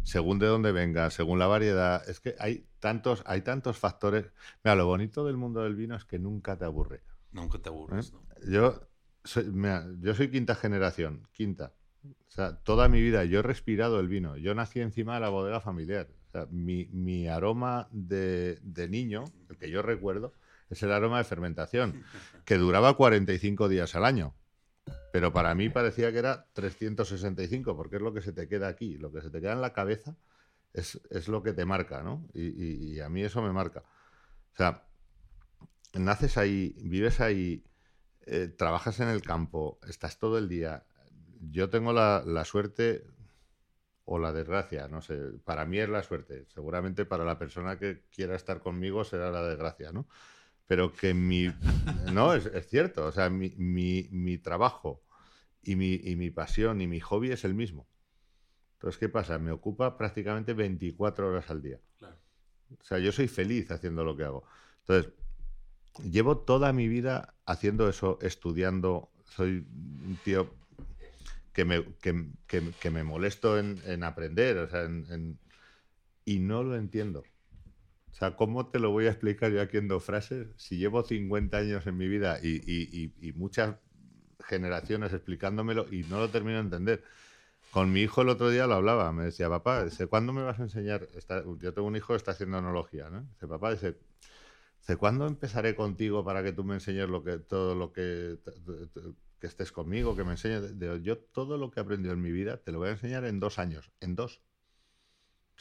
[0.04, 2.08] según de dónde venga, según la variedad.
[2.10, 4.32] Es que hay tantos, hay tantos factores.
[4.64, 7.02] Mira, lo bonito del mundo del vino es que nunca te aburre.
[7.32, 8.14] Nunca te aburres.
[8.38, 8.52] ¿Eh?
[8.52, 8.88] Yo,
[9.24, 9.52] soy,
[10.00, 11.74] yo soy quinta generación, quinta.
[12.04, 14.36] O sea, toda mi vida yo he respirado el vino.
[14.38, 16.10] Yo nací encima de la bodega familiar.
[16.28, 20.34] O sea, mi, mi aroma de, de niño, el que yo recuerdo,
[20.70, 22.04] es el aroma de fermentación,
[22.46, 24.36] que duraba 45 días al año.
[25.12, 28.98] Pero para mí parecía que era 365, porque es lo que se te queda aquí,
[28.98, 30.18] lo que se te queda en la cabeza
[30.74, 32.28] es, lo que te marca, ¿no?
[32.34, 33.84] Y, a mí eso me marca.
[34.54, 34.88] O sea,
[35.94, 37.64] naces ahí, vives ahí,
[38.22, 40.86] eh, trabajas en el campo, estás todo el día.
[41.40, 43.06] Yo tengo la, la suerte
[44.06, 48.04] o la desgracia, no sé, para mí es la suerte, seguramente para la persona que
[48.12, 50.08] quiera estar conmigo será la desgracia, ¿no?
[50.68, 51.48] Pero que mi...
[52.14, 55.04] No, es, cierto, o sea, mi, mi, trabajo
[55.64, 57.88] y mi, y mi, pasión y mi hobby es el mismo.
[58.74, 59.40] Entonces, ¿qué pasa?
[59.40, 61.80] Me ocupa prácticamente 24 horas al día.
[62.02, 64.44] O sea, yo soy feliz haciendo lo que hago.
[64.82, 65.14] Entonces,
[66.10, 69.10] llevo toda mi vida haciendo eso, estudiando.
[69.26, 69.66] Soy
[70.06, 70.54] un tío
[71.54, 75.40] que me, que, que, me molesto en, en, aprender, o sea, en,
[76.26, 77.24] y no lo entiendo.
[78.14, 80.48] O sea, ¿cómo te lo voy a explicar yo aquí en dos frases?
[80.56, 83.76] Si llevo 50 años en mi vida y, muchas
[84.46, 87.04] generaciones explicándomelo y no lo termino de entender.
[87.72, 90.64] Con mi hijo el otro día lo hablaba, me decía, papá, ¿cuándo me vas a
[90.64, 91.08] enseñar?
[91.60, 93.24] yo tengo un hijo que está haciendo analogía, ¿no?
[93.24, 93.98] Dice, papá, dice,
[95.00, 98.38] ¿cuándo empezaré contigo para que tú me enseñes lo que, todo lo que,
[99.40, 100.76] que estés conmigo, que me enseñes?
[101.02, 103.40] Yo todo lo que he aprendido en mi vida te lo voy a enseñar en
[103.40, 104.44] dos años, en dos.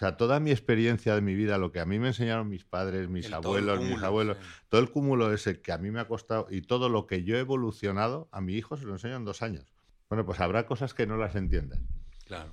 [0.02, 2.64] O sea, toda mi experiencia de mi vida, lo que a mí me enseñaron mis
[2.64, 4.36] padres, mis abuelos, mis abuelos,
[4.68, 7.36] todo el cúmulo ese que a mí me ha costado y todo lo que yo
[7.36, 9.72] he evolucionado, a mi hijo se lo enseño en dos años.
[10.08, 11.86] Bueno, pues habrá cosas que no las entiendan.
[12.24, 12.52] Claro.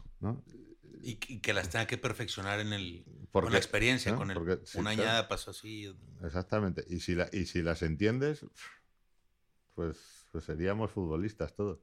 [1.02, 4.38] Y, que las tenga que perfeccionar en el, con la experiencia, con el,
[4.76, 5.92] una añada pasó así.
[6.24, 6.86] Exactamente.
[6.88, 8.46] Y si, la, y si las entiendes,
[9.74, 11.80] pues, pues seríamos futbolistas todos.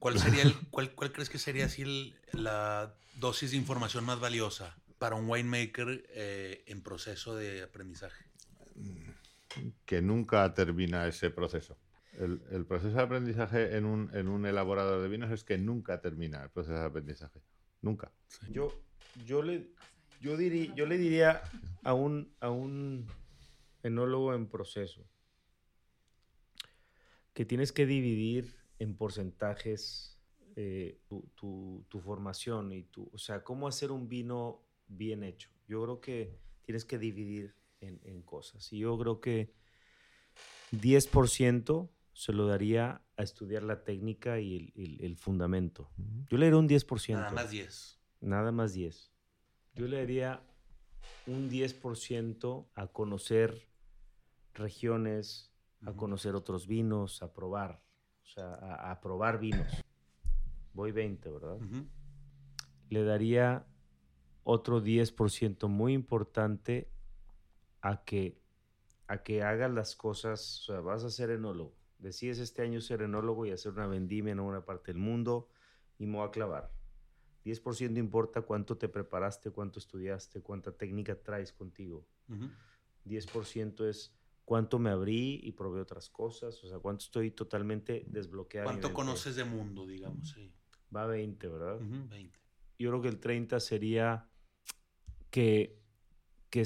[0.00, 4.76] ¿Cuál, sería el, cuál, cuál crees que sería así la dosis de información más valiosa
[4.98, 8.24] para un winemaker eh, en proceso de aprendizaje?
[9.84, 11.78] Que nunca termina ese proceso.
[12.18, 16.00] El, el proceso de aprendizaje en un, en un, elaborador de vinos es que nunca
[16.00, 17.40] termina el proceso de aprendizaje.
[17.82, 18.10] Nunca.
[18.48, 18.72] Yo,
[19.24, 19.70] yo, le,
[20.20, 21.42] yo, diría, yo le diría
[21.84, 23.06] a un, a un
[23.82, 25.06] enólogo en proceso
[27.32, 30.18] que tienes que dividir en porcentajes
[30.56, 35.50] eh, tu, formación y tu, o sea, cómo hacer un vino bien hecho.
[35.68, 38.72] Yo creo que tienes que dividir en, cosas.
[38.72, 39.52] Y yo creo que
[40.72, 45.90] 10% se lo daría a estudiar la técnica y el, fundamento.
[46.28, 47.12] Yo le daría un 10%.
[47.14, 48.00] Nada más 10.
[48.20, 49.12] Nada más 10.
[49.74, 50.42] Yo le daría
[51.26, 53.68] un 10% a conocer
[54.54, 55.52] regiones,
[55.82, 57.82] a conocer otros vinos, a probar
[58.30, 58.54] sea,
[58.90, 59.72] a, probar vinos.
[60.72, 61.58] Voy 20, ¿verdad?
[62.90, 63.64] le daría
[64.42, 66.90] otro 10% muy importante
[67.80, 68.36] a que,
[69.06, 71.74] a que hagas las cosas, o sea, vas a ser enólogo.
[71.98, 75.48] Decides este año ser enólogo y hacer una vendimia en una parte del mundo
[75.98, 76.72] y me voy a clavar.
[77.44, 82.04] 10% importa cuánto te preparaste, cuánto estudiaste, cuánta técnica traes contigo.
[83.06, 84.14] 10% es
[84.50, 88.66] cuánto me abrí y probé otras cosas, o sea, cuánto estoy totalmente desbloqueado.
[88.66, 90.30] ¿Cuánto conoces de mundo, digamos?
[90.30, 90.52] Sí.
[90.92, 91.78] Va a 20, ¿verdad?
[91.78, 92.36] 20.
[92.76, 94.28] Yo creo que el 30 sería
[95.30, 95.80] que,
[96.50, 96.64] que,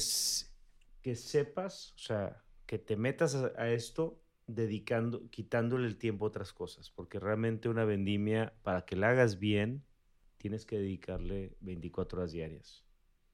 [1.02, 6.54] que sepas, o sea, que te metas a, esto dedicando, quitándole el tiempo a otras
[6.54, 9.84] cosas, porque realmente una vendimia, para que la hagas bien,
[10.38, 12.82] tienes que dedicarle 24 horas diarias.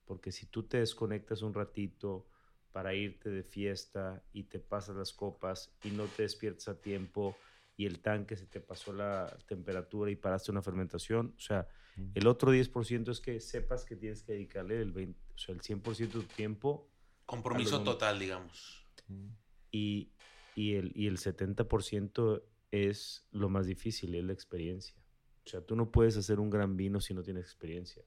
[0.06, 2.26] Porque si tú te desconectas un ratito
[2.72, 7.36] para irte de fiesta y te pasas las copas y no te despiertas a tiempo
[7.76, 11.66] y el tanque se te pasó la temperatura y paraste una fermentación, o sea,
[12.14, 15.60] el otro 10% es que sepas que tienes que dedicarle el, 20, o sea, el
[15.60, 16.90] 100% de tu tiempo.
[17.26, 18.86] Compromiso total, digamos.
[19.70, 20.12] Y,
[20.54, 24.94] y, el, y el 70% es lo más difícil, es la experiencia.
[25.44, 28.04] O sea, tú no puedes hacer un gran vino si no tienes experiencia.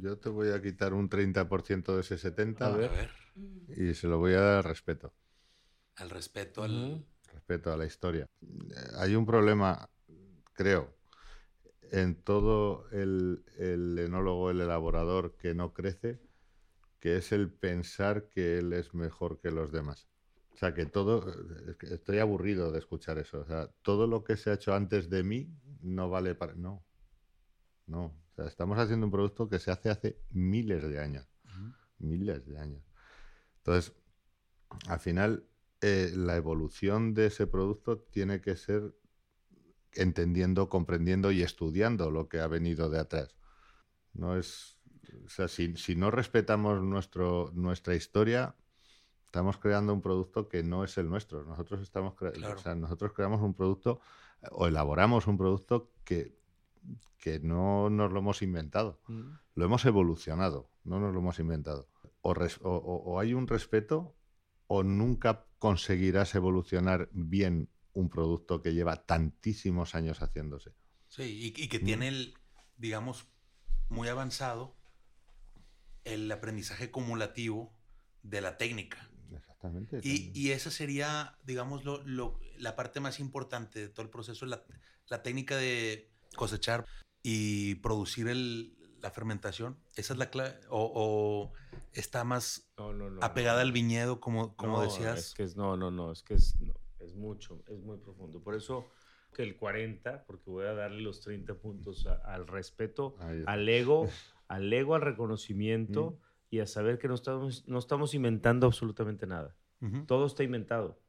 [0.00, 2.62] Yo te voy a quitar un 30% de ese 70%.
[2.62, 3.10] A ver.
[3.68, 5.12] Y se lo voy a dar al respeto.
[5.96, 7.04] Al respeto al...
[7.32, 8.26] Respeto a la historia.
[8.98, 9.88] Hay un problema,
[10.52, 10.96] creo,
[11.92, 16.20] en todo el, el enólogo, el elaborador que no crece,
[16.98, 20.08] que es el pensar que él es mejor que los demás.
[20.52, 21.32] O sea, que todo,
[21.80, 23.40] estoy aburrido de escuchar eso.
[23.40, 25.48] O sea, todo lo que se ha hecho antes de mí
[25.80, 26.54] no vale para...
[26.54, 26.84] No,
[27.86, 28.14] no.
[28.40, 31.26] Sea, estamos haciendo un producto que se hace hace miles de años.
[31.98, 32.82] Miles de años.
[33.58, 33.92] Entonces,
[34.88, 35.44] al final,
[35.82, 38.94] eh, la evolución de ese producto tiene que ser
[39.92, 43.36] entendiendo, comprendiendo y estudiando lo que ha venido de atrás.
[44.14, 44.78] No es,
[45.26, 48.56] o sea, si, no respetamos nuestro, nuestra historia,
[49.26, 51.44] estamos creando un producto que no es el nuestro.
[51.44, 54.00] Nosotros estamos o sea, nosotros creamos un producto
[54.52, 56.39] o elaboramos un producto que,
[57.18, 59.00] que no nos lo hemos inventado.
[59.06, 59.32] Mm.
[59.54, 61.88] Lo hemos evolucionado, no nos lo hemos inventado.
[62.22, 64.14] O, o, hay un respeto
[64.66, 70.74] o nunca conseguirás evolucionar bien un producto que lleva tantísimos años haciéndose.
[71.08, 72.34] Sí, y, que tiene el,
[72.76, 73.26] digamos,
[73.88, 74.76] muy avanzado
[76.04, 77.74] el aprendizaje cumulativo
[78.22, 79.10] de la técnica.
[79.34, 80.00] Exactamente.
[80.02, 84.64] Y, y esa sería, digamos, lo, la parte más importante de todo el proceso, la,
[85.08, 86.86] la técnica de cosechar
[87.22, 89.76] y producir el, la fermentación.
[89.96, 90.54] Esa es la clave.
[90.68, 91.52] O,
[91.92, 92.72] está más
[93.20, 95.18] apegada al viñedo, como, como decías.
[95.18, 96.56] Es que es, no, no, no, es que es,
[96.98, 98.42] es mucho, es muy profundo.
[98.42, 98.88] Por eso
[99.34, 103.16] que el 40, porque voy a darle los 30 puntos al respeto,
[103.46, 104.08] al ego,
[104.48, 106.54] al ego, al reconocimiento mm.
[106.54, 109.56] y a saber que no estamos, no estamos inventando absolutamente nada.
[110.06, 111.00] Todo está inventado.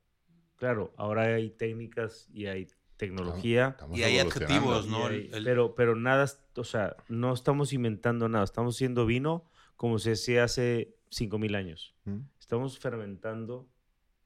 [0.56, 2.68] Claro, ahora hay técnicas y hay
[3.02, 3.76] tecnología.
[3.94, 5.10] y hay adjetivos, ¿no?
[5.44, 6.26] Pero, pero nada,
[6.56, 8.46] o sea, no estamos inventando nada.
[8.46, 9.46] Estamos haciendo vino
[9.76, 11.96] como se hacía hace 5.000 años.
[12.06, 12.20] Mm.
[12.40, 13.68] Estamos fermentando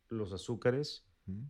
[0.10, 1.44] los azúcares mm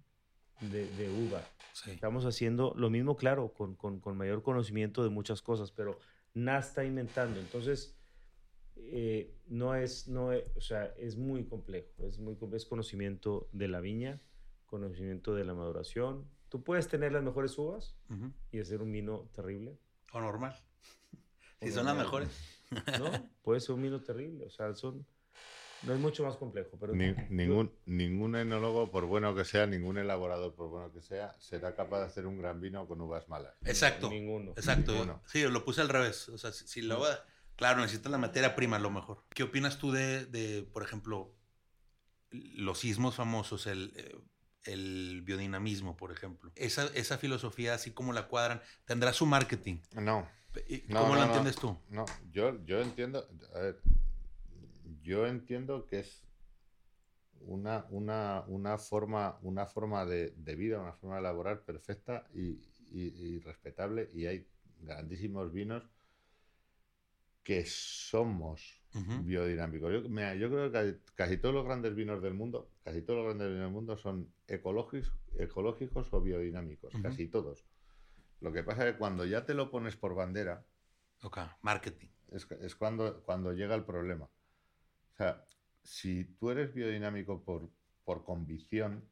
[0.62, 1.44] de, uva.
[1.88, 3.78] Estamos haciendo lo mismo, claro, con,
[4.16, 6.00] mayor conocimiento de muchas cosas, pero
[6.34, 7.40] nada está inventando.
[7.40, 7.98] Entonces,
[8.78, 12.08] eh, no es, no o sea, es muy complejo.
[12.08, 14.22] Es muy es conocimiento de la viña,
[14.66, 16.26] conocimiento de la maduración.
[16.56, 17.98] Tú puedes tener las mejores uvas
[18.50, 19.78] y hacer un vino terrible.
[20.14, 20.58] O normal.
[21.62, 22.30] si son las mejores.
[22.98, 24.46] no, puede ser un vino terrible.
[24.46, 25.06] O sea, son
[25.84, 26.96] no es mucho más complejo, pero...
[26.96, 32.00] ningún, ningún enólogo, por bueno que sea, ningún elaborador, por bueno que sea, será capaz
[32.00, 33.54] de hacer un gran vino con uvas malas.
[33.66, 34.10] Exacto.
[34.10, 34.52] Ninguno.
[34.52, 35.22] Exacto.
[35.26, 36.30] Sí, lo puse al revés.
[36.30, 37.20] O sea, si, lo va...
[37.58, 39.26] Claro, necesitas la materia prima, a lo mejor.
[39.28, 41.36] ¿Qué opinas tú de, de por ejemplo,
[42.32, 44.16] los sismos famosos, el, eh,
[44.66, 46.52] el biodinamismo, por ejemplo?
[46.56, 49.78] Esa, esa filosofía, así como la cuadran, ¿tendrá su marketing?
[49.94, 50.28] No.
[50.92, 51.78] ¿Cómo lo entiendes tú?
[51.90, 53.28] No, yo, yo entiendo...
[53.54, 53.82] A ver,
[55.02, 56.26] yo entiendo que es
[57.42, 64.10] una, una, forma, una forma de, vida, una forma de elaborar perfecta y, respetable.
[64.14, 64.48] Y hay
[64.80, 65.84] grandísimos vinos
[67.44, 68.82] que somos
[69.24, 69.92] biodinámicos.
[69.92, 73.64] Yo, creo que casi todos los grandes vinos del mundo, casi todos los grandes vinos
[73.64, 77.66] del mundo son ecológicos, ecológicos o biodinámicos, casi todos.
[78.42, 80.66] Lo que pasa es que cuando ya te lo pones por bandera,
[81.62, 82.08] marketing.
[82.32, 84.26] Es, es cuando, cuando llega el problema.
[84.26, 85.46] O sea,
[85.84, 87.70] si tú eres biodinámico por,
[88.04, 89.04] por convicción,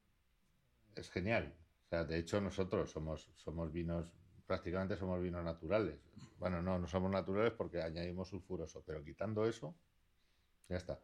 [0.95, 1.55] es genial.
[1.85, 4.07] O sea, de hecho nosotros somos, somos vinos
[4.45, 5.99] prácticamente somos vinos naturales.
[6.37, 9.75] Bueno, no, no somos naturales porque añadimos sulfuroso, pero quitando eso,
[10.67, 10.99] ya está.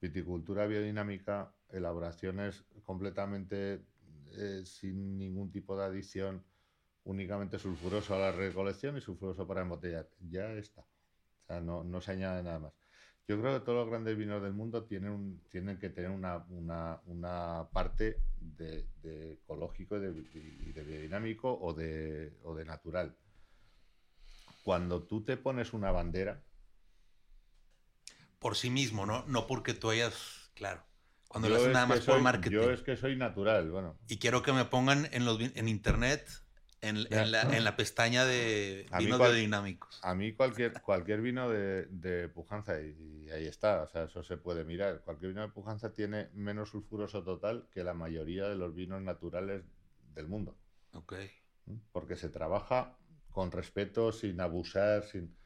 [0.00, 3.84] Viticultura biodinámica, elaboraciones completamente
[4.32, 6.44] eh, sin ningún tipo de adición,
[7.04, 10.08] únicamente sulfuroso a la recolección y sulfuroso para embotellar.
[10.20, 10.82] Ya está.
[10.82, 12.72] O sea, no, no se añade nada más.
[13.30, 18.24] Yo creo que todos los grandes vinos del mundo tienen, tienen que tener una, parte
[18.40, 18.88] de,
[19.34, 23.14] ecológico y de, biodinámico o de, o de natural.
[24.64, 26.42] Cuando tú te pones una bandera...
[28.40, 29.24] Por sí mismo, ¿no?
[29.28, 30.50] No porque tú hayas...
[30.54, 30.82] Claro.
[31.28, 32.56] Cuando lo haces nada más por marketing.
[32.56, 33.96] Yo es que soy natural, bueno.
[34.08, 36.28] Y quiero que me pongan en, los, en internet
[36.82, 40.00] en, la, pestaña de vinos biodinámicos.
[40.02, 44.64] A mí cualquier, cualquier vino de, pujanza, y, ahí está, o sea, eso se puede
[44.64, 49.02] mirar, cualquier vino de pujanza tiene menos sulfuroso total que la mayoría de los vinos
[49.02, 49.64] naturales
[50.14, 50.56] del mundo.
[50.92, 51.14] Ok.
[51.66, 51.76] ¿Mm?
[51.92, 52.96] Porque se trabaja
[53.30, 55.36] con respeto, sin abusar, sin...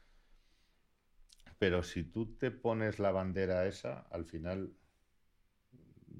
[1.59, 4.73] Pero si tú te pones la bandera esa, al final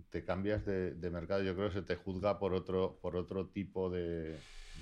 [0.10, 1.44] te cambias de, mercado.
[1.44, 4.38] Yo creo que se te juzga por otro, por otro tipo de,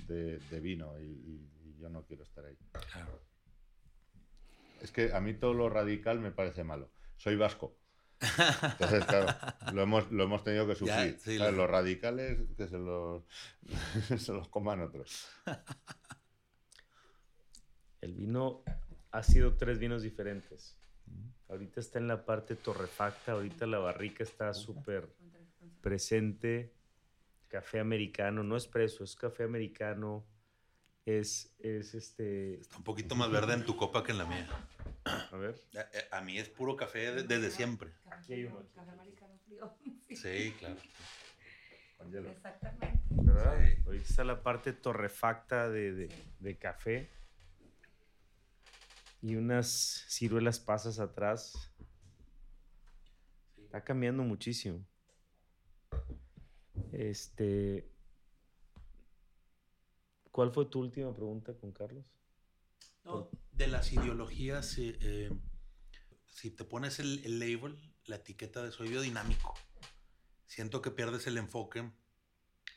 [0.08, 2.56] de, vino y, yo no quiero estar ahí.
[4.80, 6.90] Es que a mí todo lo radical me parece malo.
[7.16, 7.76] Soy vasco.
[8.20, 9.26] Entonces, claro,
[9.72, 11.18] lo hemos, lo hemos tenido que sufrir.
[11.40, 13.24] Los radicales que se los,
[14.18, 15.28] se los coman otros.
[18.00, 18.62] El vino
[19.10, 20.76] ha sido tres vinos diferentes.
[21.54, 25.08] Ahorita está en la parte torrefacta, ahorita la barrica está súper
[25.80, 26.72] presente
[27.46, 30.26] café americano, no es preso, es café americano,
[31.06, 32.54] es, es este...
[32.54, 34.48] Está un poquito más verde en tu copa que en la mía.
[35.04, 35.54] A ver.
[36.10, 37.92] A, mí es puro café desde siempre.
[38.10, 38.66] Aquí hay uno.
[38.74, 39.72] Café americano frío.
[40.08, 40.76] Sí, claro.
[42.32, 43.00] Exactamente.
[43.10, 43.62] ¿Verdad?
[43.86, 46.08] Ahorita está la parte torrefacta de, de,
[46.40, 47.08] de café
[49.24, 51.72] y unas ciruelas pasas atrás.
[53.56, 54.84] Está cambiando muchísimo.
[56.92, 57.90] Este,
[60.30, 62.04] ¿Cuál fue tu última pregunta con Carlos?
[63.52, 65.30] de las ideologías, eh, eh,
[66.26, 69.54] si te pones el, label, la etiqueta de soy biodinámico,
[70.46, 71.90] siento que pierdes el enfoque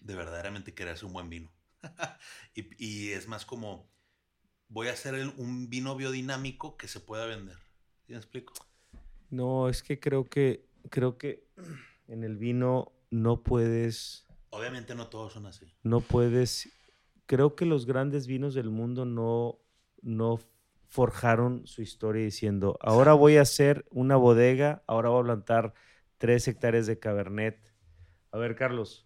[0.02, 1.52] de verdaderamente querer hacer un buen vino.
[2.53, 3.90] y, es más como,
[4.69, 7.57] voy a hacer un vino biodinámico que se pueda vender.
[8.06, 8.53] ¿Sí me explico?
[9.30, 11.45] No, es que creo que, creo que
[12.07, 14.26] en el vino no puedes...
[14.49, 15.65] Obviamente no todos son así.
[15.84, 16.69] No puedes...
[17.26, 19.60] Creo que los grandes vinos del mundo no,
[20.02, 20.39] no
[20.85, 25.73] forjaron su historia diciendo, ahora voy a hacer una bodega, ahora voy a plantar
[26.18, 27.73] tres hectáreas de cabernet.
[28.31, 29.06] A ver, Carlos,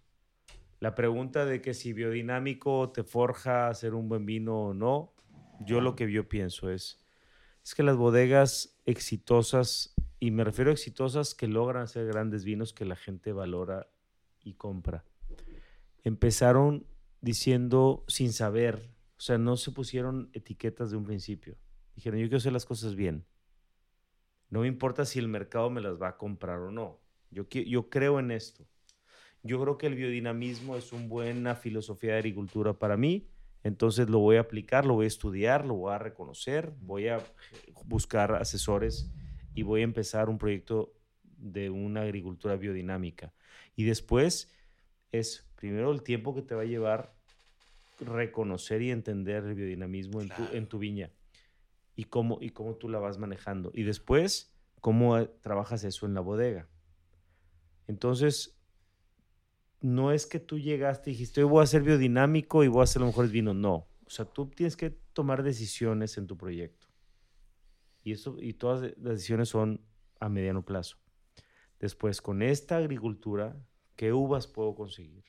[0.79, 5.15] la pregunta de que si biodinámico te forja hacer un buen vino o no,
[5.65, 6.99] yo lo que yo pienso es,
[7.63, 12.73] es que las bodegas exitosas y me refiero a exitosas que logran hacer grandes vinos
[12.73, 13.89] que la gente valora
[14.43, 15.03] y compra.
[16.03, 16.85] Empezaron
[17.21, 21.57] diciendo sin saber, o sea, no se pusieron etiquetas de un principio.
[21.95, 23.25] Dijeron, yo quiero hacer las cosas bien.
[24.51, 26.99] No me importa si el mercado me las va a comprar o no.
[27.31, 28.67] Yo, yo creo en esto.
[29.41, 33.30] Yo creo que el biodinamismo es una buena filosofía de agricultura para mí.
[33.63, 37.19] Entonces lo voy a aplicar, lo voy a estudiar, lo voy a reconocer, voy a
[37.85, 39.11] buscar asesores
[39.53, 40.93] y voy a empezar un proyecto
[41.23, 43.33] de una agricultura biodinámica.
[43.75, 44.51] Y después
[45.11, 47.13] es primero el tiempo que te va a llevar
[47.99, 51.11] reconocer y entender el biodinamismo en, tu, en tu viña
[51.95, 53.71] y cómo, y cómo tú la vas manejando.
[53.75, 56.67] Y después, cómo trabajas eso en la bodega.
[57.87, 58.57] Entonces,
[59.81, 63.01] no es que tú llegaste y dijiste, voy a ser biodinámico y voy a hacer
[63.01, 63.53] lo mejor vino.
[63.53, 63.87] No.
[64.05, 66.87] O sea, tú tienes que tomar decisiones en tu proyecto.
[68.03, 69.81] Y, eso, y todas las decisiones son
[70.19, 70.97] a mediano plazo.
[71.79, 73.59] Después, con esta agricultura,
[73.95, 75.23] ¿qué uvas puedo conseguir?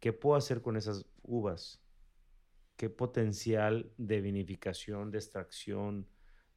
[0.00, 1.82] ¿Qué puedo hacer con esas uvas?
[2.76, 6.08] ¿Qué potencial de vinificación, de extracción,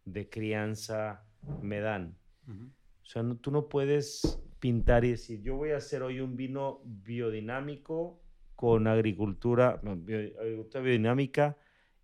[0.06, 1.26] de crianza
[1.62, 2.18] me dan?
[2.48, 6.82] O sea, tú no puedes pintar y decir, yo voy a hacer hoy un vino
[6.86, 8.22] biodinámico
[8.56, 11.58] con agricultura, agricultura biodinámica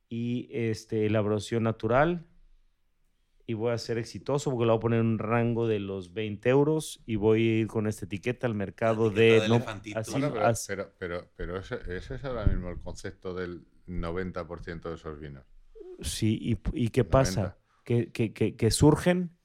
[0.10, 2.26] y este, elaboración natural
[3.46, 6.50] y voy a ser exitoso porque le voy a poner un rango de los 20
[6.50, 9.48] euros y voy a ir con esta etiqueta al mercado de...
[9.48, 9.64] no,
[10.68, 15.46] pero, pero, pero, ese, es ahora mismo el concepto del 90% de esos vinos.
[16.02, 17.58] Sí, ¿y, y qué pasa?
[17.86, 19.37] Que, que, que, surgen,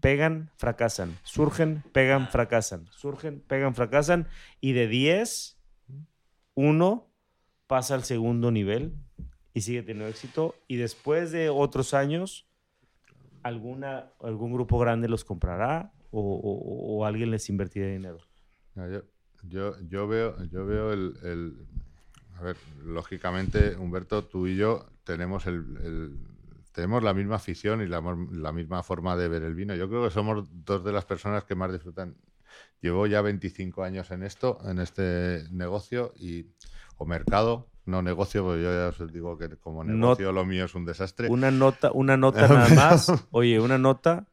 [0.00, 1.16] pegan, fracasan.
[1.22, 2.86] Surgen, pegan, fracasan.
[2.90, 4.28] Surgen, pegan, fracasan.
[4.60, 5.58] Y de 10,
[6.54, 7.08] uno
[7.66, 8.94] pasa al segundo nivel
[9.54, 10.54] y sigue teniendo éxito.
[10.68, 12.46] Y después de otros años,
[13.42, 18.18] alguna, algún grupo grande los comprará o, alguien les invertirá dinero.
[19.48, 21.66] yo, yo, veo, yo veo el,
[22.36, 26.18] A ver, lógicamente, Humberto, tú y yo tenemos el,
[26.72, 28.02] tenemos la misma afición y la,
[28.32, 29.74] la, misma forma de ver el vino.
[29.74, 32.16] Yo creo que somos dos de las personas que más disfrutan.
[32.80, 36.46] Llevo ya 25 años en esto, en este negocio y
[36.96, 40.74] o mercado, no negocio, porque yo ya os digo que como negocio lo mío es
[40.74, 41.28] un desastre.
[41.28, 43.12] Una nota, una nota nada más.
[43.30, 44.26] Oye, una nota.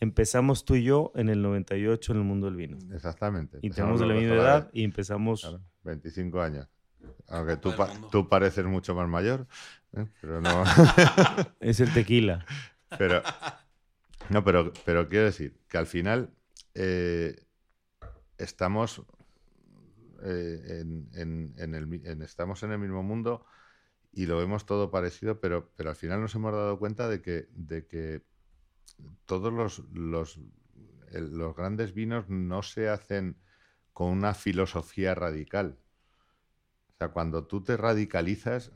[0.00, 2.78] Empezamos tú y yo en el 98 en el mundo del vino.
[2.94, 3.58] Exactamente.
[3.60, 5.58] Y tenemos la misma edad y empezamos...
[5.84, 6.68] 25 años.
[7.28, 7.74] Aunque tú,
[8.10, 9.46] tú pareces mucho más mayor,
[9.94, 10.06] ¿eh?
[10.20, 10.64] pero no...
[11.60, 12.44] es el tequila.
[12.96, 13.22] Pero,
[14.30, 16.30] no, pero, pero quiero decir que al final
[16.74, 17.36] eh,
[18.38, 19.02] estamos
[20.22, 20.82] eh,
[21.14, 23.44] en, el, estamos en el mismo mundo
[24.12, 27.46] y lo vemos todo parecido, pero, pero al final nos hemos dado cuenta de que,
[27.52, 28.22] de que
[29.26, 30.40] todos los, los,
[31.10, 33.36] los grandes vinos no se hacen
[33.92, 35.78] con una filosofía radical.
[36.88, 38.72] O sea, cuando tú te radicalizas,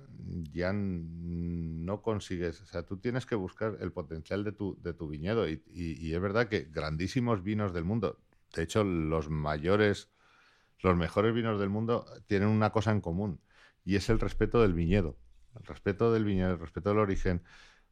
[0.52, 2.60] ya no consigues.
[2.60, 5.48] O sea, tú tienes que buscar el potencial de tu, de tu viñedo.
[5.48, 8.18] Y, y, es verdad que grandísimos vinos del mundo,
[8.54, 10.12] de hecho, los mayores
[10.82, 13.40] los mejores vinos del mundo tienen una cosa en común
[13.84, 15.16] y es el respeto del viñedo.
[15.58, 17.42] El respeto del viñedo, el respeto del origen.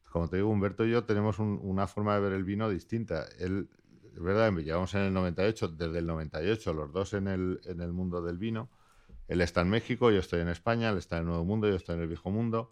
[0.09, 3.25] Como te digo, Humberto y yo tenemos una forma de ver el vino distinta.
[3.39, 3.69] Él,
[4.13, 7.93] es verdad, llevamos en el 98, desde el 98, los dos en el, en el
[7.93, 8.69] mundo del vino.
[9.27, 11.75] Él está en México, yo estoy en España, él está en el Nuevo Mundo, yo
[11.75, 12.71] estoy en el Viejo Mundo.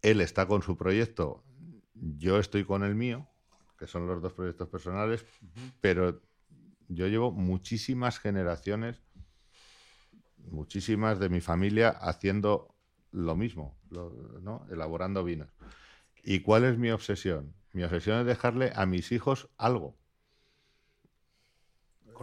[0.00, 1.44] Él está con su proyecto,
[1.94, 3.28] yo estoy con el mío,
[3.78, 5.24] que son los dos proyectos personales,
[5.80, 6.20] pero
[6.88, 9.02] yo llevo muchísimas generaciones,
[10.50, 12.74] muchísimas de mi familia haciendo
[13.12, 14.66] lo mismo, ¿no?
[14.70, 15.48] elaborando vinos.
[16.22, 17.54] ¿Y cuál es mi obsesión?
[17.72, 19.96] Mi obsesión es dejarle a mis hijos algo.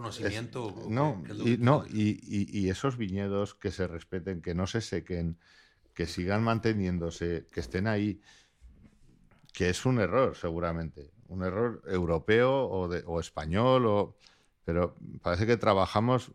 [0.02, 0.86] Conocimiento.
[0.88, 5.38] no, y, no y, esos viñedos que se respeten, que no se sequen,
[5.94, 8.22] que sigan manteniéndose, que estén ahí,
[9.54, 14.16] que es un error seguramente, un error europeo o, de, o español o
[14.64, 16.32] pero parece que trabajamos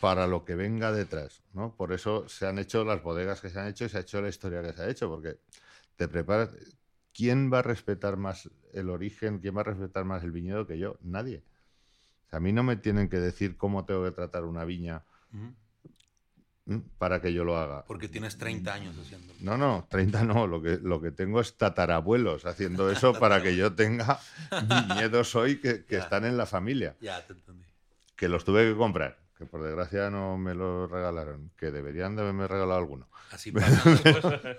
[0.00, 1.74] para lo que venga detrás, ¿no?
[1.74, 4.20] Por eso se han hecho las bodegas que se han hecho y se ha hecho
[4.20, 5.38] la historia que se ha hecho, porque
[5.96, 6.50] te preparas...
[7.14, 9.40] ¿Quién va a respetar más el origen?
[9.40, 10.98] ¿Quién va a respetar más el viñedo que yo?
[11.00, 11.42] Nadie.
[12.30, 15.02] A mí no me tienen que decir cómo tengo que tratar una viña
[16.98, 17.84] para que yo lo haga.
[17.86, 19.38] Porque tienes 30 años haciéndolo.
[19.40, 20.46] No, no, 30 no.
[20.46, 24.20] Lo que, lo que tengo es tatarabuelos haciendo eso para que yo tenga
[24.68, 26.94] viñedos hoy que, que están en la familia.
[27.00, 27.64] Ya, te entendí.
[28.16, 32.22] Que los tuve que comprar, que por desgracia no me los regalaron, que deberían de
[32.22, 33.08] haberme regalado alguno.
[33.30, 33.80] Así pasa.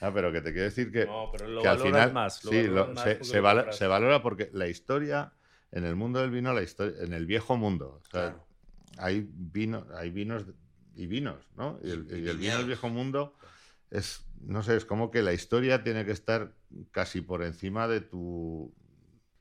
[0.00, 2.66] ah, pero que te quiero decir que, no, pero lo que al final más, sí,
[3.02, 5.32] se, se, valora porque la historia
[5.72, 8.36] en el mundo del vino, la historia, en el viejo mundo, o sea,
[8.98, 10.44] hay, vino, hay vinos
[10.94, 11.78] y vinos, ¿no?
[11.82, 13.34] Y el, vino del viejo mundo
[13.90, 16.54] es, no sé, es como que la historia tiene que estar
[16.90, 18.72] casi por encima de tu...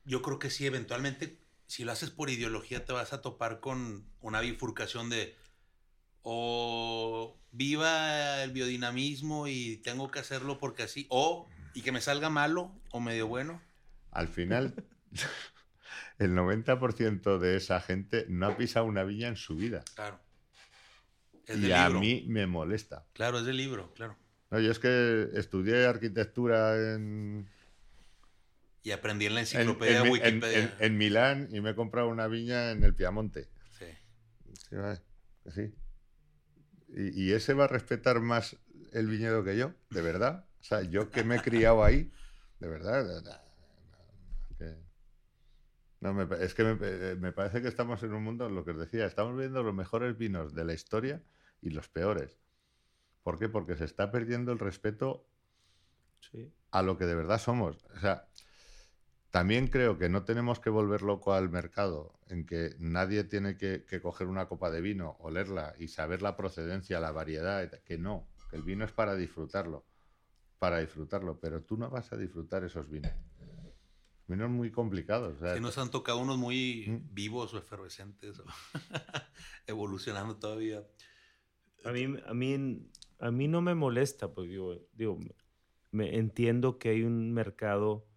[0.06, 1.38] Yo creo que sí, eventualmente,
[1.68, 5.36] si lo haces por ideología, te vas a topar con una bifurcación de
[6.24, 12.30] o viva el biodinamismo y tengo que hacerlo porque así, o y que me salga
[12.30, 13.62] malo o medio bueno.
[14.12, 14.76] Al final,
[16.18, 19.84] el 90% de esa gente no ha pisado una viña en su vida.
[19.96, 20.20] Claro.
[21.48, 23.06] y a mí me molesta.
[23.14, 24.18] Claro, es del libro, claro.
[24.50, 27.50] No, yo es que estudié arquitectura en...
[28.84, 30.76] Y aprendí en la enciclopedia en, Wikipedia.
[30.80, 33.48] En, Milán y me he comprado una viña en el Piamonte.
[33.78, 33.86] Sí.
[35.54, 35.74] Sí,
[36.90, 38.58] ¿Y, ¿Y, ese va a respetar más
[38.92, 39.74] el viñedo que yo?
[39.92, 40.46] ¿De verdad?
[40.60, 42.12] O sea, yo que me he criado ahí,
[42.60, 43.06] de verdad.
[46.02, 49.06] No, es que eh, me, parece que estamos en un mundo, lo que os decía,
[49.06, 51.22] estamos viendo los mejores vinos de la historia
[51.62, 52.40] y los peores.
[53.22, 53.50] ¿Por qué?
[53.50, 55.28] Porque se está perdiendo el respeto
[56.72, 57.86] a lo que de verdad somos.
[57.96, 58.28] O sea,
[59.30, 63.86] también creo que no tenemos que volver loco al mercado en que nadie tiene que,
[63.86, 68.28] que, coger una copa de vino, olerla y saber la procedencia, la variedad, que no,
[68.50, 69.86] que el vino es para disfrutarlo,
[70.58, 73.14] para disfrutarlo, pero tú no vas a disfrutar esos vinos
[74.32, 75.42] menos muy complicados.
[75.42, 77.14] O nos han tocado unos muy ¿Mm?
[77.14, 78.42] vivos o efervescentes,
[79.68, 80.88] evolucionando todavía.
[81.84, 82.88] A mí, a, mí,
[83.20, 85.20] a mí no me molesta, pues digo, digo
[85.92, 88.08] me entiendo que hay un mercado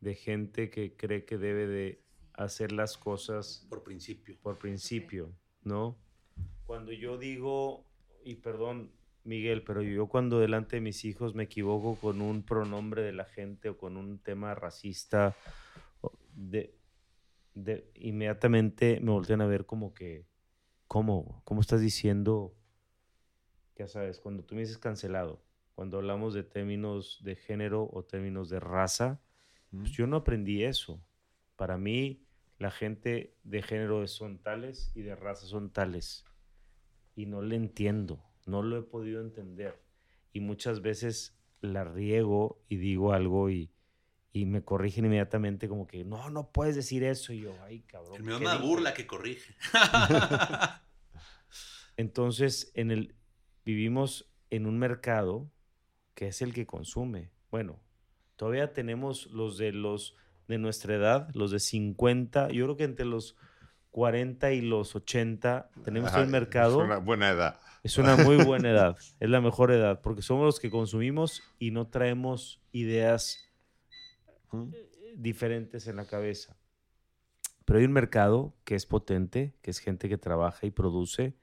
[0.00, 2.04] de gente que cree que debe de
[2.34, 4.38] hacer las cosas por principio.
[4.40, 5.98] Por principio, ¿no?
[6.64, 7.84] Cuando yo digo,
[8.24, 8.92] y perdón,
[9.24, 13.24] Miguel, pero yo cuando delante de mis hijos me equivoco con un pronombre de la
[13.24, 15.36] gente o con un tema racista,
[16.34, 16.76] de,
[17.54, 20.26] de, inmediatamente me voltean a ver como que,
[20.88, 21.42] ¿cómo?
[21.44, 22.56] ¿Cómo estás diciendo?
[23.76, 25.44] Ya sabes, cuando tú me dices cancelado,
[25.74, 29.20] cuando hablamos de términos de género o términos de raza,
[29.70, 31.00] pues yo no aprendí eso.
[31.56, 32.26] Para mí,
[32.58, 36.24] la gente de género son tales y de raza son tales.
[37.14, 39.80] Y no le entiendo no lo he podido entender.
[40.32, 43.70] Y muchas veces la riego y digo algo y,
[44.34, 47.34] me corrigen inmediatamente como que, no, no puedes decir eso.
[47.34, 48.16] Y yo, ay, cabrón.
[48.16, 49.54] El mío burla que corrige.
[51.98, 53.14] Entonces, en el,
[53.64, 55.50] vivimos en un mercado
[56.14, 57.30] que es el que consume.
[57.50, 57.78] Bueno,
[58.36, 60.16] todavía tenemos los de los
[60.48, 63.36] de nuestra edad, los de 50, yo creo que entre los
[63.90, 66.80] 40 y los 80 tenemos el mercado.
[66.80, 67.60] Es una buena edad.
[67.82, 71.72] Es una muy buena edad, es la mejor edad, porque somos los que consumimos y
[71.72, 73.50] no traemos ideas
[75.16, 76.56] diferentes en la cabeza.
[77.64, 81.34] Pero hay un mercado que es potente, que es gente que trabaja y produce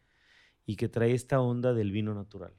[0.66, 2.54] y que trae esta onda del vino natural.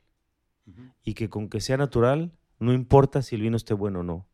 [1.02, 4.28] Y que con que sea natural, no importa si el vino esté bueno o no.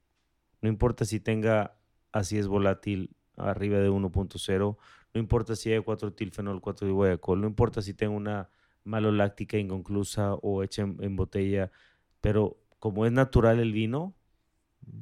[0.60, 1.76] No importa si tenga
[2.12, 4.76] así es volátil arriba de 1.0,
[5.14, 8.48] no importa si hay 4 tilfenol, 4 de guayacol, no importa si tengo una
[8.86, 11.70] maloláctica inconclusa o hecha en, botella,
[12.20, 14.14] pero como es natural el vino,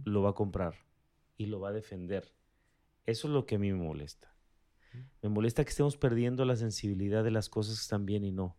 [0.05, 0.74] lo va a comprar
[1.36, 2.32] y lo va a defender.
[3.06, 4.35] Eso es lo que a mí me molesta.
[5.23, 8.56] Me molesta que estemos perdiendo la sensibilidad de las cosas que están bien y no.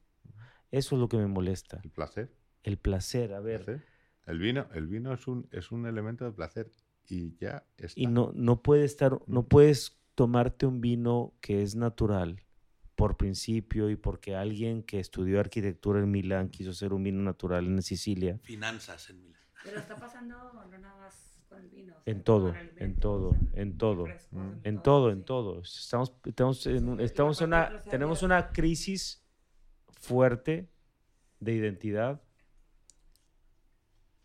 [0.71, 1.79] Eso es lo que me molesta.
[1.83, 2.31] El placer.
[2.63, 3.83] El placer, a ver.
[4.25, 6.71] El vino, el vino es un, es un elemento de placer
[7.07, 7.99] y ya está.
[7.99, 12.44] Y no, no puede estar, no puedes tomarte un vino que es natural
[12.95, 17.65] por principio y porque alguien que estudió arquitectura en Milán quiso hacer un vino natural
[17.65, 18.39] en Sicilia.
[18.43, 19.41] Finanzas en Milán.
[19.63, 21.95] Pero está pasando no nada más con el vino.
[22.05, 24.07] En todo, en todo, en todo,
[24.63, 25.61] en todo, en todo.
[25.61, 29.23] Estamos, estamos en, estamos en una, tenemos una crisis
[29.99, 30.69] fuerte
[31.39, 32.21] de identidad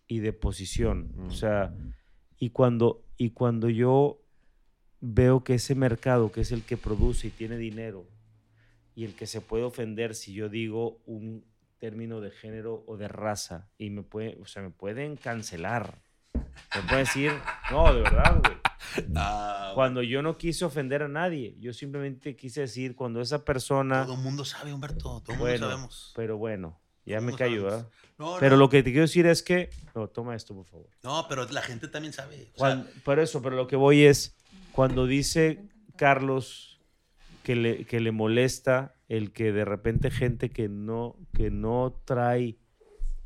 [0.07, 1.13] y de posición.
[1.27, 1.75] O sea,
[2.39, 4.23] y cuando, y cuando yo
[5.01, 8.07] veo que ese mercado, que es el que produce y tiene dinero,
[8.95, 11.45] y el que se puede ofender si yo digo un
[11.79, 16.03] término de género o de raza, y me puede, o sea, me pueden cancelar.
[16.75, 17.33] Me pueden decir,
[17.71, 18.57] no, de verdad, güey.
[19.15, 24.05] Ah, cuando yo no quise ofender a nadie, yo simplemente quise decir cuando esa persona.
[24.05, 26.13] Todo el mundo sabe, Humberto, todo el mundo sabemos.
[26.17, 27.89] Pero bueno, ya me cayó, ¿verdad?
[28.39, 29.71] pero lo que te quiero decir es que.
[29.95, 30.89] No, toma esto, por favor.
[31.03, 32.53] No, pero la gente también sabe.
[33.05, 34.37] por eso, pero lo que voy es
[34.73, 36.70] cuando dice Carlos
[37.51, 42.61] que le, que le molesta el que de repente gente que no, que no trae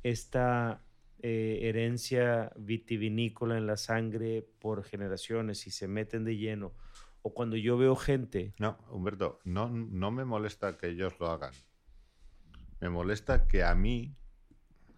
[0.02, 0.80] esta
[1.18, 6.72] eh, herencia vitivinícola en la sangre por generaciones y se meten de lleno,
[7.20, 8.54] o cuando yo veo gente...
[8.58, 11.52] No, Humberto, no, no me molesta que ellos lo hagan.
[12.80, 14.16] Me molesta que a mí,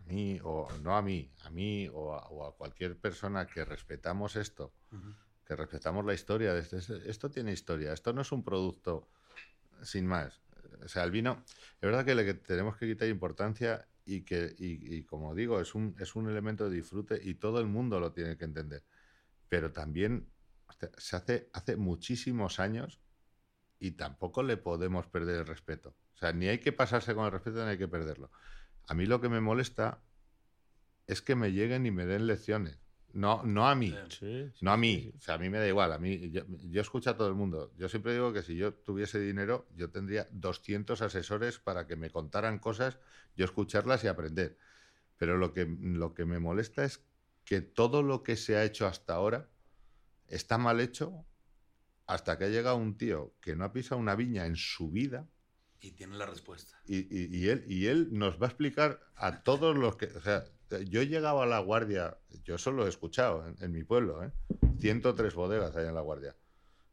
[0.03, 4.73] a mí o no a mí, a mí o a, cualquier persona que respetamos esto,
[5.45, 6.57] que respetamos la historia.
[6.57, 9.09] Esto tiene historia, esto no es un producto
[9.83, 10.41] sin más.
[10.85, 15.03] O sea, el vino, es verdad que le tenemos que quitar importancia y que, y,
[15.05, 18.37] como digo, es un, es un elemento de disfrute y todo el mundo lo tiene
[18.37, 18.85] que entender.
[19.49, 20.29] Pero también
[20.97, 23.01] se hace, hace muchísimos años
[23.79, 25.97] y tampoco le podemos perder el respeto.
[26.15, 28.31] O sea, ni hay que pasarse con el respeto ni hay que perderlo.
[28.87, 30.03] A mí lo que me molesta
[31.07, 32.86] es que me lleguen y me den lecciones.
[33.13, 33.95] No, no a mí.
[34.61, 35.13] no a mí.
[35.17, 35.93] O sea, a mí me da igual.
[35.93, 37.73] A mí, yo, escucho a todo el mundo.
[37.79, 42.11] Yo siempre digo que si yo tuviese dinero, yo tendría 200 asesores para que me
[42.11, 42.99] contaran cosas,
[43.35, 44.59] yo escucharlas y aprender.
[45.17, 47.07] Pero lo que, lo que me molesta es
[47.45, 49.49] que todo lo que se ha hecho hasta ahora
[50.29, 51.25] está mal hecho
[52.07, 55.29] hasta que ha llegado un tío que no ha pisado una viña en su vida.
[55.81, 56.81] Y tiene la respuesta.
[56.87, 60.07] Y, él, y él nos va a explicar a todos los que.
[60.07, 60.45] O sea,
[60.87, 64.31] yo llegaba a la guardia, yo solo he escuchado en, mi pueblo, ¿eh?
[64.79, 66.37] 103 bodegas hay en la guardia.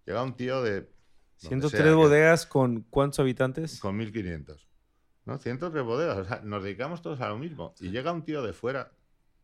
[0.05, 0.89] Llega un tío de...
[1.37, 3.79] 103 bodegas con cuántos habitantes?
[3.79, 4.67] Con 1500.
[5.25, 5.37] ¿no?
[5.37, 7.73] 103 bodegas, o sea, nos dedicamos todos a lo mismo.
[7.79, 8.91] Y llega un tío de fuera,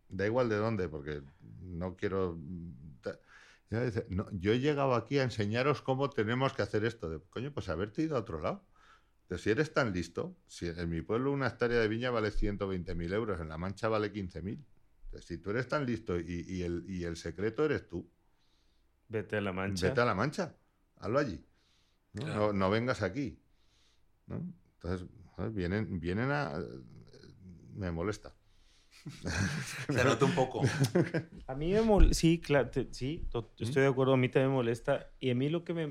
[0.07, 1.21] da igual de dónde, porque
[1.61, 2.37] no quiero...
[4.31, 7.09] yo he llegado aquí a enseñaros cómo tenemos que hacer esto.
[7.09, 8.63] De, coño, pues haberte ido a otro lado
[9.37, 13.39] si eres tan listo, si en mi pueblo una hectárea de viña vale 120.000 euros,
[13.39, 14.63] en La Mancha vale 15.000.
[15.21, 18.09] Si tú eres tan listo y, el, secreto eres tú.
[19.07, 19.87] Vete a La Mancha.
[19.87, 20.55] Vete a La Mancha.
[20.97, 21.43] Hazlo allí.
[22.13, 23.39] No, vengas aquí.
[24.27, 25.07] Entonces,
[25.53, 26.53] vienen, vienen a...
[27.73, 28.33] me molesta.
[29.89, 30.61] Se nota un poco.
[31.47, 33.27] A mí me molesta, sí, claro, sí,
[33.57, 35.11] estoy de acuerdo, a mí también me molesta.
[35.19, 35.87] Y a mí lo que me,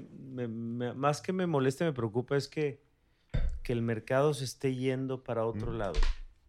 [0.95, 2.83] más que me molesta, me preocupa es que,
[3.69, 6.01] que el mercado se esté yendo para otro lado.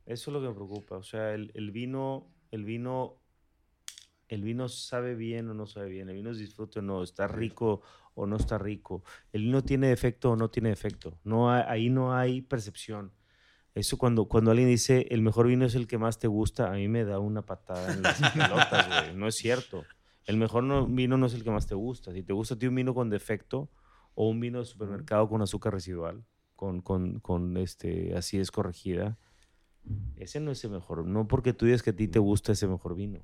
[0.06, 0.96] Eso es lo que me preocupa.
[0.96, 3.18] O sea, el, el, vino, el vino,
[4.30, 6.08] el vino sabe bien o no sabe bien.
[6.08, 7.82] El vino es disfrute o no, está rico
[8.16, 9.04] o no está rico.
[9.34, 11.20] El vino tiene efecto o no tiene efecto.
[11.26, 13.12] No ahí no hay percepción.
[13.76, 16.76] Eso cuando, cuando alguien dice el mejor vino es el que más te gusta, a
[16.76, 19.14] mí me da una patada en las pelotas, güey.
[19.18, 19.84] No es cierto.
[20.24, 22.14] El mejor vino no es el que más te gusta.
[22.14, 23.70] Si te gusta a ti un vino con defecto
[24.16, 26.24] o un vino de supermercado con azúcar residual,
[26.60, 29.18] con, con, con este, así es corregida,
[30.18, 31.06] ese no es el mejor.
[31.06, 33.24] No porque tú digas que a ti te gusta ese mejor vino.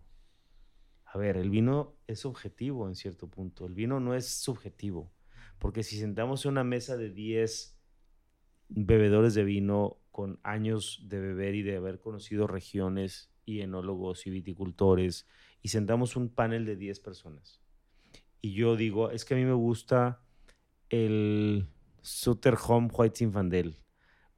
[1.03, 3.65] A ver, el vino es objetivo en cierto punto.
[3.65, 5.11] El vino no es subjetivo.
[5.59, 7.77] Porque si sentamos en una mesa de 10
[8.69, 14.29] bebedores de vino con años de beber y de haber conocido regiones y enólogos y
[14.29, 15.27] viticultores
[15.61, 17.61] y sentamos un panel de 10 personas.
[18.39, 20.21] Y yo digo, es que a mí me gusta
[20.87, 21.67] el
[22.05, 23.75] Sutter Home White Zinfandel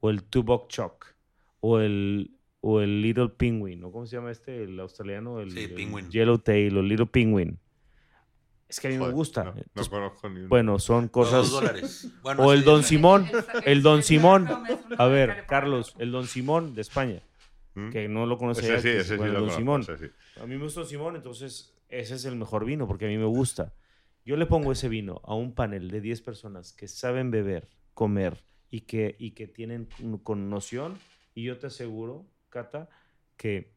[0.00, 1.14] o el Tubok Choc
[1.60, 2.30] o el,
[2.60, 3.92] o el Little Penguin, ¿no?
[3.92, 4.64] ¿Cómo se llama este?
[4.64, 5.68] El australiano, el, sí,
[6.08, 7.58] Yellow Tail o Little Penguin.
[8.68, 9.54] Es que a mí me gusta.
[9.74, 11.50] No, conozco ni Bueno, son cosas.
[12.22, 13.26] o el Don Simón.
[13.64, 14.48] El Don Simón.
[14.98, 17.22] A ver, Carlos, el Don Simón de España.
[17.74, 17.90] ¿Mm?
[17.90, 18.80] Que no lo conocía.
[18.80, 19.86] Sí, ese sí, el Don Simón.
[20.40, 23.16] A mí me gusta Don Simón, entonces ese es el mejor vino porque a mí
[23.16, 23.72] me gusta.
[24.28, 28.44] Yo le pongo ese vino a un panel de 10 personas que saben beber, comer
[28.68, 29.88] y que, y que tienen
[30.22, 30.98] con noción.
[31.34, 32.90] Y yo te aseguro, Cata,
[33.38, 33.72] que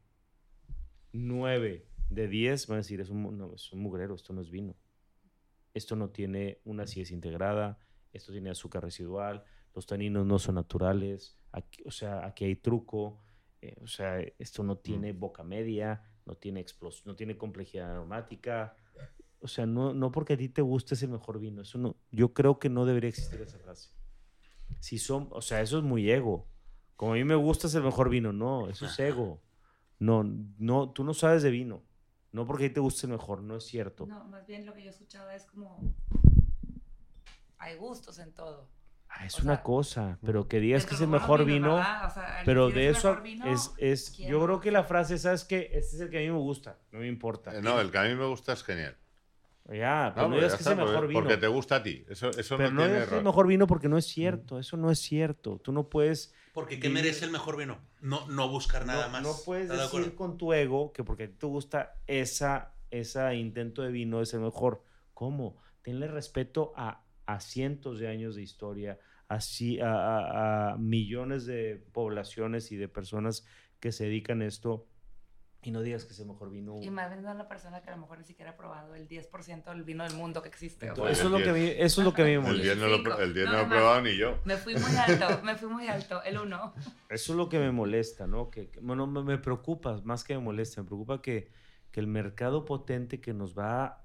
[1.13, 4.51] 9 de 10 van a decir, es un, no, es un mugrero, esto no es
[4.51, 4.75] vino.
[5.73, 7.79] Esto no tiene una acidez integrada,
[8.11, 13.21] esto tiene azúcar residual, los taninos no son naturales, aquí, o sea, aquí hay truco,
[13.61, 16.65] eh, o sea, esto no tiene boca media, no tiene,
[17.05, 18.75] no tiene complejidad aromática.
[19.41, 21.61] O sea, no, no porque a ti te guste es el mejor vino.
[21.61, 23.89] Eso no, yo creo que no debería existir esa frase.
[24.79, 26.47] Si son, o sea, eso es muy ego.
[26.95, 28.31] Como a mí me gusta es el mejor vino.
[28.31, 29.41] No, eso es ego.
[29.99, 31.83] No, no, tú no sabes de vino.
[32.31, 34.05] No porque te guste mejor, no es cierto.
[34.05, 35.95] No, más bien lo que yo escuchaba es como.
[37.57, 38.69] Hay gustos en todo.
[39.09, 41.81] Ah, es una cosa, pero que digas que es el mejor vino.
[42.45, 46.09] pero de eso es, es yo creo que la frase, ¿sabes que Este es el
[46.09, 47.53] que a mí me gusta, no me importa.
[47.53, 48.95] Eh, no, el que a mí me gusta es genial.
[49.69, 51.21] Ya, pero no, digas que es el mejor vino.
[51.21, 52.03] Porque te gusta a ti.
[52.09, 54.59] Eso, eso pero no, no es el mejor vino porque no es cierto.
[54.59, 55.59] Eso no es cierto.
[55.59, 57.79] Tú no puedes porque ¿qué merece el mejor vino?
[58.01, 59.23] No, no buscar nada más.
[59.23, 64.21] No puedes decir con tu ego que porque te gusta esa, ese intento de vino
[64.21, 64.83] es el mejor.
[65.13, 65.57] ¿Cómo?
[65.81, 69.39] Tenle respeto a, a cientos de años de historia, a,
[69.81, 73.45] a, a, millones de poblaciones y de personas
[73.79, 74.87] que se dedican a esto
[75.63, 76.79] y no digas que es el mejor vino.
[76.81, 79.07] Y más bien a la persona que a lo mejor ni siquiera ha probado el
[79.07, 80.87] 10% del vino del mundo que existe.
[80.87, 82.71] eso, es lo que a mí, eso es lo que a mí me molesta.
[82.71, 84.39] El 10 no, lo, el 10 no, lo he probado ni yo.
[84.45, 86.73] Me fui muy alto, me fui muy alto, el 1.
[87.09, 88.49] Eso es lo que me molesta, ¿no?
[88.49, 91.51] Que, bueno, me, preocupa, más que me molesta, me preocupa que,
[91.91, 94.03] que el mercado potente que nos va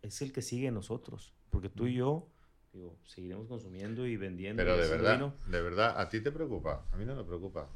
[0.00, 1.34] es el que sigue nosotros.
[1.50, 2.28] Porque tú y yo,
[2.72, 4.62] digo, seguiremos consumiendo y vendiendo.
[4.62, 6.86] Pero de verdad, de verdad, ¿a ti te preocupa?
[6.92, 7.68] A mí no me preocupa.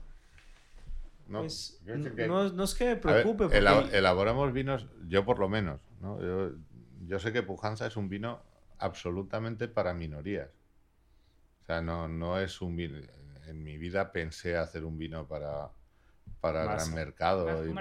[1.29, 3.49] No, pues, no, es que me preocupe.
[3.57, 5.81] elaboramos vinos, yo por lo menos.
[7.07, 8.43] Yo, sé que Pujanza es un vino
[8.79, 10.49] absolutamente para minorías.
[11.63, 12.99] O sea, no, no es un vino.
[13.47, 15.71] En mi vida pensé hacer un vino para,
[16.41, 17.67] para gran mercado.
[17.67, 17.75] y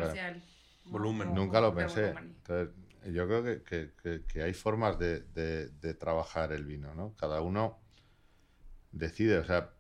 [0.85, 1.33] volumen.
[1.33, 2.09] Nunca lo pensé.
[2.09, 2.75] Entonces,
[3.05, 7.15] yo creo que, que, hay formas de, de, trabajar el vino, ¿no?
[7.17, 7.79] Cada uno
[8.91, 9.71] decide, o sea,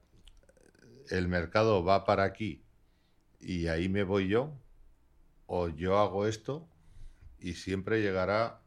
[1.09, 2.63] el mercado va para aquí
[3.47, 4.51] y ahí me voy yo,
[5.45, 6.67] o yo hago esto
[7.39, 8.59] y siempre llegará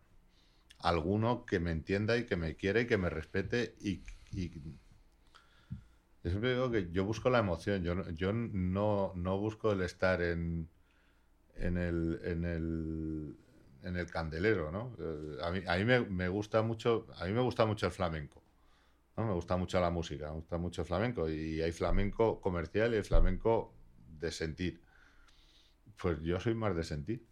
[0.79, 4.03] alguno que me entienda y que me quiera y que me respete y,
[6.23, 10.23] yo siempre digo que yo busco la emoción, yo, yo no, no busco el estar
[10.23, 10.71] en,
[11.57, 13.37] en, el, en, el,
[13.83, 14.97] en el candelero, ¿no?
[14.99, 17.93] Eh, a mí, a mí me, me, gusta mucho, a mí me gusta mucho el
[17.93, 18.43] flamenco,
[19.19, 19.27] ¿no?
[19.27, 22.97] Me gusta mucho la música, me gusta mucho el flamenco y hay flamenco comercial y
[22.97, 23.75] hay flamenco
[24.21, 24.81] de sentir.
[26.01, 27.27] Pues yo soy más de sentir.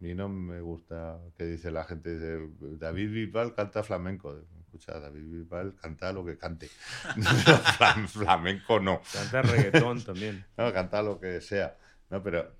[0.00, 2.48] A mí no me gusta que dice la gente, dice,
[2.78, 4.38] David Bisbal canta flamenco.
[4.60, 6.68] Escucha, David Bisbal canta lo que cante.
[8.08, 9.02] flamenco no.
[9.12, 10.44] Canta reggaetón también.
[10.56, 11.76] No, canta lo que sea.
[12.10, 12.52] No, pero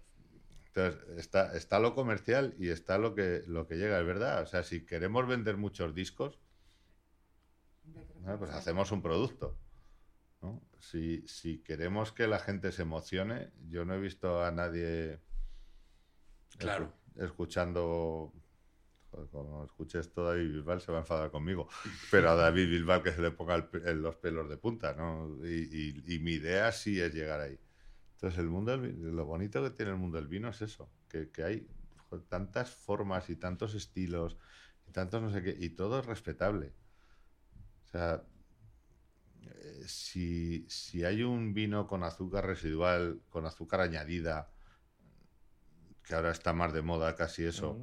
[0.66, 4.43] entonces está, está lo comercial y está lo que, lo que llega, es verdad.
[4.43, 6.39] O sea, si queremos vender muchos discos,
[8.39, 9.57] pues hacemos un producto.
[10.79, 15.21] Si, si, queremos que la gente se emocione, yo no he visto a nadie
[16.57, 16.93] claro.
[17.17, 18.33] escuchando
[19.31, 21.69] cuando escuches todo David Bilbao se va a enfadar conmigo.
[22.11, 25.45] Pero a David Bilbao que se le ponga los pelos de punta, ¿no?
[25.47, 27.59] Y, mi idea sí es llegar ahí.
[28.15, 31.45] Entonces, el mundo lo bonito que tiene el mundo del vino es eso, que, que
[31.45, 31.69] hay
[32.29, 34.37] tantas formas y tantos estilos
[34.89, 36.75] y tantos no sé qué, y todo es respetable.
[37.85, 38.25] O sea,
[39.57, 44.51] eh, si, si hay un vino con azúcar residual, con azúcar añadida,
[46.03, 47.79] que ahora está más de moda casi eso,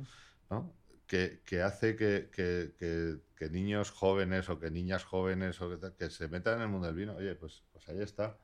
[0.49, 0.73] ¿no?
[1.07, 6.67] que, hace que, niños jóvenes o que niñas jóvenes o que, se metan en el
[6.69, 8.37] mundo del vino, oye, pues, pues ahí está.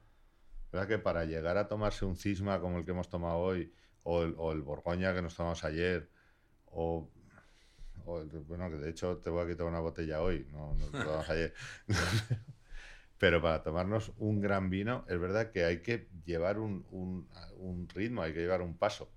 [0.71, 3.73] ¿Verdad que para llegar a tomarse un cisma como el que hemos tomado hoy,
[4.03, 6.09] o el, o el Borgoña que nos tomamos ayer,
[6.65, 7.09] o,
[8.05, 11.53] bueno, que de hecho te voy a quitar una botella hoy, no, tomamos ayer.
[13.21, 18.23] Pero para tomarnos un gran vino, es verdad que hay que llevar un, un ritmo,
[18.23, 19.11] hay que llevar un paso.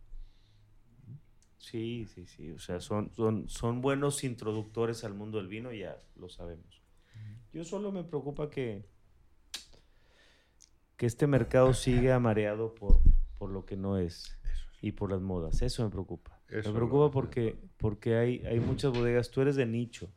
[1.57, 2.51] Sí, sí, sí.
[2.51, 6.83] O sea, son, son, son buenos introductores al mundo del vino, ya lo sabemos.
[7.55, 8.85] Yo solo me preocupa que,
[10.99, 13.01] que este mercado siga mareado por,
[13.39, 14.39] por lo que no es
[14.83, 15.63] y por las modas.
[15.63, 16.39] Eso me preocupa.
[16.51, 19.31] me preocupa porque, porque hay, hay muchas bodegas.
[19.31, 20.11] Tú eres de nicho,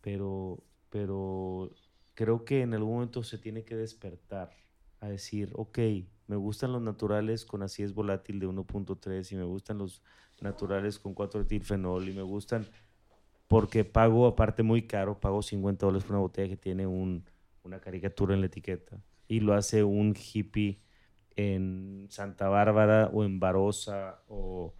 [0.00, 1.72] pero, pero
[2.18, 4.50] creo que en algún momento se tiene que despertar
[4.98, 5.78] a decir, ok,
[6.26, 10.02] me gustan los naturales con acidez volátil de 1.3 y me gustan los
[10.40, 12.66] naturales con 4 etilfenol y me gustan
[13.46, 17.24] porque pago aparte muy caro, pago 50 dólares por una botella que tiene un,
[17.62, 20.80] una caricatura en la etiqueta y lo hace un hippie
[21.36, 24.74] en Santa Bárbara o en Barosa o,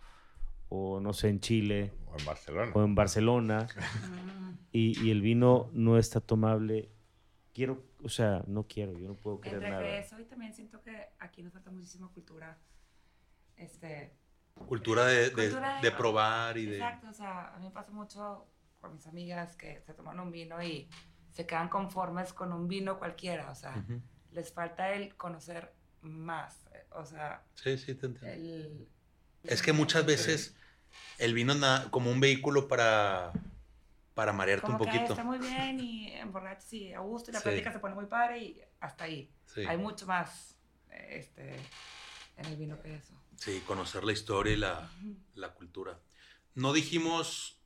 [0.71, 1.93] o no sé, en Chile.
[2.09, 2.73] O en Barcelona.
[2.75, 3.69] O en Barcelona.
[4.73, 6.98] y, y el vino no está tomable
[7.59, 9.99] quiero, o sea, no quiero, yo no puedo creer Entre nada.
[9.99, 12.57] eso y también siento que aquí nos falta muchísima cultura,
[13.57, 14.15] este...
[14.69, 16.77] Cultura de, de, probar y de...
[16.77, 18.47] Exacto, o sea, a mí me pasa mucho
[18.81, 20.89] con mis amigas que se toman un vino y
[21.33, 23.85] se quedan conformes con un vino cualquiera, o sea,
[24.31, 25.73] les falta el conocer
[26.03, 27.43] más, o sea...
[27.57, 28.87] Sí, sí, te entiendo.
[29.43, 30.55] es que muchas veces
[31.19, 33.33] el vino es como un vehículo para
[34.19, 35.13] para marearte un poquito.
[35.13, 38.41] está muy bien y emborracha, sí, a gusto y la plática se pone muy padre
[38.41, 39.31] y hasta ahí.
[39.69, 40.59] Hay mucho más
[40.91, 41.55] este,
[42.37, 43.15] en el vino que eso.
[43.37, 44.91] Sí, conocer la historia y la,
[45.37, 46.01] la cultura.
[46.57, 47.63] No dijimos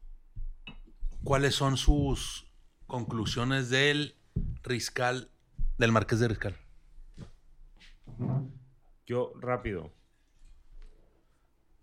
[1.25, 2.53] cuáles son sus
[2.87, 4.19] conclusiones del
[4.63, 5.31] Riscal,
[5.79, 6.55] del Marqués de Riscal.
[9.07, 9.91] Yo, rápido.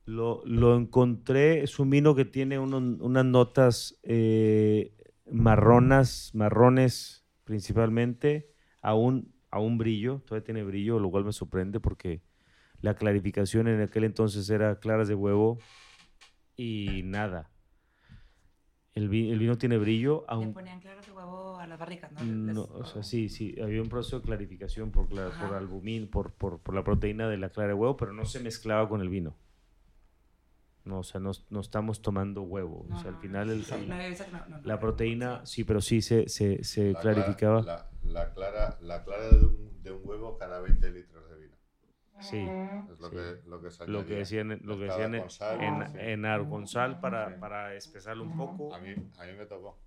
[0.09, 4.91] Lo, lo, encontré, es un vino que tiene unas notas eh,
[5.31, 11.79] marronas, marrones principalmente, a un, a un brillo, todavía tiene brillo, lo cual me sorprende
[11.79, 12.23] porque
[12.81, 15.59] la clarificación en aquel entonces era claras de huevo
[16.57, 17.51] y nada.
[18.95, 20.25] El, el vino tiene brillo.
[20.39, 22.23] Le ponían claras de huevo a las barricas, ¿no?
[22.23, 26.59] no o sea, sí, sí, había un proceso de clarificación por, por albumín, por, por,
[26.59, 29.37] por la proteína de la clara de huevo, pero no se mezclaba con el vino.
[30.89, 32.87] No, o sea, no, no estamos tomando huevo.
[32.91, 33.63] o sea, al final el,
[34.63, 37.61] la proteína, sí, pero sí se, se, se clarificaba.
[37.61, 41.55] la, la, clara, la clara de un, de un, huevo cada 20 litros de vino.
[42.21, 42.39] Sí.
[42.91, 45.25] Es lo, que, lo que Lo que decían, lo que decían en,
[45.61, 48.73] en, en Argonzal para, para espesarlo un poco.
[48.73, 48.89] A mí,
[49.19, 49.77] a mí me tocó.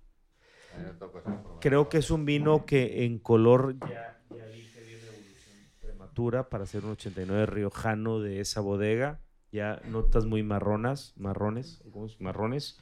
[0.73, 4.81] A mí me tocó Creo que es un vino que en color ya, ya dije
[4.83, 9.19] viene evolución prematura para ser un 89 riojano de esa bodega
[9.53, 11.83] ya notas muy marronas, marrones,
[12.19, 12.79] marrones,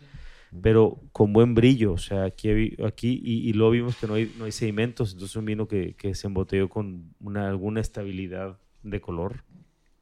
[0.61, 1.93] pero con buen brillo.
[1.93, 5.45] O sea, aquí, aquí y, lo vimos que no hay, no hay sedimentos, entonces un
[5.45, 9.43] vino que, que se embotelló con una, alguna estabilidad de color.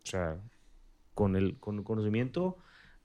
[0.03, 0.39] O sea,
[1.15, 2.57] con el, con conocimiento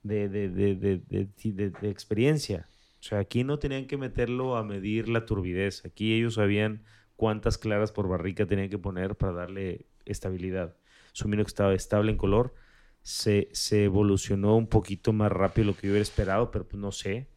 [0.03, 2.69] de, de, de, de, experiencia.
[2.99, 5.83] O sea, aquí no tenían que meterlo a medir la turbidez.
[5.85, 6.83] Aquí ellos sabían
[7.15, 10.75] cuántas claras por barrica tenían que poner para darle estabilidad.
[11.13, 12.53] Es un vino que estaba estable en color
[13.05, 16.91] se, evolucionó un poquito más rápido de lo que yo hubiera esperado, pero pues no
[16.91, 17.27] sé.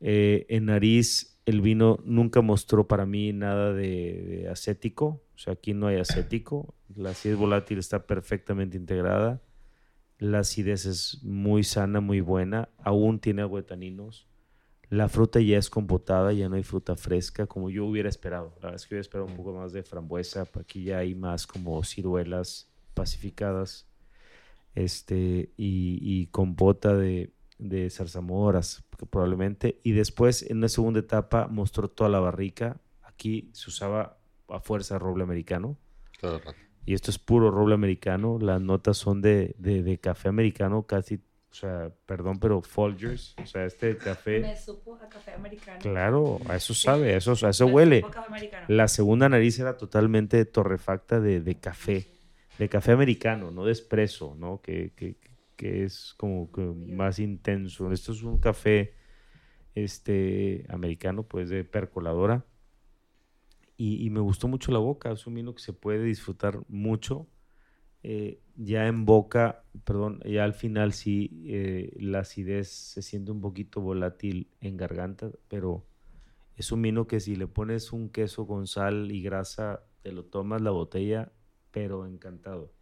[0.00, 5.22] Eh, en nariz, el vino nunca mostró para mí nada de, acético.
[5.34, 6.74] O sea, aquí no hay acético.
[6.96, 9.42] La acidez volátil está perfectamente integrada.
[10.18, 12.70] La acidez es muy sana, muy buena.
[12.78, 13.62] Aún tiene agua
[14.88, 18.54] La fruta ya es compotada, ya no hay fruta fresca como yo hubiera esperado.
[18.56, 20.48] La verdad es que hubiera esperado un poco más de frambuesa.
[20.58, 23.87] Aquí ya hay más como ciruelas pacificadas
[24.84, 29.80] este, y, y compota de, de zarzamoras, probablemente.
[29.82, 32.80] Y después, en una segunda etapa, mostró toda la barrica.
[33.02, 34.18] Aquí se usaba
[34.48, 35.76] a fuerza roble americano.
[36.22, 36.54] Rato.
[36.86, 38.38] Y esto es puro roble americano.
[38.40, 41.16] Las notas son de, de, de café americano, casi,
[41.50, 43.34] o sea, perdón, pero Folgers.
[43.42, 44.40] O sea, este café.
[44.40, 45.78] Me supo a café americano.
[45.80, 47.96] Claro, a eso sabe, a eso, a eso Me huele.
[48.00, 48.66] supo a café americano.
[48.68, 52.06] La segunda nariz era totalmente torrefacta de, de café,
[52.58, 54.60] de café americano, no de espresso, ¿no?
[54.60, 55.16] Que, que,
[55.56, 57.90] que es como más intenso.
[57.92, 58.94] Esto es un café
[59.74, 62.44] este, americano, pues de percoladora.
[63.76, 67.28] Y, y me gustó mucho la boca, es un vino que se puede disfrutar mucho.
[68.02, 73.40] Eh, ya en boca, perdón, ya al final sí, eh, la acidez se siente un
[73.40, 75.84] poquito volátil en garganta, pero
[76.56, 80.24] es un vino que si le pones un queso con sal y grasa, te lo
[80.24, 81.32] tomas la botella,
[81.78, 82.72] pero encantado.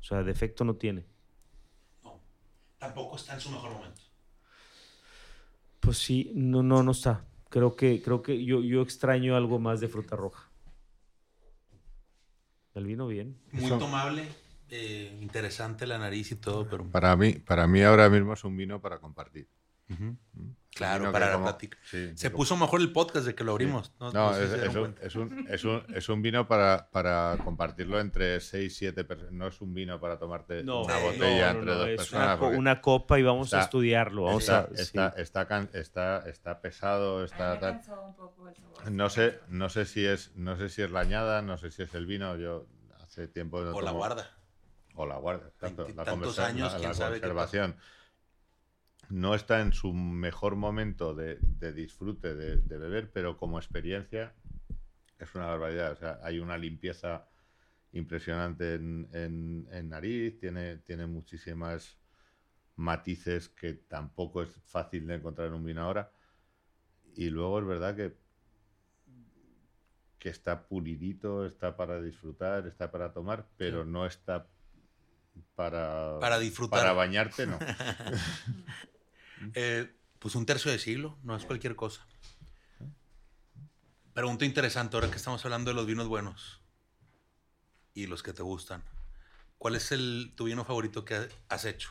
[0.00, 1.04] O sea, defecto no tiene.
[2.04, 2.20] No,
[2.78, 4.00] tampoco está en su mejor momento.
[5.80, 7.24] Pues sí, no, no, no está.
[7.48, 10.48] Creo que, creo que yo, yo extraño algo más de fruta roja.
[12.74, 13.36] El vino bien.
[13.52, 14.28] Muy Eso- tomable,
[14.70, 16.84] eh, interesante la nariz y todo, pero...
[16.90, 19.48] Para mí, para mí ahora mismo es un vino para compartir.
[19.88, 20.18] Es un
[20.74, 21.78] Claro, para la plática.
[21.84, 23.92] sí, Se como- puso mejor el podcast de que lo abrimos.
[24.00, 26.48] No, No, No sé es, si es un, es, un, es, un, es un vino
[26.48, 29.32] para, para compartirlo entre 6, 7 personas.
[29.32, 32.40] No es un vino para tomarte una botella no, entre no, dos es personas.
[32.40, 34.24] Una, una copa y vamos a está- estudiarlo.
[34.24, 34.74] Vamos está, a, sí.
[34.82, 37.80] está, está, can- está, está pesado, A está tal.
[38.04, 38.90] un poco el sabor.
[38.90, 41.82] No sé, no sé si es, no sé si es la añada, no sé si
[41.82, 42.36] es el vino.
[42.36, 42.66] Yo
[43.00, 44.28] hace tiempo no O la tomo- guarda.
[44.96, 45.86] O la guarda, exacto.
[45.94, 47.76] La, conversa- años, la- quién la sabe qué conservación.
[49.10, 54.34] No está en su mejor momento de, de disfrute de, de beber, pero como experiencia
[55.18, 55.92] es una barbaridad.
[55.92, 57.28] O sea, hay una limpieza
[57.92, 61.98] impresionante en, en- en nariz, tiene, tiene muchísimas
[62.76, 66.10] matices que tampoco es fácil de encontrar en un vino ahora.
[67.16, 68.16] Y luego es verdad que,
[70.18, 74.48] que está pulidito, está para disfrutar, está para tomar, pero no está
[75.54, 76.80] para, Para disfrutar.
[76.80, 77.58] Para bañarte, no.
[79.54, 82.06] Eh, pues un tercio de siglo, no es cualquier cosa.
[84.14, 86.62] Pregunta interesante, ahora que estamos hablando de los vinos buenos
[87.94, 88.82] y los que te gustan.
[89.58, 91.90] ¿Cuál es el, tu vino favorito que ha- has hecho?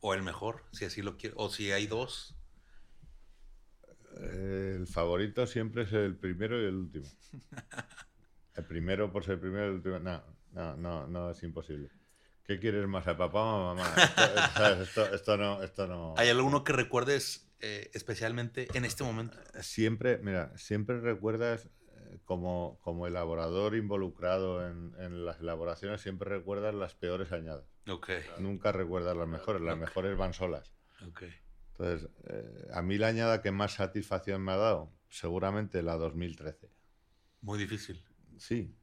[0.00, 1.36] O el mejor, si así lo quieres.
[1.38, 2.34] O si hay dos.
[4.16, 7.06] El favorito siempre es el primero y el último.
[8.56, 9.98] El primero por ser el primero y el último.
[10.00, 10.20] No,
[10.52, 11.90] no, no, no es imposible.
[12.46, 13.88] ¿Qué quieres más, a papá o a mamá?
[13.96, 14.88] Esto, ¿sabes?
[14.88, 16.14] esto, esto no, esto no.
[16.16, 19.36] ¿Hay alguno que recuerdes eh, especialmente en este momento?
[19.60, 26.74] Siempre, mira, siempre recuerdas eh, como, como elaborador involucrado en, en las elaboraciones, siempre recuerdas
[26.74, 27.64] las peores añadas.
[27.88, 29.62] Ok, Nunca recuerdas las mejores.
[29.62, 30.72] Las mejores van solas.
[31.06, 31.22] ok.
[31.78, 36.70] Entonces, eh, a mí la añada que más satisfacción me ha dado, seguramente la 2013.
[37.42, 38.02] Muy difícil.
[38.38, 38.74] Sí.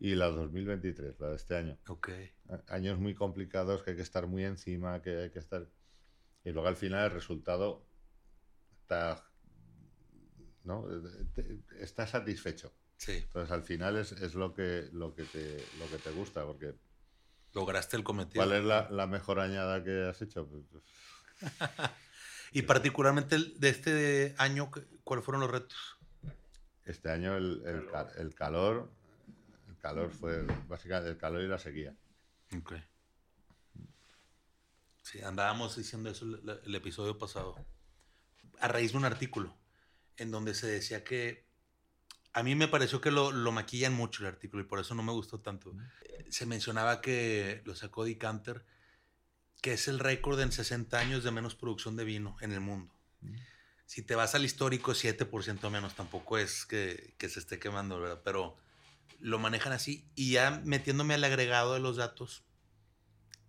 [0.00, 1.78] Y la 2023, la de este año.
[1.88, 2.10] Ok.
[2.48, 5.68] A- Años muy complicados que hay que estar muy encima, que hay que estar...
[6.44, 7.86] Y luego al final el resultado
[8.70, 9.24] está...
[10.64, 10.86] ¿no?
[11.80, 12.72] Está satisfecho.
[12.96, 16.44] Sí, Entonces al final es, es lo, que, lo, que te, lo que te gusta,
[16.44, 16.74] porque
[17.54, 18.44] lograste el cometido.
[18.44, 20.46] ¿cuál es la, la mejor añada que has hecho?
[20.48, 20.84] Pues, pues,
[22.52, 24.70] Y particularmente de este año,
[25.04, 25.78] ¿cuáles fueron los retos?
[26.84, 28.92] Este año el, el ca- el calor, el calor
[30.20, 31.94] fue básicamente el calor y la sequía.
[32.56, 32.74] Ok.
[35.02, 37.56] Sí, andábamos diciendo eso el, el episodio pasado.
[38.60, 39.56] A raíz de un artículo
[40.16, 41.46] en donde se decía que.
[42.34, 45.02] A mí me pareció que lo, lo maquillan mucho el artículo y por eso no
[45.02, 45.74] me gustó tanto.
[46.28, 48.64] Se mencionaba que lo sacó Decanter,
[49.62, 52.94] que es el récord en 60 años de menos producción de vino en el mundo.
[53.86, 58.20] Si te vas al histórico, 7% menos, tampoco es que, que se esté quemando, ¿verdad?
[58.22, 58.58] Pero
[59.20, 62.44] lo manejan así y ya metiéndome al agregado de los datos,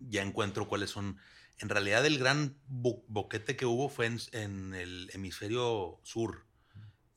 [0.00, 1.18] ya encuentro cuáles son.
[1.58, 6.46] En realidad, el gran bo- boquete que hubo fue en, el hemisferio sur.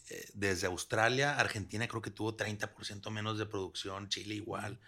[0.10, 4.80] Eh, desde Australia, Argentina creo que tuvo 30% menos de producción, Chile igual,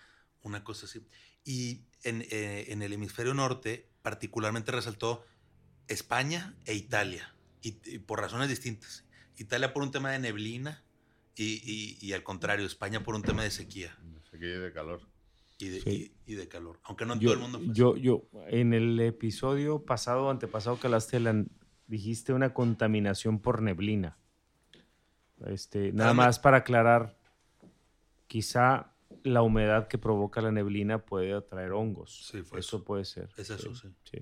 [0.41, 1.07] una cosa así.
[1.45, 5.25] Y en, eh, el hemisferio norte, particularmente resaltó
[5.87, 9.05] España e Italia, y por razones distintas.
[9.37, 10.84] Italia por un tema de neblina
[11.35, 14.71] y, y- y al contrario, España por un tema de sequía De sequía y de
[14.73, 15.01] calor.
[15.57, 16.13] y de, Sí.
[16.25, 16.79] y, y de calor.
[16.83, 17.79] Aunque no en Yo, todo el mundo fue así.
[17.79, 21.45] yo, yo, en el episodio pasado, antepasado que hablaste, de la-
[21.87, 24.17] dijiste una contaminación por neblina.
[25.47, 27.17] Este, nada Dame- más para aclarar,
[28.27, 28.91] quizá
[29.23, 32.27] la humedad que provoca la neblina puede atraer hongos.
[32.31, 33.29] Sí, fue eso puede ser.
[33.37, 33.89] Es eso, sí.
[34.03, 34.17] sí.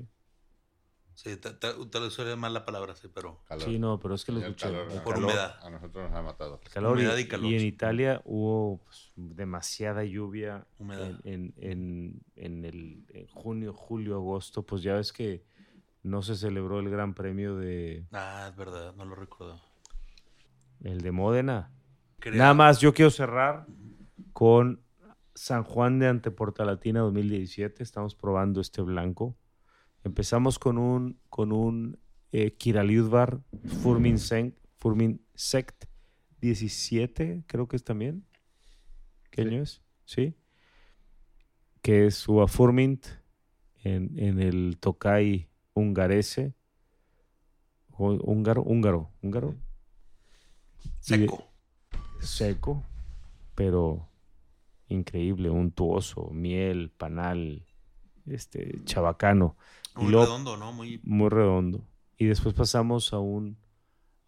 [1.15, 3.39] Sí, tal vez suele mal la palabra, sí, pero.
[3.59, 4.67] Sí, no, pero es que lo escuché.
[5.03, 5.57] Por humedad.
[5.61, 6.59] A nosotros nos ha matado.
[6.73, 7.45] calor humedad y, calor.
[7.45, 10.65] Y en Italia hubo pues, demasiada lluvia
[11.23, 14.63] en, en, en, el junio, julio, agosto.
[14.63, 15.43] Pues ya ves que
[16.03, 18.05] no se celebró el Gran Premio de.
[18.11, 19.59] Ah, es verdad, no lo recuerdo.
[20.81, 21.71] El de Módena.
[22.31, 23.65] Nada más, yo quiero cerrar
[24.31, 24.81] con
[25.35, 27.83] San Juan de Anteportalatina 2017.
[27.83, 29.35] Estamos probando este blanco.
[30.03, 31.97] Empezamos con un, con un
[32.31, 32.55] eh,
[33.81, 34.17] Furmin,
[34.77, 35.85] Furmin Sect
[36.41, 38.25] 17, creo que es también.
[39.29, 39.81] ¿Qué año es?
[40.05, 40.35] Sí.
[41.81, 43.05] Que es su Furmint
[43.83, 46.53] en, en el Tokai hungarese.
[47.97, 49.55] Húngaro, húngaro, húngaro.
[50.99, 51.47] Seco.
[52.19, 52.83] seco,
[53.55, 54.09] pero
[54.87, 57.65] increíble, untuoso, miel, panal,
[58.25, 59.55] este, chabacano.
[59.95, 60.73] Muy redondo, ¿no?
[60.73, 60.99] Muy...
[61.03, 61.85] muy redondo.
[62.17, 63.57] Y después pasamos a un,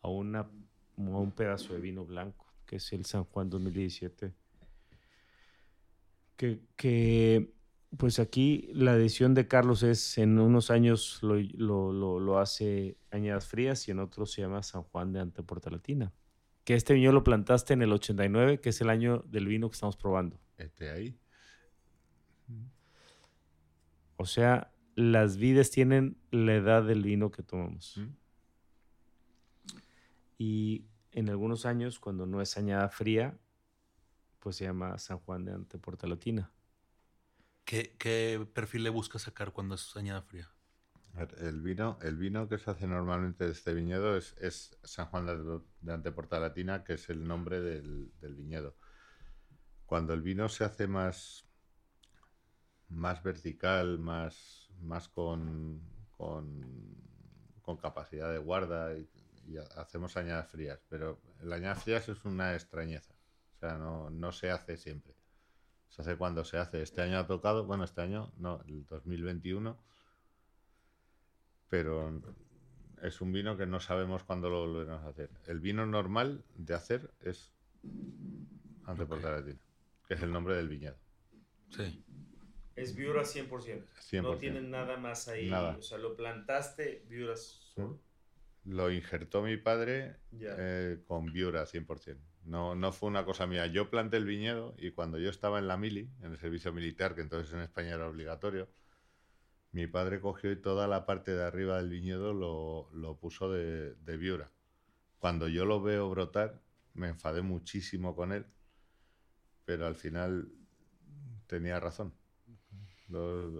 [0.01, 0.47] a, una, a
[0.97, 4.33] un pedazo de vino blanco, que es el San Juan 2017.
[6.35, 7.53] Que, que
[7.97, 13.47] pues aquí la decisión de Carlos es en unos años lo, lo, lo, hace Añadas
[13.47, 16.11] Frías y en otros se llama San Juan de Anteportalatina.
[16.63, 19.75] Que este viño lo plantaste en el 89, que es el año del vino que
[19.75, 20.39] estamos probando.
[20.57, 21.17] Este ahí.
[24.17, 27.99] O sea, las vides tienen la edad del vino que tomamos.
[30.37, 33.37] Y en algunos años, cuando no es añada fría,
[34.39, 36.51] pues se llama San Juan de Anteportalatina.
[37.65, 40.49] ¿Qué, ¿Qué perfil le busca sacar cuando es añada fría?
[41.39, 45.25] El vino, el vino que se hace normalmente de este viñedo es, es San Juan
[45.25, 48.75] de, de Anteportalatina, que es el nombre del, del viñedo.
[49.85, 51.47] Cuando el vino se hace más,
[52.89, 55.81] más vertical, más, más con,
[56.17, 59.09] con, capacidad de guarda y,
[59.75, 63.13] hacemos añadas frías, pero la añadas frías es una extrañeza,
[63.55, 65.13] o sea, no, no se hace siempre.
[65.89, 66.81] Se hace cuando se hace.
[66.81, 69.77] Este año ha tocado, bueno, este año, no, el 2021,
[71.69, 72.21] pero
[73.01, 75.29] es un vino que no sabemos cuándo lo volveremos a hacer.
[75.45, 77.53] El vino normal de hacer es
[78.85, 79.59] ante okay.
[80.07, 80.97] que es el nombre del viñedo.
[81.69, 82.03] Sí.
[82.75, 84.21] Es Viura 100%.
[84.21, 85.51] No tienen nada más ahí.
[85.51, 88.01] O sea, lo plantaste Viura solo.
[88.65, 92.17] Lo injertó mi padre eh, con Viura 100%.
[92.43, 93.65] No, no fue una cosa mía.
[93.67, 97.15] Yo planté el viñedo y cuando yo estaba en la mili, en el servicio militar,
[97.15, 98.69] que entonces en España era obligatorio,
[99.71, 103.95] mi padre cogió y toda la parte de arriba del viñedo lo, lo puso de,
[103.95, 104.51] de Viura.
[105.19, 106.61] Cuando yo lo veo brotar,
[106.93, 108.45] me enfadé muchísimo con él,
[109.65, 110.51] pero al final
[111.47, 112.13] tenía razón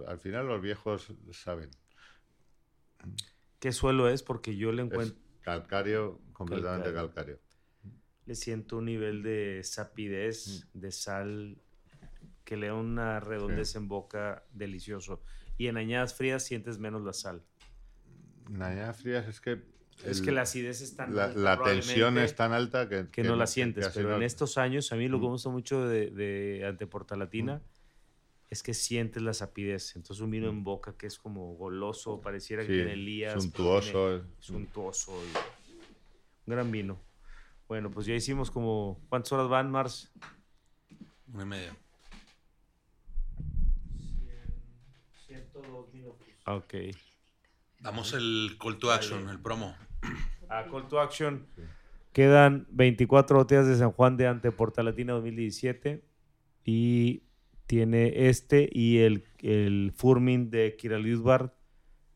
[0.06, 1.70] al final los viejos saben.
[3.58, 4.22] ¿Qué suelo es?
[4.22, 5.16] Porque yo le encuentro...
[5.42, 7.38] calcario, completamente calcario.
[8.26, 10.78] Le siento un nivel de sapidez, mm.
[10.80, 11.58] de sal,
[12.44, 15.22] que le da una redondez en boca delicioso.
[15.58, 17.42] Y en añadas frías sientes menos la sal.
[18.48, 19.62] En añadas frías es que
[20.04, 21.40] es que la acidez es tan la, alta.
[21.40, 23.88] La tensión es tan alta que, que, no la sientes.
[23.94, 27.62] pero en estos años, a mí lo que me gusta mucho de, de Anteportalatina
[28.50, 29.96] es que sientes la sapidez.
[29.96, 33.42] Entonces un vino en boca que es como goloso, pareciera que tiene Elías.
[33.42, 34.24] Suntuoso.
[34.38, 35.12] Suntuoso.
[35.12, 35.24] un
[36.46, 37.00] gran vino.
[37.68, 39.00] Bueno, pues ya hicimos como...
[39.08, 40.12] ¿Cuántas horas van, Mars?
[41.32, 41.76] Una y media.
[45.26, 46.26] 102 minutos.
[46.46, 46.74] Ok.
[47.80, 49.76] Damos el call to action, el promo.
[50.48, 51.46] A ah, call to action.
[52.12, 56.04] Quedan 24 botellas de San Juan de Ante Portalatina 2017
[56.64, 57.25] y
[57.66, 61.54] tiene este y el, el Furmin de Kiraliusbar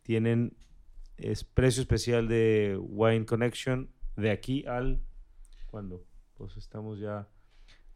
[0.02, 0.56] tienen
[1.16, 5.02] es precio especial de Wine Connection de aquí al
[5.66, 6.04] ¿cuándo?
[6.36, 7.28] Pues estamos ya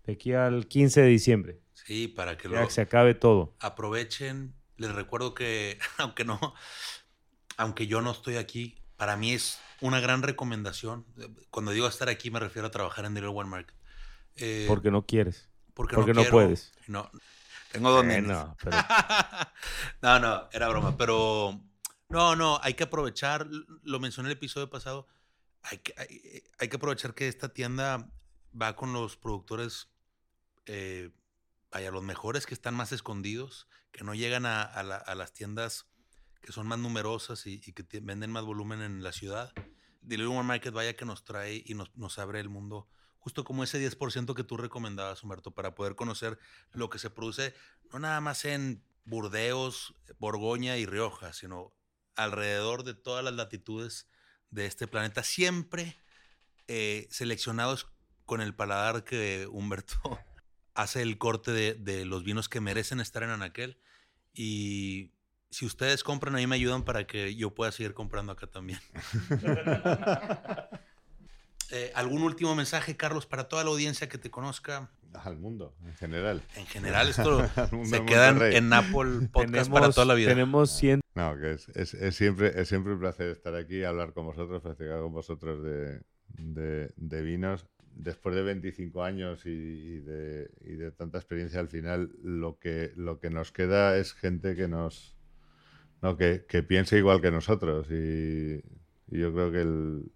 [0.04, 1.60] de aquí al 15 de diciembre.
[1.72, 3.56] Sí, para que se acabe todo.
[3.60, 4.54] Aprovechen.
[4.76, 6.38] Les recuerdo que aunque no
[7.56, 11.06] aunque yo no estoy aquí, para mí es una gran recomendación.
[11.50, 13.76] Cuando digo estar aquí me refiero a trabajar en Dealer One Market.
[14.36, 15.48] Eh, porque no quieres.
[15.74, 16.72] Porque, porque no, puedes.
[16.86, 17.10] No,
[17.74, 18.56] tengo dos no,
[20.02, 20.96] no, no, era broma.
[20.96, 21.60] Pero
[22.08, 23.48] no, no, hay que aprovechar,
[23.82, 25.08] lo mencioné en el episodio pasado,
[25.62, 25.92] hay que,
[26.60, 28.08] hay, que aprovechar que esta tienda
[28.60, 29.88] va con los productores,
[30.66, 31.10] eh,
[31.72, 35.86] vaya, los mejores que están más escondidos, que no llegan a, las tiendas
[36.40, 39.52] que son más numerosas y, que venden más volumen en la ciudad.
[40.00, 42.88] Delivery Market, vaya que nos trae y nos, nos abre el mundo
[43.24, 46.38] justo como ese 10% que tú recomendabas, Humberto, para poder conocer
[46.72, 47.54] lo que se produce,
[47.90, 51.74] no nada más en Burdeos, Borgoña y Rioja, sino
[52.16, 54.10] alrededor de todas las latitudes
[54.50, 55.96] de este planeta, siempre
[56.68, 57.88] eh, seleccionados
[58.26, 59.96] con el paladar que Humberto
[60.74, 63.80] hace el corte de, de, los vinos que merecen estar en Anaquel.
[64.34, 65.14] Y
[65.48, 68.80] si ustedes compran, ahí me ayudan para que yo pueda seguir comprando acá también.
[71.74, 74.92] Eh, ¿Algún último mensaje, Carlos, para toda la audiencia que te conozca?
[75.12, 76.40] Al mundo, en general.
[76.54, 77.44] En general, esto
[77.84, 80.28] se queda en Apple Podcast para toda la vida.
[80.28, 81.00] Tenemos 100.
[81.16, 84.62] No, que es, es, es, siempre, es siempre un placer estar aquí, hablar con vosotros,
[84.62, 87.66] platicar con vosotros de, de, de vinos.
[87.96, 92.92] Después de 25 años y, y, de, y, de, tanta experiencia, al final lo que,
[92.94, 95.16] lo que nos queda es gente que nos
[96.02, 97.88] no, que, que piense igual que nosotros.
[97.90, 98.62] Y,
[99.08, 100.12] y yo creo que el,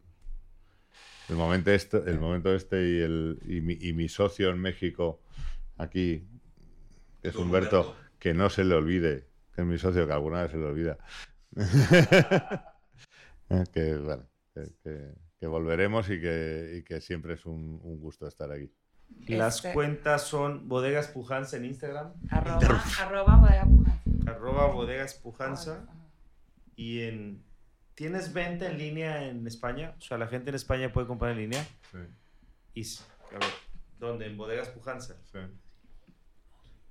[1.28, 5.20] el momento este, el momento este y, el, y, mi, y mi socio en México,
[5.76, 6.26] aquí,
[7.22, 10.42] que es Humberto, Humberto, que no se le olvide, que es mi socio, que alguna
[10.42, 10.98] vez se le olvida.
[13.72, 18.26] que, bueno, que, que, que, volveremos y que, y que siempre es un, un gusto
[18.26, 18.72] estar aquí.
[19.26, 19.72] Las este...
[19.72, 22.12] cuentas son Bodegas Pujanza en Instagram.
[22.30, 24.30] Arroba, arroba Bodega Pujanza.
[24.30, 25.86] Arroba Bodegas Pujanza.
[26.76, 27.42] Y en
[27.98, 29.96] ¿Tienes venta en línea en España?
[29.98, 31.66] O sea, la gente en España puede comprar en línea.
[31.90, 31.98] Sí.
[32.74, 32.82] Y,
[33.34, 33.50] a ver,
[33.98, 34.26] ¿dónde?
[34.26, 35.16] En Bodegas Pujanza.
[35.24, 35.40] Sí.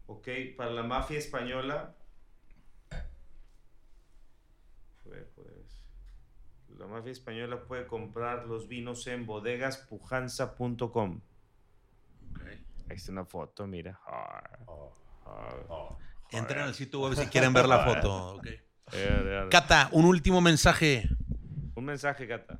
[0.07, 0.27] Ok,
[0.57, 1.95] para la mafia española.
[2.91, 3.05] A
[5.05, 5.47] ver, pues.
[6.77, 11.21] La mafia española puede comprar los vinos en bodegaspujanza.com.
[12.31, 12.65] Okay.
[12.89, 13.97] Ahí está una foto, mira.
[14.67, 14.91] Oh.
[15.25, 15.65] Oh.
[15.69, 15.97] Oh.
[16.31, 18.35] Entren al sitio web si quieren ver la foto.
[18.39, 18.66] Okay.
[19.49, 21.09] Cata, un último mensaje.
[21.75, 22.59] Un mensaje, Cata.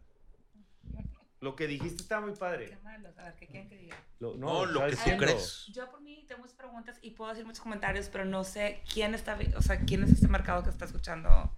[1.39, 2.65] Lo que dijiste está muy padre.
[2.65, 3.95] Qué malo, a ver, ¿qué quieren que diga?
[4.19, 5.67] Lo, no, no, lo que tú crees.
[5.67, 9.13] Yo por mí tengo muchas preguntas y puedo decir muchos comentarios, pero no sé quién
[9.13, 11.53] está, o sea, quién es este mercado que está escuchando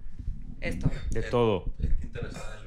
[0.60, 0.92] esto.
[1.12, 1.74] De todo.
[2.02, 2.62] Interesada.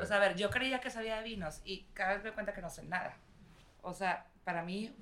[0.00, 2.34] O sea, a ver, yo creía que sabía de vinos y cada vez me doy
[2.34, 3.16] cuenta que no sé nada.
[3.80, 4.94] O sea, para mí,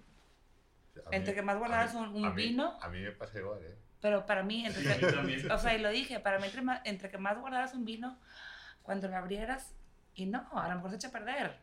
[1.10, 2.78] a entre mí, que más guardaras un, un a mí, vino...
[2.80, 3.76] A mí me pasa igual, ¿eh?
[4.04, 7.08] Pero para mí, entre que, o sea, y lo dije, para mí, entre, más, entre
[7.08, 8.18] que más guardaras un vino,
[8.82, 9.72] cuando lo abrieras,
[10.14, 11.56] y no, a lo mejor se echa a perder.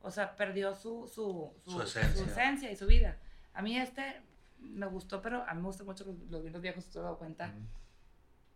[0.00, 2.24] O sea, perdió su, su, su, su, esencia.
[2.24, 2.70] su esencia.
[2.70, 3.18] y su vida.
[3.52, 4.22] A mí este
[4.58, 7.18] me gustó, pero a mí me gustan mucho los, los vinos viejos, te has dado
[7.18, 7.48] cuenta.
[7.48, 7.68] Mm.